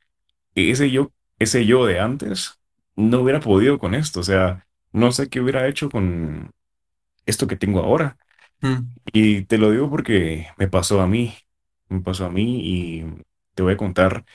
ese 0.55 0.91
yo, 0.91 1.11
ese 1.39 1.65
yo 1.65 1.85
de 1.85 1.99
antes 1.99 2.58
no 2.99 3.21
hubiera 3.21 3.39
podido 3.41 3.79
con 3.79 3.95
esto, 3.95 4.21
o 4.21 4.23
sea, 4.23 4.67
no 4.93 5.11
sé 5.11 5.29
qué 5.29 5.41
hubiera 5.41 5.67
hecho 5.67 5.89
con 5.91 6.51
esto 7.25 7.47
que 7.47 7.57
tengo 7.57 7.81
ahora. 7.81 8.17
mm, 8.61 8.99
Y 9.13 9.43
te 9.45 9.57
lo 9.57 9.71
digo 9.71 9.89
porque 9.89 10.47
me 10.57 10.67
pasó 10.67 11.01
a 11.01 11.07
mí, 11.07 11.35
me 11.89 12.01
pasó 12.01 12.25
a 12.25 12.29
mí 12.31 12.61
y 12.63 13.05
te 13.55 13.63
voy 13.63 13.73
a 13.73 13.77
contar, 13.77 14.25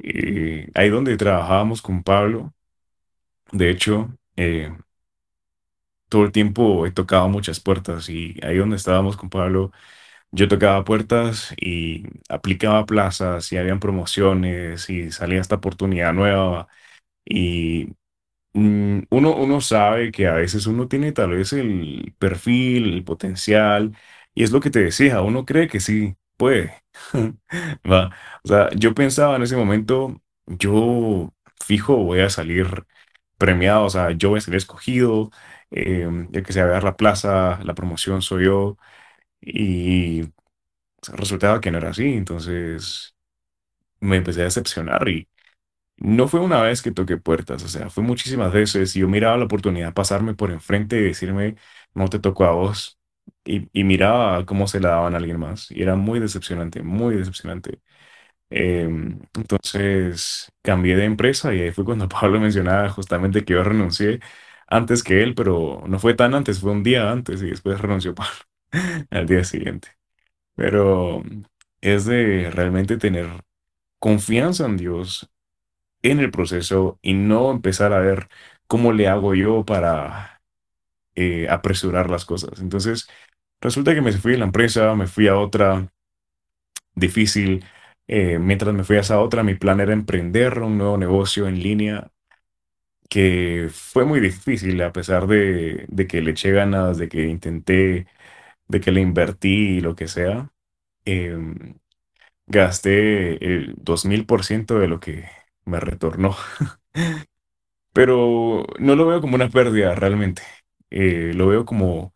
eh, 0.00 0.70
ahí 0.74 0.90
donde 0.90 1.16
trabajábamos 1.18 1.82
con 1.82 2.02
Pablo, 2.04 2.54
de 3.52 3.70
hecho, 3.70 4.10
eh, 4.36 4.72
todo 6.08 6.24
el 6.24 6.32
tiempo 6.32 6.86
he 6.86 6.92
tocado 6.92 7.28
muchas 7.28 7.60
puertas 7.60 8.08
y 8.08 8.36
ahí 8.42 8.56
donde 8.58 8.76
estábamos 8.76 9.16
con 9.16 9.28
Pablo, 9.30 9.72
yo 10.32 10.48
tocaba 10.48 10.84
puertas 10.84 11.54
y 11.60 12.04
aplicaba 12.28 12.86
plazas 12.86 13.52
y 13.52 13.58
habían 13.58 13.80
promociones 13.80 14.90
y 14.90 15.12
salía 15.12 15.40
esta 15.40 15.56
oportunidad 15.56 16.12
nueva 16.14 16.68
y 17.28 17.88
mm, 18.54 19.00
uno, 19.10 19.36
uno 19.36 19.60
sabe 19.60 20.12
que 20.12 20.26
a 20.28 20.34
veces 20.34 20.66
uno 20.66 20.88
tiene 20.88 21.12
tal 21.12 21.30
vez 21.30 21.52
el 21.52 22.14
perfil, 22.18 22.94
el 22.94 23.04
potencial 23.04 23.96
y 24.34 24.44
es 24.44 24.52
lo 24.52 24.60
que 24.60 24.70
te 24.70 24.80
decía, 24.80 25.22
uno 25.22 25.44
cree 25.44 25.68
que 25.68 25.80
sí 25.80 26.16
puede. 26.36 26.74
Va. 27.90 28.14
O 28.44 28.48
sea, 28.48 28.70
yo 28.76 28.94
pensaba 28.94 29.36
en 29.36 29.42
ese 29.42 29.56
momento, 29.56 30.20
yo 30.46 31.34
fijo 31.64 31.96
voy 32.04 32.20
a 32.20 32.30
salir 32.30 32.66
premiado, 33.38 33.84
o 33.84 33.90
sea, 33.90 34.10
yo 34.12 34.30
voy 34.30 34.38
a 34.38 34.40
salir 34.42 34.58
escogido, 34.58 35.30
eh, 35.70 36.08
el 36.32 36.42
que 36.44 36.52
se 36.52 36.62
va 36.62 36.68
a 36.68 36.70
dar 36.72 36.84
la 36.84 36.96
plaza, 36.96 37.60
la 37.64 37.74
promoción 37.74 38.22
soy 38.22 38.46
yo, 38.46 38.76
y 39.40 40.24
resultaba 41.12 41.60
que 41.60 41.70
no 41.70 41.78
era 41.78 41.90
así, 41.90 42.04
entonces 42.14 43.16
me 44.00 44.16
empecé 44.16 44.42
a 44.42 44.44
decepcionar 44.44 45.08
y 45.08 45.28
no 45.98 46.28
fue 46.28 46.40
una 46.40 46.62
vez 46.62 46.82
que 46.82 46.92
toqué 46.92 47.16
puertas, 47.18 47.62
o 47.64 47.68
sea, 47.68 47.90
fue 47.90 48.02
muchísimas 48.04 48.52
veces 48.52 48.94
y 48.96 49.00
yo 49.00 49.08
miraba 49.08 49.36
la 49.36 49.44
oportunidad 49.46 49.94
pasarme 49.94 50.34
por 50.34 50.50
enfrente 50.52 50.96
y 50.98 51.02
decirme, 51.04 51.56
no 51.94 52.08
te 52.08 52.18
tocó 52.20 52.44
a 52.44 52.52
vos, 52.52 52.98
y, 53.44 53.68
y 53.72 53.84
miraba 53.84 54.44
cómo 54.46 54.68
se 54.68 54.80
la 54.80 54.90
daban 54.90 55.14
a 55.14 55.18
alguien 55.18 55.38
más, 55.40 55.70
y 55.70 55.82
era 55.82 55.96
muy 55.96 56.20
decepcionante, 56.20 56.82
muy 56.82 57.16
decepcionante. 57.16 57.80
Em, 58.50 59.20
entonces 59.34 60.50
cambié 60.62 60.96
de 60.96 61.04
empresa 61.04 61.54
y 61.54 61.60
ahí 61.60 61.70
fue 61.72 61.84
cuando 61.84 62.08
Pablo 62.08 62.40
mencionaba 62.40 62.88
justamente 62.90 63.44
que 63.44 63.52
yo 63.54 63.62
renuncié 63.64 64.20
antes 64.68 65.02
que 65.02 65.22
él, 65.22 65.34
pero 65.34 65.82
no 65.86 65.98
fue 65.98 66.14
tan 66.14 66.34
antes, 66.34 66.60
fue 66.60 66.72
un 66.72 66.82
día 66.82 67.10
antes 67.10 67.42
y 67.42 67.50
después 67.50 67.80
renunció 67.80 68.14
Pablo 68.16 68.32
al 69.10 69.26
día 69.26 69.44
siguiente. 69.44 69.88
Pero 70.54 71.22
es 71.80 72.06
de 72.06 72.50
realmente 72.52 72.98
tener 72.98 73.28
confianza 73.98 74.66
en 74.66 74.76
Dios 74.78 75.30
en 76.10 76.20
el 76.20 76.30
proceso 76.30 76.98
y 77.02 77.14
no 77.14 77.50
empezar 77.50 77.92
a 77.92 78.00
ver 78.00 78.28
cómo 78.66 78.92
le 78.92 79.08
hago 79.08 79.34
yo 79.34 79.64
para 79.64 80.42
eh, 81.16 81.48
apresurar 81.50 82.10
las 82.10 82.24
cosas. 82.26 82.60
Entonces, 82.60 83.08
resulta 83.60 83.94
que 83.94 84.02
me 84.02 84.12
fui 84.12 84.32
de 84.32 84.38
la 84.38 84.46
empresa, 84.46 84.94
me 84.96 85.06
fui 85.08 85.28
a 85.28 85.38
otra 85.38 85.90
difícil. 86.94 87.64
Eh, 88.06 88.38
mientras 88.38 88.74
me 88.74 88.84
fui 88.84 88.96
a 88.96 89.00
esa 89.00 89.20
otra, 89.20 89.42
mi 89.42 89.54
plan 89.54 89.80
era 89.80 89.92
emprender 89.92 90.60
un 90.60 90.78
nuevo 90.78 90.96
negocio 90.98 91.46
en 91.48 91.62
línea 91.62 92.10
que 93.08 93.68
fue 93.72 94.04
muy 94.04 94.20
difícil 94.20 94.80
a 94.82 94.92
pesar 94.92 95.26
de, 95.26 95.86
de 95.88 96.06
que 96.06 96.20
le 96.22 96.32
eché 96.32 96.52
ganas, 96.52 96.98
de 96.98 97.08
que 97.08 97.26
intenté, 97.26 98.06
de 98.68 98.80
que 98.80 98.92
le 98.92 99.00
invertí 99.02 99.78
y 99.78 99.80
lo 99.80 99.96
que 99.96 100.08
sea. 100.08 100.52
Em, 101.06 101.76
gasté 102.46 103.44
el 103.44 103.74
2000% 103.78 104.78
de 104.78 104.88
lo 104.88 105.00
que 105.00 105.26
me 105.68 105.80
retornó. 105.80 106.36
Pero 107.92 108.64
no 108.78 108.96
lo 108.96 109.06
veo 109.06 109.20
como 109.20 109.34
una 109.36 109.48
pérdida 109.48 109.94
realmente. 109.94 110.42
Eh, 110.90 111.32
lo 111.34 111.48
veo 111.48 111.64
como 111.64 112.14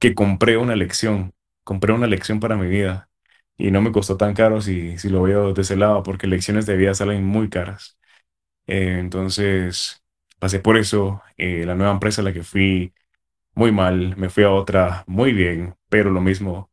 que 0.00 0.14
compré 0.14 0.56
una 0.58 0.76
lección, 0.76 1.34
compré 1.64 1.92
una 1.94 2.06
lección 2.08 2.40
para 2.40 2.56
mi 2.56 2.68
vida 2.68 3.10
y 3.58 3.70
no 3.72 3.82
me 3.82 3.92
costó 3.92 4.16
tan 4.16 4.34
caro 4.34 4.60
si, 4.62 4.98
si 4.98 5.08
lo 5.10 5.22
veo 5.22 5.54
de 5.54 5.62
ese 5.62 5.76
lado, 5.76 6.02
porque 6.02 6.26
lecciones 6.28 6.66
de 6.66 6.76
vida 6.76 6.94
salen 6.94 7.24
muy 7.24 7.50
caras. 7.50 7.98
Eh, 8.66 8.98
entonces, 9.00 10.02
pasé 10.38 10.60
por 10.60 10.76
eso. 10.78 11.22
eh, 11.38 11.64
la 11.66 11.74
nueva 11.74 11.92
empresa 11.94 12.22
a 12.22 12.24
la 12.24 12.32
que 12.34 12.42
fui 12.44 12.94
muy 13.54 13.72
mal, 13.72 14.16
me 14.16 14.30
fui 14.30 14.44
a 14.44 14.50
otra 14.52 15.04
muy 15.06 15.32
bien, 15.32 15.76
pero 15.90 16.10
lo 16.10 16.20
mismo. 16.20 16.70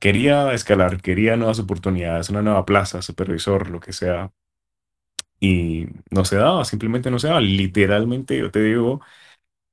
Quería 0.00 0.52
escalar, 0.54 1.02
quería 1.02 1.36
nuevas 1.36 1.60
oportunidades, 1.60 2.30
una 2.30 2.42
nueva 2.42 2.66
plaza, 2.66 3.02
supervisor, 3.02 3.70
lo 3.70 3.80
que 3.80 3.92
sea. 3.94 4.32
Y 5.40 5.86
no 6.10 6.24
se 6.24 6.36
daba, 6.36 6.64
simplemente 6.64 7.10
no 7.10 7.18
se 7.18 7.28
daba. 7.28 7.40
Literalmente, 7.40 8.38
yo 8.38 8.50
te 8.50 8.62
digo, 8.62 9.00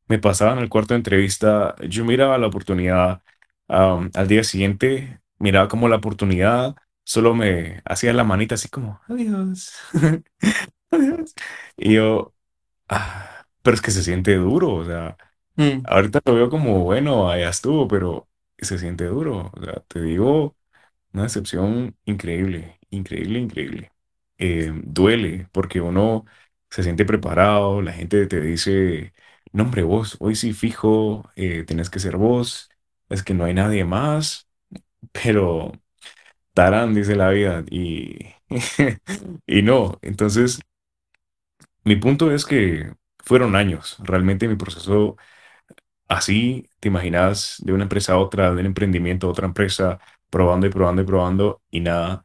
me 0.07 0.19
pasaba 0.19 0.53
en 0.53 0.59
el 0.59 0.69
cuarto 0.69 0.93
de 0.93 0.99
entrevista, 0.99 1.75
yo 1.89 2.05
miraba 2.05 2.37
la 2.37 2.47
oportunidad, 2.47 3.21
al 3.67 4.27
día 4.27 4.43
siguiente 4.43 5.21
miraba 5.39 5.67
como 5.69 5.87
la 5.89 5.97
oportunidad, 5.97 6.75
solo 7.03 7.33
me 7.35 7.81
hacía 7.85 8.13
la 8.13 8.23
manita 8.23 8.55
así 8.55 8.69
como, 8.69 9.01
adiós, 9.09 9.73
adiós. 10.91 11.33
Y 11.77 11.95
yo, 11.95 12.33
"Ah, 12.89 13.47
pero 13.63 13.75
es 13.75 13.81
que 13.81 13.91
se 13.91 14.03
siente 14.03 14.35
duro, 14.37 14.73
o 14.75 14.85
sea, 14.85 15.17
Mm, 15.57 15.83
ahorita 15.85 16.21
lo 16.25 16.35
veo 16.35 16.49
como, 16.49 16.81
bueno, 16.83 17.29
allá 17.31 17.49
estuvo, 17.49 17.87
pero 17.87 18.29
se 18.59 18.79
siente 18.79 19.05
duro, 19.05 19.51
o 19.55 19.61
sea, 19.63 19.75
te 19.87 20.01
digo. 20.01 20.55
Una 21.13 21.23
decepción 21.23 21.97
increíble, 22.05 22.79
increíble, 22.91 23.39
increíble. 23.39 23.91
Eh, 24.41 24.71
duele 24.85 25.47
porque 25.53 25.81
uno 25.81 26.25
se 26.71 26.83
siente 26.83 27.05
preparado, 27.05 27.81
la 27.83 27.93
gente 27.93 28.25
te 28.27 28.41
dice, 28.41 29.13
no 29.53 29.63
hombre, 29.65 29.83
vos, 29.83 30.17
hoy 30.19 30.35
sí 30.35 30.53
fijo, 30.53 31.29
eh, 31.35 31.63
tenés 31.65 31.89
que 31.91 31.99
ser 31.99 32.17
vos, 32.17 32.69
es 33.09 33.23
que 33.23 33.33
no 33.35 33.45
hay 33.45 33.53
nadie 33.53 33.85
más, 33.85 34.49
pero 35.13 35.73
tarán, 36.53 36.93
dice 36.95 37.15
la 37.15 37.29
vida, 37.31 37.63
y, 37.71 38.19
y 39.47 39.61
no. 39.63 39.99
Entonces, 40.01 40.59
mi 41.83 41.95
punto 41.95 42.31
es 42.31 42.45
que 42.45 42.93
fueron 43.19 43.55
años, 43.55 43.97
realmente 44.03 44.47
mi 44.47 44.55
proceso 44.55 45.17
Así 46.07 46.67
te 46.79 46.89
imaginas 46.89 47.55
de 47.59 47.73
una 47.73 47.83
empresa 47.83 48.13
a 48.13 48.17
otra, 48.19 48.53
de 48.53 48.59
un 48.61 48.65
emprendimiento 48.67 49.27
a 49.27 49.31
otra 49.31 49.47
empresa, 49.47 49.99
probando 50.29 50.67
y 50.67 50.69
probando 50.69 51.01
y 51.03 51.05
probando 51.05 51.61
y 51.71 51.79
nada. 51.81 52.23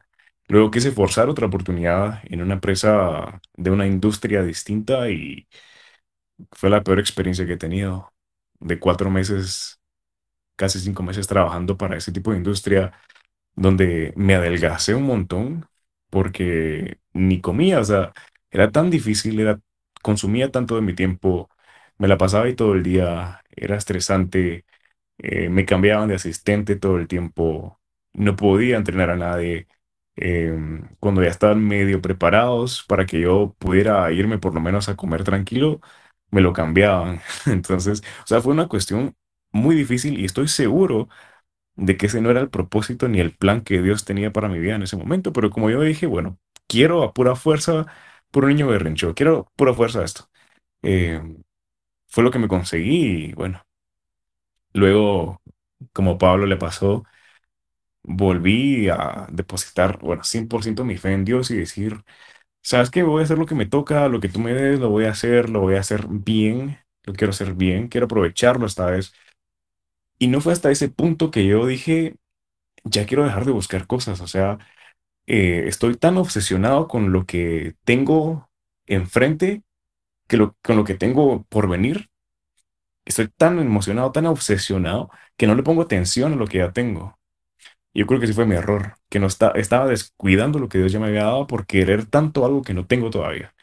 Luego 0.49 0.71
quise 0.71 0.91
forzar 0.91 1.29
otra 1.29 1.47
oportunidad 1.47 2.21
en 2.25 2.41
una 2.41 2.53
empresa 2.55 3.41
de 3.55 3.71
una 3.71 3.85
industria 3.87 4.43
distinta 4.43 5.09
y 5.09 5.47
fue 6.51 6.69
la 6.69 6.83
peor 6.83 6.99
experiencia 6.99 7.45
que 7.45 7.53
he 7.53 7.57
tenido. 7.57 8.13
De 8.59 8.79
cuatro 8.79 9.09
meses, 9.11 9.79
casi 10.55 10.79
cinco 10.79 11.03
meses 11.03 11.27
trabajando 11.27 11.77
para 11.77 11.97
ese 11.97 12.11
tipo 12.13 12.31
de 12.31 12.37
industria, 12.37 12.93
donde 13.55 14.13
me 14.17 14.35
adelgacé 14.35 14.95
un 14.95 15.03
montón 15.05 15.67
porque 16.11 16.99
ni 17.13 17.41
comía, 17.41 17.79
o 17.81 17.85
sea, 17.85 18.13
era 18.51 18.71
tan 18.71 18.89
difícil, 18.91 19.39
era, 19.41 19.61
consumía 20.03 20.51
tanto 20.51 20.75
de 20.75 20.81
mi 20.83 20.95
tiempo, 20.95 21.49
me 21.99 22.07
la 22.09 22.17
pasaba 22.17 22.45
ahí 22.45 22.55
todo 22.55 22.73
el 22.75 22.83
día, 22.83 23.43
era 23.55 23.77
estresante, 23.77 24.65
eh, 25.19 25.49
me 25.49 25.65
cambiaban 25.65 26.09
de 26.09 26.15
asistente 26.15 26.75
todo 26.77 26.97
el 26.99 27.07
tiempo, 27.07 27.79
no 28.13 28.35
podía 28.37 28.77
entrenar 28.77 29.09
a 29.11 29.17
nadie. 29.17 29.67
Em, 30.17 30.89
cuando 30.99 31.23
ya 31.23 31.29
estaban 31.29 31.65
medio 31.67 32.01
preparados 32.01 32.83
para 32.87 33.05
que 33.07 33.21
yo 33.21 33.55
pudiera 33.59 34.11
irme 34.11 34.39
por 34.39 34.53
lo 34.55 34.61
menos 34.61 34.89
a 34.89 34.95
comer 34.97 35.23
tranquilo, 35.23 35.81
me 36.31 36.41
lo 36.41 36.53
cambiaban. 36.53 37.21
Entonces, 37.47 38.01
o 38.23 38.27
sea, 38.27 38.41
fue 38.41 38.53
una 38.53 38.67
cuestión 38.67 39.15
muy 39.51 39.75
difícil 39.75 40.19
y 40.19 40.25
estoy 40.25 40.47
seguro 40.49 41.09
de 41.75 41.97
que 41.97 42.07
ese 42.07 42.21
no 42.21 42.31
era 42.31 42.41
el 42.41 42.49
propósito 42.49 43.07
ni 43.07 43.19
el 43.19 43.35
plan 43.35 43.61
que 43.61 43.81
Dios 43.81 44.05
tenía 44.05 44.31
para 44.33 44.49
mi 44.49 44.59
vida 44.59 44.75
en 44.75 44.83
ese 44.83 44.97
momento, 44.97 45.33
pero 45.33 45.49
como 45.51 45.69
yo 45.69 45.81
dije, 45.81 46.07
bueno, 46.07 46.39
quiero 46.67 47.03
a 47.03 47.13
pura 47.13 47.35
fuerza, 47.35 47.85
puro 48.31 48.47
niño 48.47 48.67
berrinchudo, 48.67 49.13
quiero 49.15 49.51
pura 49.55 49.73
fuerza 49.73 50.03
esto. 50.03 50.29
Eh, 50.83 51.21
fue 52.07 52.23
lo 52.23 52.31
que 52.31 52.39
me 52.39 52.47
conseguí 52.49 53.27
y 53.29 53.33
bueno, 53.33 53.63
luego, 54.73 55.41
como 55.93 56.17
Pablo 56.17 56.45
le 56.45 56.57
pasó, 56.57 57.03
volví 58.07 58.89
a 58.89 59.27
depositar, 59.31 59.99
bueno, 59.99 60.25
100% 60.25 60.85
mi 60.85 60.97
fe 60.97 61.13
en 61.13 61.25
Dios 61.25 61.51
y 61.51 61.57
decir, 61.57 62.03
¿sabes 62.63 62.91
qué? 62.91 63.03
Voy 63.03 63.21
a 63.21 63.25
hacer 63.25 63.37
lo 63.39 63.45
que 63.47 63.55
me 63.55 63.65
toca, 63.67 64.09
lo 64.09 64.19
que 64.21 64.29
tú 64.29 64.39
me 64.41 64.53
des, 64.53 64.79
lo 64.79 64.89
voy 64.91 65.05
a 65.05 65.11
hacer, 65.11 65.49
lo 65.49 65.61
voy 65.61 65.75
a 65.75 65.81
hacer 65.81 66.07
bien, 66.09 66.79
lo 67.05 67.13
quiero 67.13 67.31
hacer 67.31 67.53
bien, 67.55 67.89
quiero 67.89 68.05
aprovecharlo 68.05 68.65
esta 68.67 68.87
vez. 68.87 69.13
Y 70.19 70.27
no 70.27 70.41
fue 70.41 70.53
hasta 70.53 70.71
ese 70.71 70.89
punto 70.89 71.31
que 71.31 71.45
yo 71.45 71.65
dije, 71.67 72.15
ya 72.85 73.05
quiero 73.07 73.25
dejar 73.25 73.45
de 73.45 73.51
buscar 73.53 73.87
cosas, 73.87 74.21
o 74.21 74.27
sea, 74.27 74.59
eh, 75.27 75.65
estoy 75.67 75.95
tan 75.97 76.17
obsesionado 76.17 76.87
con 76.87 77.13
lo 77.13 77.25
que 77.25 77.75
tengo 77.85 78.49
enfrente, 78.87 79.63
que 80.27 80.37
lo, 80.37 80.55
con 80.63 80.77
lo 80.77 80.85
que 80.85 80.95
tengo 80.95 81.45
por 81.49 81.69
venir, 81.69 82.09
estoy 83.05 83.29
tan 83.29 83.59
emocionado, 83.59 84.11
tan 84.11 84.25
obsesionado, 84.27 85.11
que 85.37 85.47
no 85.47 85.55
le 85.55 85.63
pongo 85.63 85.83
atención 85.83 86.33
a 86.33 86.35
lo 86.37 86.47
que 86.47 86.59
ya 86.59 86.73
tengo. 86.73 87.16
Yo 87.97 88.07
creo 88.07 88.19
que 88.21 88.27
ese 88.27 88.35
fue 88.35 88.47
mi 88.47 88.55
error, 88.55 88.97
que 89.09 89.19
no 89.19 89.27
está, 89.27 89.51
estaba 89.51 89.87
descuidando 89.87 90.59
lo 90.59 90.69
que 90.69 90.79
Dios 90.79 90.93
ya 90.93 90.99
me 91.01 91.07
había 91.07 91.25
dado 91.25 91.47
por 91.47 91.67
querer 91.67 92.07
tanto 92.07 92.45
algo 92.45 92.63
que 92.63 92.75
no 92.75 92.87
tengo 92.87 93.09
todavía. 93.11 93.55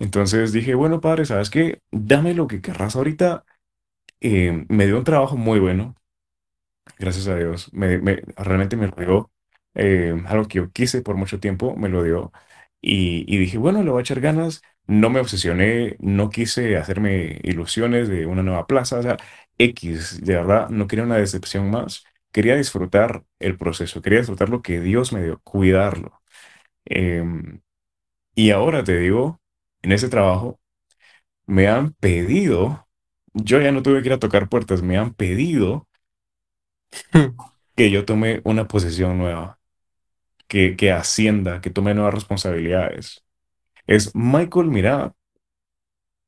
Entonces 0.00 0.52
dije, 0.52 0.74
bueno, 0.76 1.00
padre, 1.02 1.26
¿sabes 1.26 1.50
qué? 1.50 1.80
Dame 1.92 2.34
lo 2.34 2.48
que 2.48 2.62
querrás 2.62 2.96
ahorita. 2.96 3.44
Eh, 4.20 4.66
me 4.68 4.86
dio 4.86 4.98
un 4.98 5.04
trabajo 5.04 5.36
muy 5.36 5.60
bueno, 5.60 5.96
Gracias 6.98 7.26
a 7.28 7.36
Dios. 7.36 7.72
Me, 7.72 7.98
me- 7.98 8.22
realmente 8.36 8.76
me 8.76 8.86
lo 8.88 8.96
dio. 8.96 9.30
eh, 9.74 10.14
algo 10.26 10.46
que 10.48 10.58
yo 10.58 10.70
quise 10.72 11.00
por 11.02 11.16
mucho 11.16 11.40
tiempo, 11.40 11.74
me 11.76 11.88
lo 11.88 12.02
dio. 12.02 12.32
Y, 12.80 13.24
y 13.32 13.38
dije, 13.38 13.56
bueno, 13.58 13.82
le 13.82 13.90
voy 13.90 14.00
a 14.00 14.02
echar 14.02 14.20
ganas. 14.20 14.62
No 14.86 15.08
me 15.10 15.20
obsesioné, 15.20 15.96
no 16.00 16.28
quise 16.30 16.76
hacerme 16.76 17.40
ilusiones 17.44 18.08
de 18.08 18.26
una 18.26 18.42
nueva 18.42 18.66
plaza. 18.66 18.98
O 18.98 19.02
sea, 19.02 19.16
X, 19.58 20.20
de 20.22 20.34
verdad, 20.36 20.68
no 20.70 20.86
quería 20.86 21.04
una 21.04 21.16
decepción 21.16 21.70
más. 21.70 22.04
Quería 22.32 22.56
disfrutar 22.56 23.24
el 23.40 23.56
proceso, 23.58 24.02
quería 24.02 24.20
disfrutar 24.20 24.48
lo 24.50 24.62
que 24.62 24.80
Dios 24.80 25.12
me 25.12 25.22
dio, 25.24 25.40
cuidarlo. 25.44 26.22
Em, 26.86 27.62
y 28.34 28.50
ahora 28.52 28.84
te 28.84 28.98
digo, 28.98 29.40
en 29.82 29.92
ese 29.92 30.08
trabajo 30.10 30.60
me 31.46 31.68
han 31.68 31.92
pedido, 31.94 32.88
yo 33.34 33.60
ya 33.60 33.72
no 33.72 33.82
tuve 33.82 34.02
que 34.02 34.08
ir 34.08 34.14
a 34.14 34.20
tocar 34.20 34.48
puertas, 34.48 34.82
me 34.82 34.98
han 34.98 35.14
pedido 35.14 35.88
que 37.76 37.90
yo 37.90 38.04
tome 38.04 38.40
una 38.44 38.68
posición 38.68 39.18
nueva. 39.18 39.58
que, 40.48 40.76
que 40.76 40.92
ascienda, 40.92 41.60
que 41.60 41.70
tome 41.70 41.94
nuevas 41.94 42.14
responsabilidades. 42.14 43.24
Es, 43.86 44.14
Michael, 44.16 44.68
mira, 44.68 45.14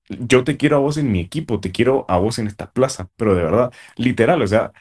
yo 0.08 0.44
te 0.44 0.56
quiero 0.56 0.76
a 0.76 0.80
vos 0.80 0.96
en 0.98 1.10
mi 1.12 1.20
equipo, 1.20 1.60
te 1.60 1.72
quiero 1.72 2.04
a 2.08 2.18
vos 2.18 2.38
en 2.38 2.46
esta 2.46 2.72
plaza, 2.72 3.10
pero 3.16 3.34
de 3.34 3.42
verdad, 3.44 3.72
literal, 3.96 4.42
o 4.42 4.46
sea, 4.46 4.72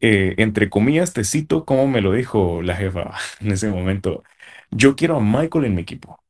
eh, 0.00 0.34
entre 0.38 0.70
comillas, 0.70 1.12
te 1.12 1.24
cito 1.24 1.64
como 1.64 1.86
me 1.88 2.00
lo 2.00 2.12
dijo 2.12 2.62
la 2.62 2.76
jefa 2.76 3.12
en 3.40 3.52
ese 3.52 3.68
momento. 3.70 4.22
Yo 4.70 4.96
quiero 4.96 5.16
a 5.16 5.20
Michael 5.20 5.66
en 5.66 5.74
mi 5.74 5.82
equipo. 5.82 6.22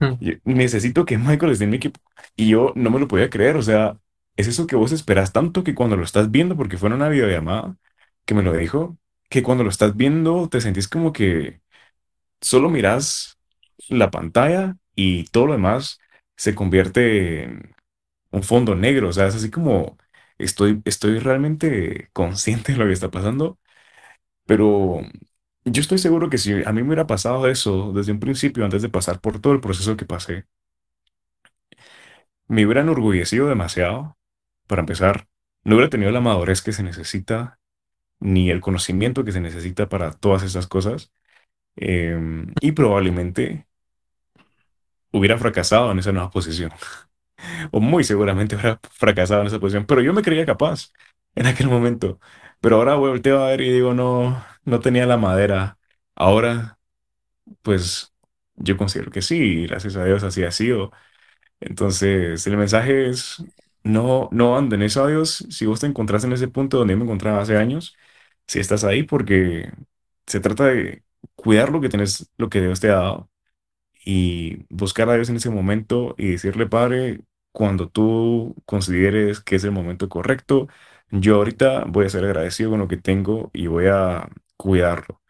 mm. 0.00 0.18
Yo 0.20 0.34
necesito 0.44 1.04
que 1.04 1.18
Michael 1.18 1.52
esté 1.52 1.64
en 1.64 1.70
mi 1.70 1.76
equipo. 1.76 2.00
Y 2.36 2.48
yo 2.50 2.72
no 2.76 2.90
me 2.90 2.98
lo 3.00 3.08
podía 3.08 3.30
creer, 3.30 3.56
o 3.56 3.62
sea, 3.62 3.98
es 4.36 4.48
eso 4.48 4.66
que 4.66 4.76
vos 4.76 4.92
esperas 4.92 5.32
tanto 5.32 5.64
que 5.64 5.74
cuando 5.74 5.96
lo 5.96 6.04
estás 6.04 6.30
viendo, 6.30 6.56
porque 6.56 6.78
fue 6.78 6.88
en 6.88 6.94
una 6.94 7.08
videollamada 7.08 7.76
que 8.24 8.34
me 8.34 8.42
lo 8.42 8.52
dijo, 8.54 8.98
que 9.30 9.42
cuando 9.42 9.64
lo 9.64 9.70
estás 9.70 9.96
viendo 9.96 10.48
te 10.48 10.60
sentís 10.60 10.88
como 10.88 11.12
que 11.12 11.60
solo 12.40 12.70
mirás. 12.70 13.38
la 13.88 14.10
pantalla 14.10 14.76
y 14.96 15.24
todo 15.26 15.46
lo 15.48 15.52
demás 15.54 16.00
se 16.36 16.54
convierte 16.54 17.44
en 17.44 17.74
un 18.32 18.42
fondo 18.44 18.74
negro. 18.76 19.08
O 19.10 19.12
sea, 19.12 19.26
es 19.28 19.34
así 19.36 19.50
como 19.50 19.98
estoy, 20.38 20.82
estoy 20.84 21.18
realmente 21.18 22.10
consciente 22.12 22.72
de 22.72 22.78
lo 22.78 22.86
que 22.86 22.92
está 22.92 23.10
pasando, 23.10 23.58
pero 24.46 25.00
yo 25.64 25.80
estoy 25.82 25.98
seguro 25.98 26.30
que 26.30 26.38
si 26.38 26.52
a 26.64 26.72
mí 26.72 26.82
me 26.82 26.88
hubiera 26.88 27.06
pasado 27.08 27.48
eso 27.48 27.92
desde 27.94 28.12
un 28.12 28.20
principio, 28.20 28.64
antes 28.64 28.82
de 28.82 28.90
pasar 28.90 29.20
por 29.20 29.40
todo 29.40 29.52
el 29.54 29.60
proceso 29.62 29.96
que 29.96 30.06
pasé, 30.06 30.46
me 32.48 32.64
hubiera 32.64 32.80
enorgullecido 32.82 33.48
demasiado. 33.48 34.16
Para 34.66 34.80
empezar, 34.80 35.26
no 35.64 35.76
hubiera 35.76 35.90
tenido 35.90 36.10
la 36.10 36.20
madurez 36.20 36.62
que 36.62 36.72
se 36.72 36.82
necesita, 36.82 37.58
ni 38.20 38.50
el 38.50 38.60
conocimiento 38.60 39.24
que 39.24 39.32
se 39.32 39.40
necesita 39.42 39.88
para 39.88 40.12
todas 40.12 40.44
estas 40.44 40.66
cosas. 40.66 41.12
em, 41.76 42.54
y 42.60 42.72
probablemente 42.72 43.66
hubiera 45.12 45.38
fracasado 45.38 45.90
en 45.92 45.98
esa 45.98 46.12
nueva 46.12 46.30
posición. 46.30 46.70
O 47.72 47.80
muy 47.80 48.04
seguramente 48.04 48.56
hubiera 48.56 48.80
fracasado 48.92 49.40
en 49.42 49.48
esa 49.48 49.60
posición. 49.60 49.86
Pero 49.86 50.02
yo 50.02 50.12
me 50.12 50.22
creía 50.22 50.46
capaz 50.46 50.92
en 51.34 51.46
aquel 51.46 51.68
momento. 51.68 52.20
Pero 52.60 52.76
ahora 52.76 52.94
volteo 52.94 53.42
a 53.42 53.48
ver 53.50 53.60
y 53.60 53.70
digo, 53.72 53.94
no, 53.94 54.44
no 54.64 54.80
tenía 54.80 55.06
la 55.06 55.16
madera. 55.16 55.78
Ahora, 56.14 56.78
pues 57.62 58.14
yo 58.56 58.76
considero 58.76 59.10
que 59.10 59.22
sí, 59.22 59.66
gracias 59.66 59.96
a 59.96 60.04
Dios 60.04 60.22
así 60.24 60.44
ha 60.44 60.50
sido. 60.52 60.92
Entonces, 61.60 62.46
el 62.46 62.56
mensaje 62.56 63.08
es, 63.10 63.42
no, 63.84 64.28
no 64.32 64.52
abandones 64.52 64.96
a 64.96 65.06
Dios 65.06 65.46
si 65.50 65.66
vos 65.66 65.80
te 65.80 65.86
encontrás 65.86 66.24
en 66.24 66.32
ese 66.32 66.48
punto 66.48 66.78
donde 66.78 66.94
yo 66.94 66.98
me 66.98 67.04
encontraba 67.04 67.40
hace 67.42 67.56
años, 67.56 67.96
si 68.46 68.60
estás 68.60 68.84
ahí, 68.84 69.02
porque 69.04 69.72
se 70.26 70.40
trata 70.40 70.66
de 70.66 71.04
cuidar 71.36 71.70
lo 71.70 71.80
que 71.80 71.88
tenés, 71.88 72.30
lo 72.38 72.48
que 72.48 72.60
Dios 72.60 72.80
te 72.80 72.90
ha 72.90 72.94
dado 72.96 73.30
y 74.08 74.66
buscar 74.70 75.10
a 75.10 75.14
Dios 75.16 75.28
en 75.30 75.36
ese 75.36 75.50
momento 75.50 76.14
y 76.18 76.30
decirle, 76.32 76.66
Padre, 76.66 77.20
cuando 77.52 77.88
tú 77.90 78.56
consideres 78.66 79.40
que 79.40 79.56
es 79.56 79.64
el 79.64 79.72
momento 79.72 80.08
correcto, 80.08 80.68
yo 81.10 81.36
ahorita 81.36 81.84
voy 81.86 82.06
a 82.06 82.10
ser 82.10 82.24
agradecido 82.24 82.70
con 82.70 82.80
lo 82.80 82.88
que 82.88 82.96
tengo 82.98 83.50
y 83.54 83.66
voy 83.68 83.86
a 83.88 84.28
cuidarlo 84.56 85.20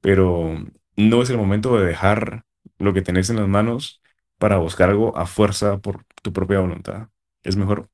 pero 0.00 0.54
no 0.96 1.22
es 1.22 1.30
el 1.30 1.36
momento 1.38 1.78
de 1.78 1.86
dejar 1.86 2.44
lo 2.78 2.92
que 2.94 3.02
tenés 3.02 3.30
en 3.30 3.36
las 3.36 3.48
manos 3.48 4.02
para 4.38 4.58
buscar 4.58 4.90
algo 4.90 5.16
a 5.16 5.26
fuerza 5.26 5.78
por 5.78 6.04
tu 6.22 6.32
propia 6.32 6.60
voluntad. 6.60 7.08
Es 7.42 7.56
mejor 7.56 7.90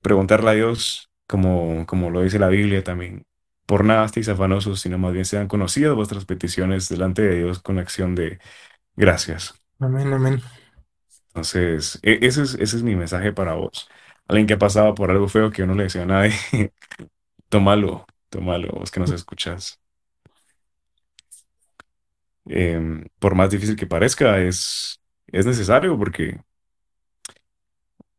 preguntarle 0.00 0.50
a 0.50 0.54
Dios, 0.54 1.10
como, 1.26 1.86
como 1.86 2.10
lo 2.10 2.22
dice 2.22 2.38
la 2.38 2.48
Biblia 2.48 2.82
también. 2.84 3.26
Por 3.66 3.84
nada 3.84 4.04
estéis 4.06 4.28
afanosos, 4.28 4.80
sino 4.80 4.98
más 4.98 5.12
bien 5.12 5.24
sean 5.24 5.48
conocidas 5.48 5.94
vuestras 5.94 6.24
peticiones 6.26 6.88
delante 6.88 7.22
de 7.22 7.36
Dios 7.38 7.60
con 7.62 7.78
acción 7.78 8.14
de 8.14 8.38
gracias. 8.96 9.54
Amén, 9.80 10.12
amén. 10.14 10.36
Entonces, 11.28 11.98
e- 12.02 12.18
ese 12.22 12.42
es, 12.42 12.54
ese 12.54 12.76
es 12.76 12.82
mi 12.82 12.94
mensaje 12.96 13.32
para 13.32 13.54
vos. 13.54 13.88
Alguien 14.28 14.46
que 14.46 14.54
ha 14.54 14.58
pasado 14.58 14.94
por 14.94 15.10
algo 15.10 15.28
feo 15.28 15.50
que 15.50 15.58
yo 15.62 15.66
no 15.66 15.74
le 15.74 15.84
deseo 15.84 16.02
a 16.02 16.06
nadie, 16.06 16.32
tómalo, 17.48 18.06
tómalo, 18.30 18.68
vos 18.72 18.90
que 18.90 19.00
nos 19.00 19.12
escuchas. 19.12 19.80
em, 22.46 23.04
por 23.18 23.34
más 23.34 23.50
difícil 23.50 23.76
que 23.76 23.86
parezca, 23.86 24.40
es, 24.40 25.00
es 25.28 25.46
necesario 25.46 25.96
porque 25.98 26.40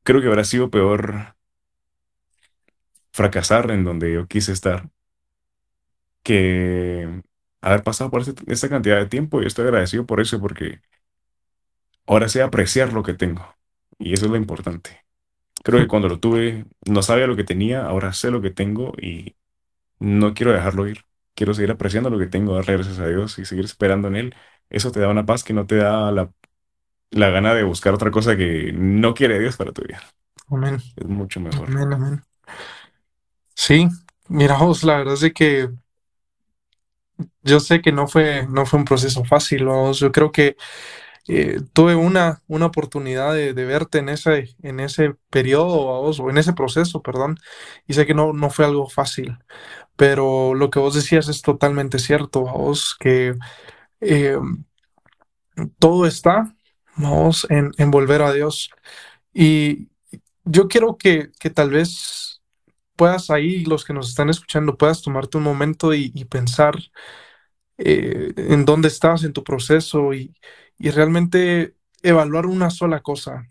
creo 0.04 0.22
que 0.22 0.28
habrá 0.28 0.44
sido 0.44 0.70
peor 0.70 1.36
fracasar 3.14 3.72
en 3.72 3.86
donde 3.86 4.14
yo 4.14 4.28
quise 4.28 4.52
estar 4.52 4.90
que 6.24 7.24
haber 7.64 7.84
pasado 7.84 8.12
por 8.12 8.22
este- 8.22 8.44
esta 8.54 8.70
cantidad 8.70 8.98
de 9.00 9.08
tiempo 9.08 9.42
y 9.44 9.48
estoy 9.48 9.66
agradecido 9.66 10.06
por 10.08 10.22
eso 10.22 10.40
porque 10.42 10.82
ahora 12.08 12.30
sé 12.30 12.42
apreciar 12.42 12.94
lo 12.94 13.04
que 13.04 13.14
tengo 13.14 13.56
y 14.00 14.14
eso 14.14 14.26
es 14.26 14.32
lo 14.32 14.38
importante. 14.38 15.02
Creo 15.64 15.80
que 15.82 15.88
cuando 15.88 16.10
lo 16.10 16.20
tuve 16.20 16.66
no 16.88 17.04
sabía 17.04 17.28
lo 17.28 17.36
que 17.36 17.44
tenía, 17.44 17.86
ahora 17.86 18.14
sé 18.14 18.32
lo 18.32 18.42
que 18.42 18.52
tengo 18.52 18.94
y 19.02 19.36
no 20.00 20.34
quiero 20.34 20.54
dejarlo 20.54 20.88
ir. 20.88 21.06
Quiero 21.36 21.54
seguir 21.54 21.72
apreciando 21.72 22.10
lo 22.10 22.20
que 22.20 22.28
tengo, 22.28 22.56
darle 22.56 22.74
gracias 22.76 23.00
a 23.00 23.08
Dios 23.08 23.40
y 23.40 23.46
seguir 23.46 23.66
esperando 23.66 24.08
en 24.10 24.18
Él. 24.18 24.36
Eso 24.70 24.92
te 24.92 25.00
da 25.02 25.10
una 25.10 25.26
paz 25.26 25.44
que 25.44 25.54
no 25.54 25.68
te 25.68 25.78
da 25.78 26.12
la 26.14 26.32
la 27.12 27.30
gana 27.32 27.54
de 27.56 27.64
buscar 27.64 27.94
otra 27.94 28.12
cosa 28.12 28.38
que 28.38 28.74
no 28.74 29.14
quiere 29.16 29.40
Dios 29.40 29.58
para 29.58 29.72
tu 29.74 29.84
vida. 29.84 30.02
Amén, 30.50 30.80
Es 30.96 31.08
mucho 31.08 31.40
mejor. 31.42 31.70
amén, 31.70 31.94
amén. 31.94 32.24
Sí, 33.56 33.88
mira, 34.28 34.58
vos, 34.58 34.84
la 34.84 34.98
verdad 34.98 35.14
es 35.16 35.22
de 35.22 35.34
que 35.34 35.70
yo 37.44 37.60
sé 37.60 37.82
que 37.82 37.92
no 37.92 38.08
fue, 38.08 38.48
no 38.48 38.66
fue 38.66 38.80
un 38.80 38.86
proceso 38.86 39.24
fácil, 39.26 39.66
vamos. 39.66 40.00
Yo 40.00 40.12
creo 40.12 40.32
que 40.32 40.56
eh, 41.28 41.62
tuve 41.74 41.96
una, 41.96 42.42
una 42.48 42.66
oportunidad 42.66 43.34
de, 43.34 43.54
verte 43.54 44.00
en 44.00 44.10
ese, 44.10 44.56
en 44.62 44.80
ese 44.80 45.16
periodo, 45.30 45.88
vamos, 45.88 46.20
o 46.20 46.30
en 46.30 46.38
ese 46.38 46.54
proceso, 46.54 47.02
perdón, 47.02 47.38
y 47.88 47.94
sé 47.94 48.06
que 48.06 48.14
no, 48.14 48.34
no 48.34 48.50
fue 48.50 48.66
algo 48.66 48.90
fácil, 48.90 49.38
pero 49.96 50.54
lo 50.56 50.70
que 50.70 50.80
vos 50.80 50.96
decías 50.96 51.30
es 51.30 51.42
totalmente 51.42 52.00
cierto, 52.00 52.44
vamos, 52.44 52.96
que 53.00 53.36
eh, 54.02 54.38
todo 55.80 56.06
está, 56.08 56.54
vamos, 56.98 57.48
en, 57.50 57.92
volver 57.92 58.22
a 58.22 58.34
Dios. 58.34 58.70
Y 59.34 59.90
yo 60.46 60.68
quiero 60.68 60.98
que, 60.98 61.32
que 61.40 61.50
tal 61.50 61.72
vez 61.72 62.42
puedas 62.96 63.30
ahí, 63.30 63.66
los 63.66 63.86
que 63.86 63.94
nos 63.94 64.10
están 64.10 64.30
escuchando, 64.30 64.78
puedas 64.78 65.02
tomarte 65.02 65.38
un 65.38 65.44
momento 65.44 65.94
y 65.94 66.26
pensar 66.26 66.76
eh, 67.78 68.34
en 68.38 68.66
dónde 68.66 68.88
estás 68.90 69.24
en 69.24 69.34
tu 69.34 69.44
proceso 69.44 70.14
y, 70.14 70.36
y 70.78 70.90
realmente 70.92 71.76
evaluar 72.04 72.46
una 72.48 72.70
sola 72.70 73.02
cosa. 73.02 73.50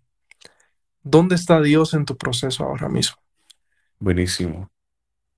¿Dónde 1.05 1.37
está 1.37 1.61
Dios 1.61 1.95
en 1.95 2.05
tu 2.05 2.17
proceso 2.17 2.65
ahora 2.65 2.89
mismo? 2.89 3.17
Buenísimo. 4.01 4.71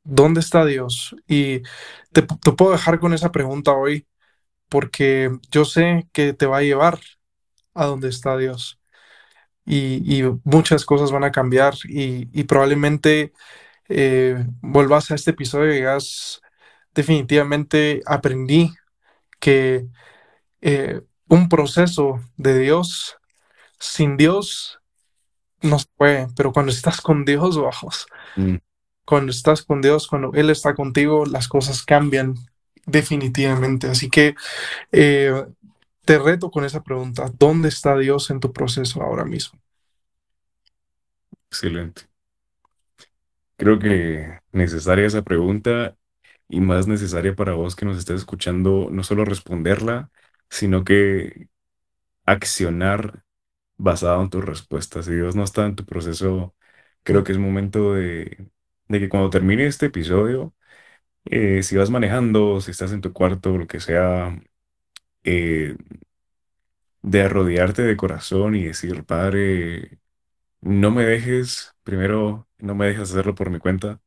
¿Dónde 0.05 0.41
está 0.41 0.65
Dios? 0.67 1.17
Y 1.27 1.61
te, 2.13 2.23
te 2.23 2.53
puedo 2.53 2.73
dejar 2.73 2.99
con 3.01 3.15
esa 3.15 3.33
pregunta 3.33 3.73
hoy 3.73 4.07
porque 4.69 5.31
yo 5.51 5.65
sé 5.65 6.09
que 6.13 6.33
te 6.35 6.47
va 6.47 6.59
a 6.59 6.63
llevar 6.63 7.01
a 7.75 7.87
donde 7.87 8.09
está 8.11 8.37
Dios 8.39 8.81
y, 9.67 10.21
y 10.21 10.25
muchas 10.45 10.85
cosas 10.87 11.13
van 11.13 11.25
a 11.25 11.33
cambiar 11.33 11.75
y, 11.87 12.29
y 12.39 12.45
probablemente 12.45 13.33
eh, 13.89 14.47
vuelvas 14.63 15.11
a 15.11 15.17
este 15.17 15.33
episodio 15.33 15.73
y 15.73 15.77
digas, 15.77 16.43
definitivamente 16.95 18.03
aprendí 18.07 18.73
que 19.41 19.87
eh, 20.63 21.03
un 21.29 21.49
proceso 21.49 22.21
de 22.37 22.59
Dios 22.59 23.19
sin 23.79 24.17
Dios 24.17 24.81
no 25.63 25.79
se 25.79 25.87
puede, 25.97 26.29
pero 26.37 26.53
cuando 26.53 26.73
estás 26.73 27.01
con 27.01 27.25
Dios, 27.25 27.59
vamos, 27.59 28.07
Mm, 28.37 28.59
cuando 29.05 29.31
estás 29.33 29.63
con 29.63 29.81
Dios, 29.83 30.07
cuando 30.07 30.33
Él 30.35 30.51
está 30.51 30.75
contigo, 30.75 31.27
las 31.27 31.49
cosas 31.49 31.83
cambian 31.85 32.35
definitivamente. 32.87 33.89
Así 33.89 34.11
que 34.11 34.35
eh, 34.93 35.47
te 36.05 36.19
reto 36.19 36.51
con 36.51 36.65
esa 36.65 36.83
pregunta, 36.83 37.31
¿dónde 37.39 37.69
está 37.71 37.97
Dios 37.99 38.31
en 38.31 38.41
tu 38.41 38.53
proceso 38.53 39.03
ahora 39.03 39.25
mismo? 39.25 39.61
excelente. 41.51 42.03
Creo 43.57 43.79
que 43.79 44.41
necesaria 44.53 45.07
esa 45.07 45.23
pregunta 45.23 45.97
y 46.49 46.61
más 46.61 46.87
necesaria 46.87 47.35
para 47.35 47.55
vos 47.55 47.77
que 47.77 47.87
nos 47.87 47.99
estés 47.99 48.17
escuchando, 48.21 48.89
no 48.91 49.03
solo 49.05 49.25
responderla, 49.25 50.11
sino 50.51 50.85
que 50.85 51.49
accionar 52.27 53.25
basado 53.79 54.23
en 54.23 54.31
tus 54.31 54.45
respuestas. 54.45 55.07
Si 55.07 55.15
Dios 55.15 55.37
no 55.37 55.45
está 55.45 55.67
en 55.67 55.77
tu 55.77 55.85
proceso, 55.87 56.55
creo 57.05 57.25
que 57.25 57.33
es 57.33 57.39
momento 57.39 57.95
de, 57.95 58.51
de 58.89 59.01
que 59.01 59.09
cuando 59.09 59.31
termine 59.31 59.67
este 59.67 59.87
episodio, 59.87 60.55
eh, 61.27 61.63
si 61.63 61.77
vas 61.77 61.91
manejando, 61.91 62.61
si 62.61 62.71
estás 62.73 62.93
en 62.93 63.01
tu 63.03 63.13
cuarto, 63.13 63.59
lo 63.59 63.67
que 63.69 63.81
sea, 63.81 64.39
eh, 65.25 65.77
de 67.03 67.23
arrodillarte 67.23 67.83
de 67.83 67.97
corazón 67.97 68.55
y 68.57 68.65
decir, 68.65 69.05
Padre, 69.05 69.99
no 70.63 70.93
me 70.93 71.05
dejes, 71.05 71.75
primero, 71.85 72.49
no 72.59 72.77
me 72.77 72.89
dejes 72.89 73.13
hacerlo 73.13 73.37
por 73.37 73.51
mi 73.51 73.61
cuenta. 73.61 74.01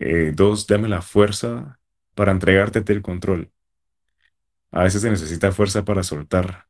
Eh, 0.00 0.32
dos, 0.34 0.66
dame 0.66 0.88
la 0.88 1.02
fuerza 1.02 1.80
para 2.14 2.32
entregarte 2.32 2.82
el 2.92 3.02
control. 3.02 3.52
A 4.70 4.82
veces 4.84 5.02
se 5.02 5.10
necesita 5.10 5.52
fuerza 5.52 5.84
para 5.84 6.02
soltar. 6.02 6.66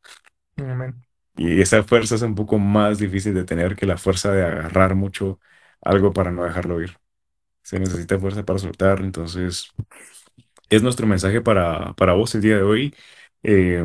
Amén. 0.56 0.94
Y 1.36 1.60
esa 1.60 1.82
fuerza 1.82 2.14
es 2.14 2.22
un 2.22 2.34
poco 2.34 2.58
más 2.58 2.98
difícil 2.98 3.34
de 3.34 3.44
tener 3.44 3.76
que 3.76 3.86
la 3.86 3.98
fuerza 3.98 4.32
de 4.32 4.44
agarrar 4.44 4.94
mucho 4.94 5.38
algo 5.82 6.12
para 6.12 6.30
no 6.30 6.44
dejarlo 6.44 6.80
ir. 6.80 6.98
Se 7.62 7.78
necesita 7.80 8.18
fuerza 8.18 8.44
para 8.44 8.58
soltar. 8.58 9.00
Entonces, 9.00 9.72
es 10.70 10.82
nuestro 10.82 11.06
mensaje 11.06 11.40
para, 11.40 11.94
para 11.94 12.14
vos 12.14 12.34
el 12.34 12.42
día 12.42 12.56
de 12.56 12.62
hoy. 12.62 12.94
Eh, 13.42 13.84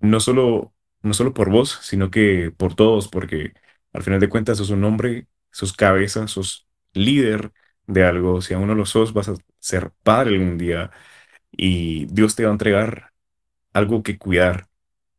no 0.00 0.20
solo, 0.20 0.74
no 1.02 1.14
solo 1.14 1.34
por 1.34 1.50
vos, 1.50 1.78
sino 1.82 2.10
que 2.10 2.52
por 2.56 2.74
todos, 2.74 3.08
porque 3.08 3.52
al 3.92 4.02
final 4.02 4.20
de 4.20 4.28
cuentas 4.28 4.58
sos 4.58 4.70
un 4.70 4.84
hombre, 4.84 5.28
sos 5.50 5.72
cabeza, 5.72 6.28
sos 6.28 6.68
líder 6.92 7.52
de 7.86 8.04
algo. 8.04 8.42
Si 8.42 8.54
aún 8.54 8.68
no 8.68 8.74
lo 8.74 8.86
sos, 8.86 9.12
vas 9.12 9.28
a 9.28 9.34
ser 9.60 9.92
padre 10.02 10.36
algún 10.36 10.58
día 10.58 10.90
y 11.52 12.06
Dios 12.06 12.36
te 12.36 12.44
va 12.44 12.50
a 12.50 12.52
entregar 12.52 13.12
algo 13.72 14.02
que 14.02 14.18
cuidar. 14.18 14.68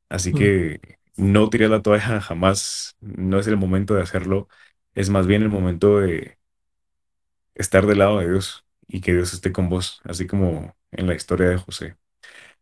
Así 0.10 0.34
Mm, 0.34 0.36
que 0.36 0.82
no 1.18 1.50
tiré 1.50 1.70
la 1.70 1.82
toalla 1.84 2.22
jamás, 2.22 2.98
no 3.02 3.40
es 3.40 3.48
el 3.48 3.58
momento 3.58 3.96
de 3.96 4.04
hacerlo, 4.04 4.48
es 4.96 5.10
más 5.10 5.28
bien 5.28 5.44
el 5.44 5.50
momento 5.50 6.00
de 6.00 6.38
estar 7.56 7.86
del 7.86 8.00
lado 8.00 8.20
de 8.20 8.30
Dios 8.30 8.66
y 8.88 9.02
que 9.02 9.14
Dios 9.14 9.34
esté 9.34 9.52
con 9.52 9.70
vos, 9.70 10.02
así 10.04 10.28
como 10.28 10.76
en 10.92 11.08
la 11.08 11.16
historia 11.16 11.50
de 11.50 11.58
José. 11.58 11.98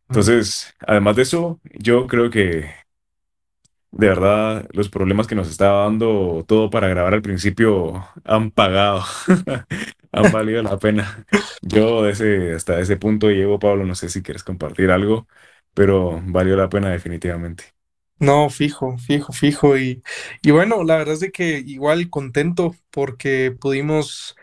Mm. 0.10 0.34
Entonces, 0.34 0.76
además 0.80 1.18
de 1.18 1.24
eso, 1.24 1.62
yo 1.66 2.08
creo 2.08 2.30
que 2.32 2.72
de 3.94 4.08
verdad 4.08 4.68
los 4.74 4.90
problemas 4.90 5.28
que 5.28 5.36
nos 5.36 5.50
estaba 5.50 5.84
dando 5.86 6.44
todo 6.48 6.70
para 6.70 6.88
grabar 6.90 7.14
al 7.14 7.22
principio 7.22 8.06
han 8.26 8.52
pagado, 8.52 9.04
han 10.12 10.32
valido 10.32 10.64
la 10.64 10.78
pena. 10.80 11.26
Yo 11.62 12.04
de 12.04 12.12
ese, 12.12 12.54
hasta 12.54 12.80
ese 12.80 12.98
punto 12.98 13.30
llego, 13.32 13.60
Pablo, 13.60 13.86
no 13.86 13.96
sé 13.96 14.10
si 14.10 14.22
quieres 14.24 14.44
compartir 14.44 14.92
algo, 14.92 15.28
pero 15.74 16.22
valió 16.26 16.56
la 16.58 16.70
pena 16.70 16.90
definitivamente. 16.92 17.66
No, 18.20 18.50
fijo, 18.50 18.98
fijo, 19.00 19.34
fijo. 19.34 19.78
Y, 19.78 20.02
y 20.42 20.52
bueno, 20.52 20.84
la 20.84 20.98
verdad 20.98 21.16
es 21.16 21.20
de 21.20 21.32
que 21.32 21.60
igual 21.66 22.10
contento 22.10 22.74
porque 22.90 23.52
pudimos 23.60 24.36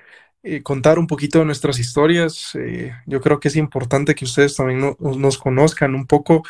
eh, 0.43 0.63
contar 0.63 0.99
un 0.99 1.07
poquito 1.07 1.39
de 1.39 1.47
nuestras 1.47 1.79
historias. 1.79 2.55
Eh, 2.57 2.93
yo 3.07 3.21
creo 3.23 3.41
que 3.41 3.49
es 3.49 3.57
importante 3.57 4.15
que 4.15 4.27
ustedes 4.27 4.57
también 4.57 4.81
no- 4.81 4.97
nos 5.01 5.39
conozcan 5.39 5.95
un 5.95 6.07
poco, 6.07 6.43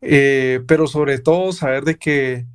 eh, 0.00 0.60
pero 0.68 0.86
sobre 0.86 1.18
todo 1.18 1.52
saber 1.52 1.84
de 1.84 1.96
que, 1.98 2.46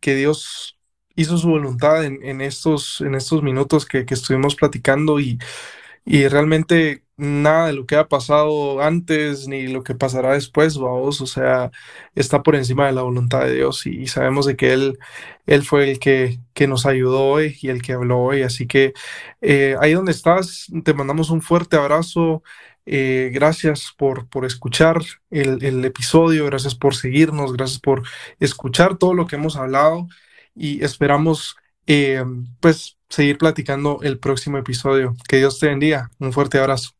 que 0.00 0.14
Dios 0.14 0.78
hizo 1.16 1.36
su 1.38 1.48
voluntad 1.50 2.04
en, 2.04 2.22
en 2.24 2.40
estos, 2.40 3.00
en 3.00 3.14
estos 3.14 3.42
minutos 3.42 3.86
que, 3.86 4.04
que 4.06 4.14
estuvimos 4.14 4.54
platicando 4.56 5.20
y, 5.20 5.38
y 6.04 6.28
realmente 6.28 7.04
nada 7.16 7.66
de 7.68 7.72
lo 7.74 7.86
que 7.86 7.96
ha 7.96 8.08
pasado 8.08 8.80
antes 8.82 9.48
ni 9.48 9.66
lo 9.68 9.82
que 9.82 9.94
pasará 9.94 10.32
después, 10.34 10.78
vamos, 10.78 11.20
o 11.20 11.26
sea, 11.26 11.70
está 12.14 12.42
por 12.42 12.54
encima 12.56 12.86
de 12.86 12.92
la 12.92 13.02
voluntad 13.02 13.40
de 13.44 13.54
Dios 13.54 13.86
y, 13.86 14.02
y 14.02 14.06
sabemos 14.06 14.46
de 14.46 14.56
que 14.56 14.72
Él, 14.72 14.98
Él 15.46 15.64
fue 15.64 15.90
el 15.90 15.98
que, 15.98 16.40
que 16.54 16.66
nos 16.68 16.86
ayudó 16.86 17.26
hoy 17.26 17.58
y 17.60 17.68
el 17.70 17.82
que 17.82 17.92
habló 17.94 18.20
hoy. 18.20 18.42
Así 18.42 18.66
que 18.66 18.92
eh, 19.40 19.76
ahí 19.80 19.92
donde 19.94 20.12
estás, 20.12 20.66
te 20.84 20.94
mandamos 20.94 21.30
un 21.30 21.42
fuerte 21.42 21.76
abrazo. 21.76 22.42
Eh, 22.90 23.30
gracias 23.32 23.92
por, 23.96 24.28
por 24.28 24.44
escuchar 24.46 25.02
el, 25.30 25.62
el 25.64 25.84
episodio, 25.84 26.46
gracias 26.46 26.74
por 26.74 26.94
seguirnos, 26.96 27.52
gracias 27.52 27.80
por 27.80 28.02
escuchar 28.40 28.96
todo 28.96 29.14
lo 29.14 29.26
que 29.26 29.36
hemos 29.36 29.56
hablado 29.56 30.08
y 30.54 30.82
esperamos 30.84 31.56
eh, 31.86 32.24
pues 32.60 32.98
seguir 33.08 33.38
platicando 33.38 34.00
el 34.02 34.18
próximo 34.18 34.58
episodio. 34.58 35.16
Que 35.28 35.38
Dios 35.38 35.58
te 35.58 35.68
bendiga. 35.68 36.10
Un 36.18 36.32
fuerte 36.32 36.58
abrazo. 36.58 36.97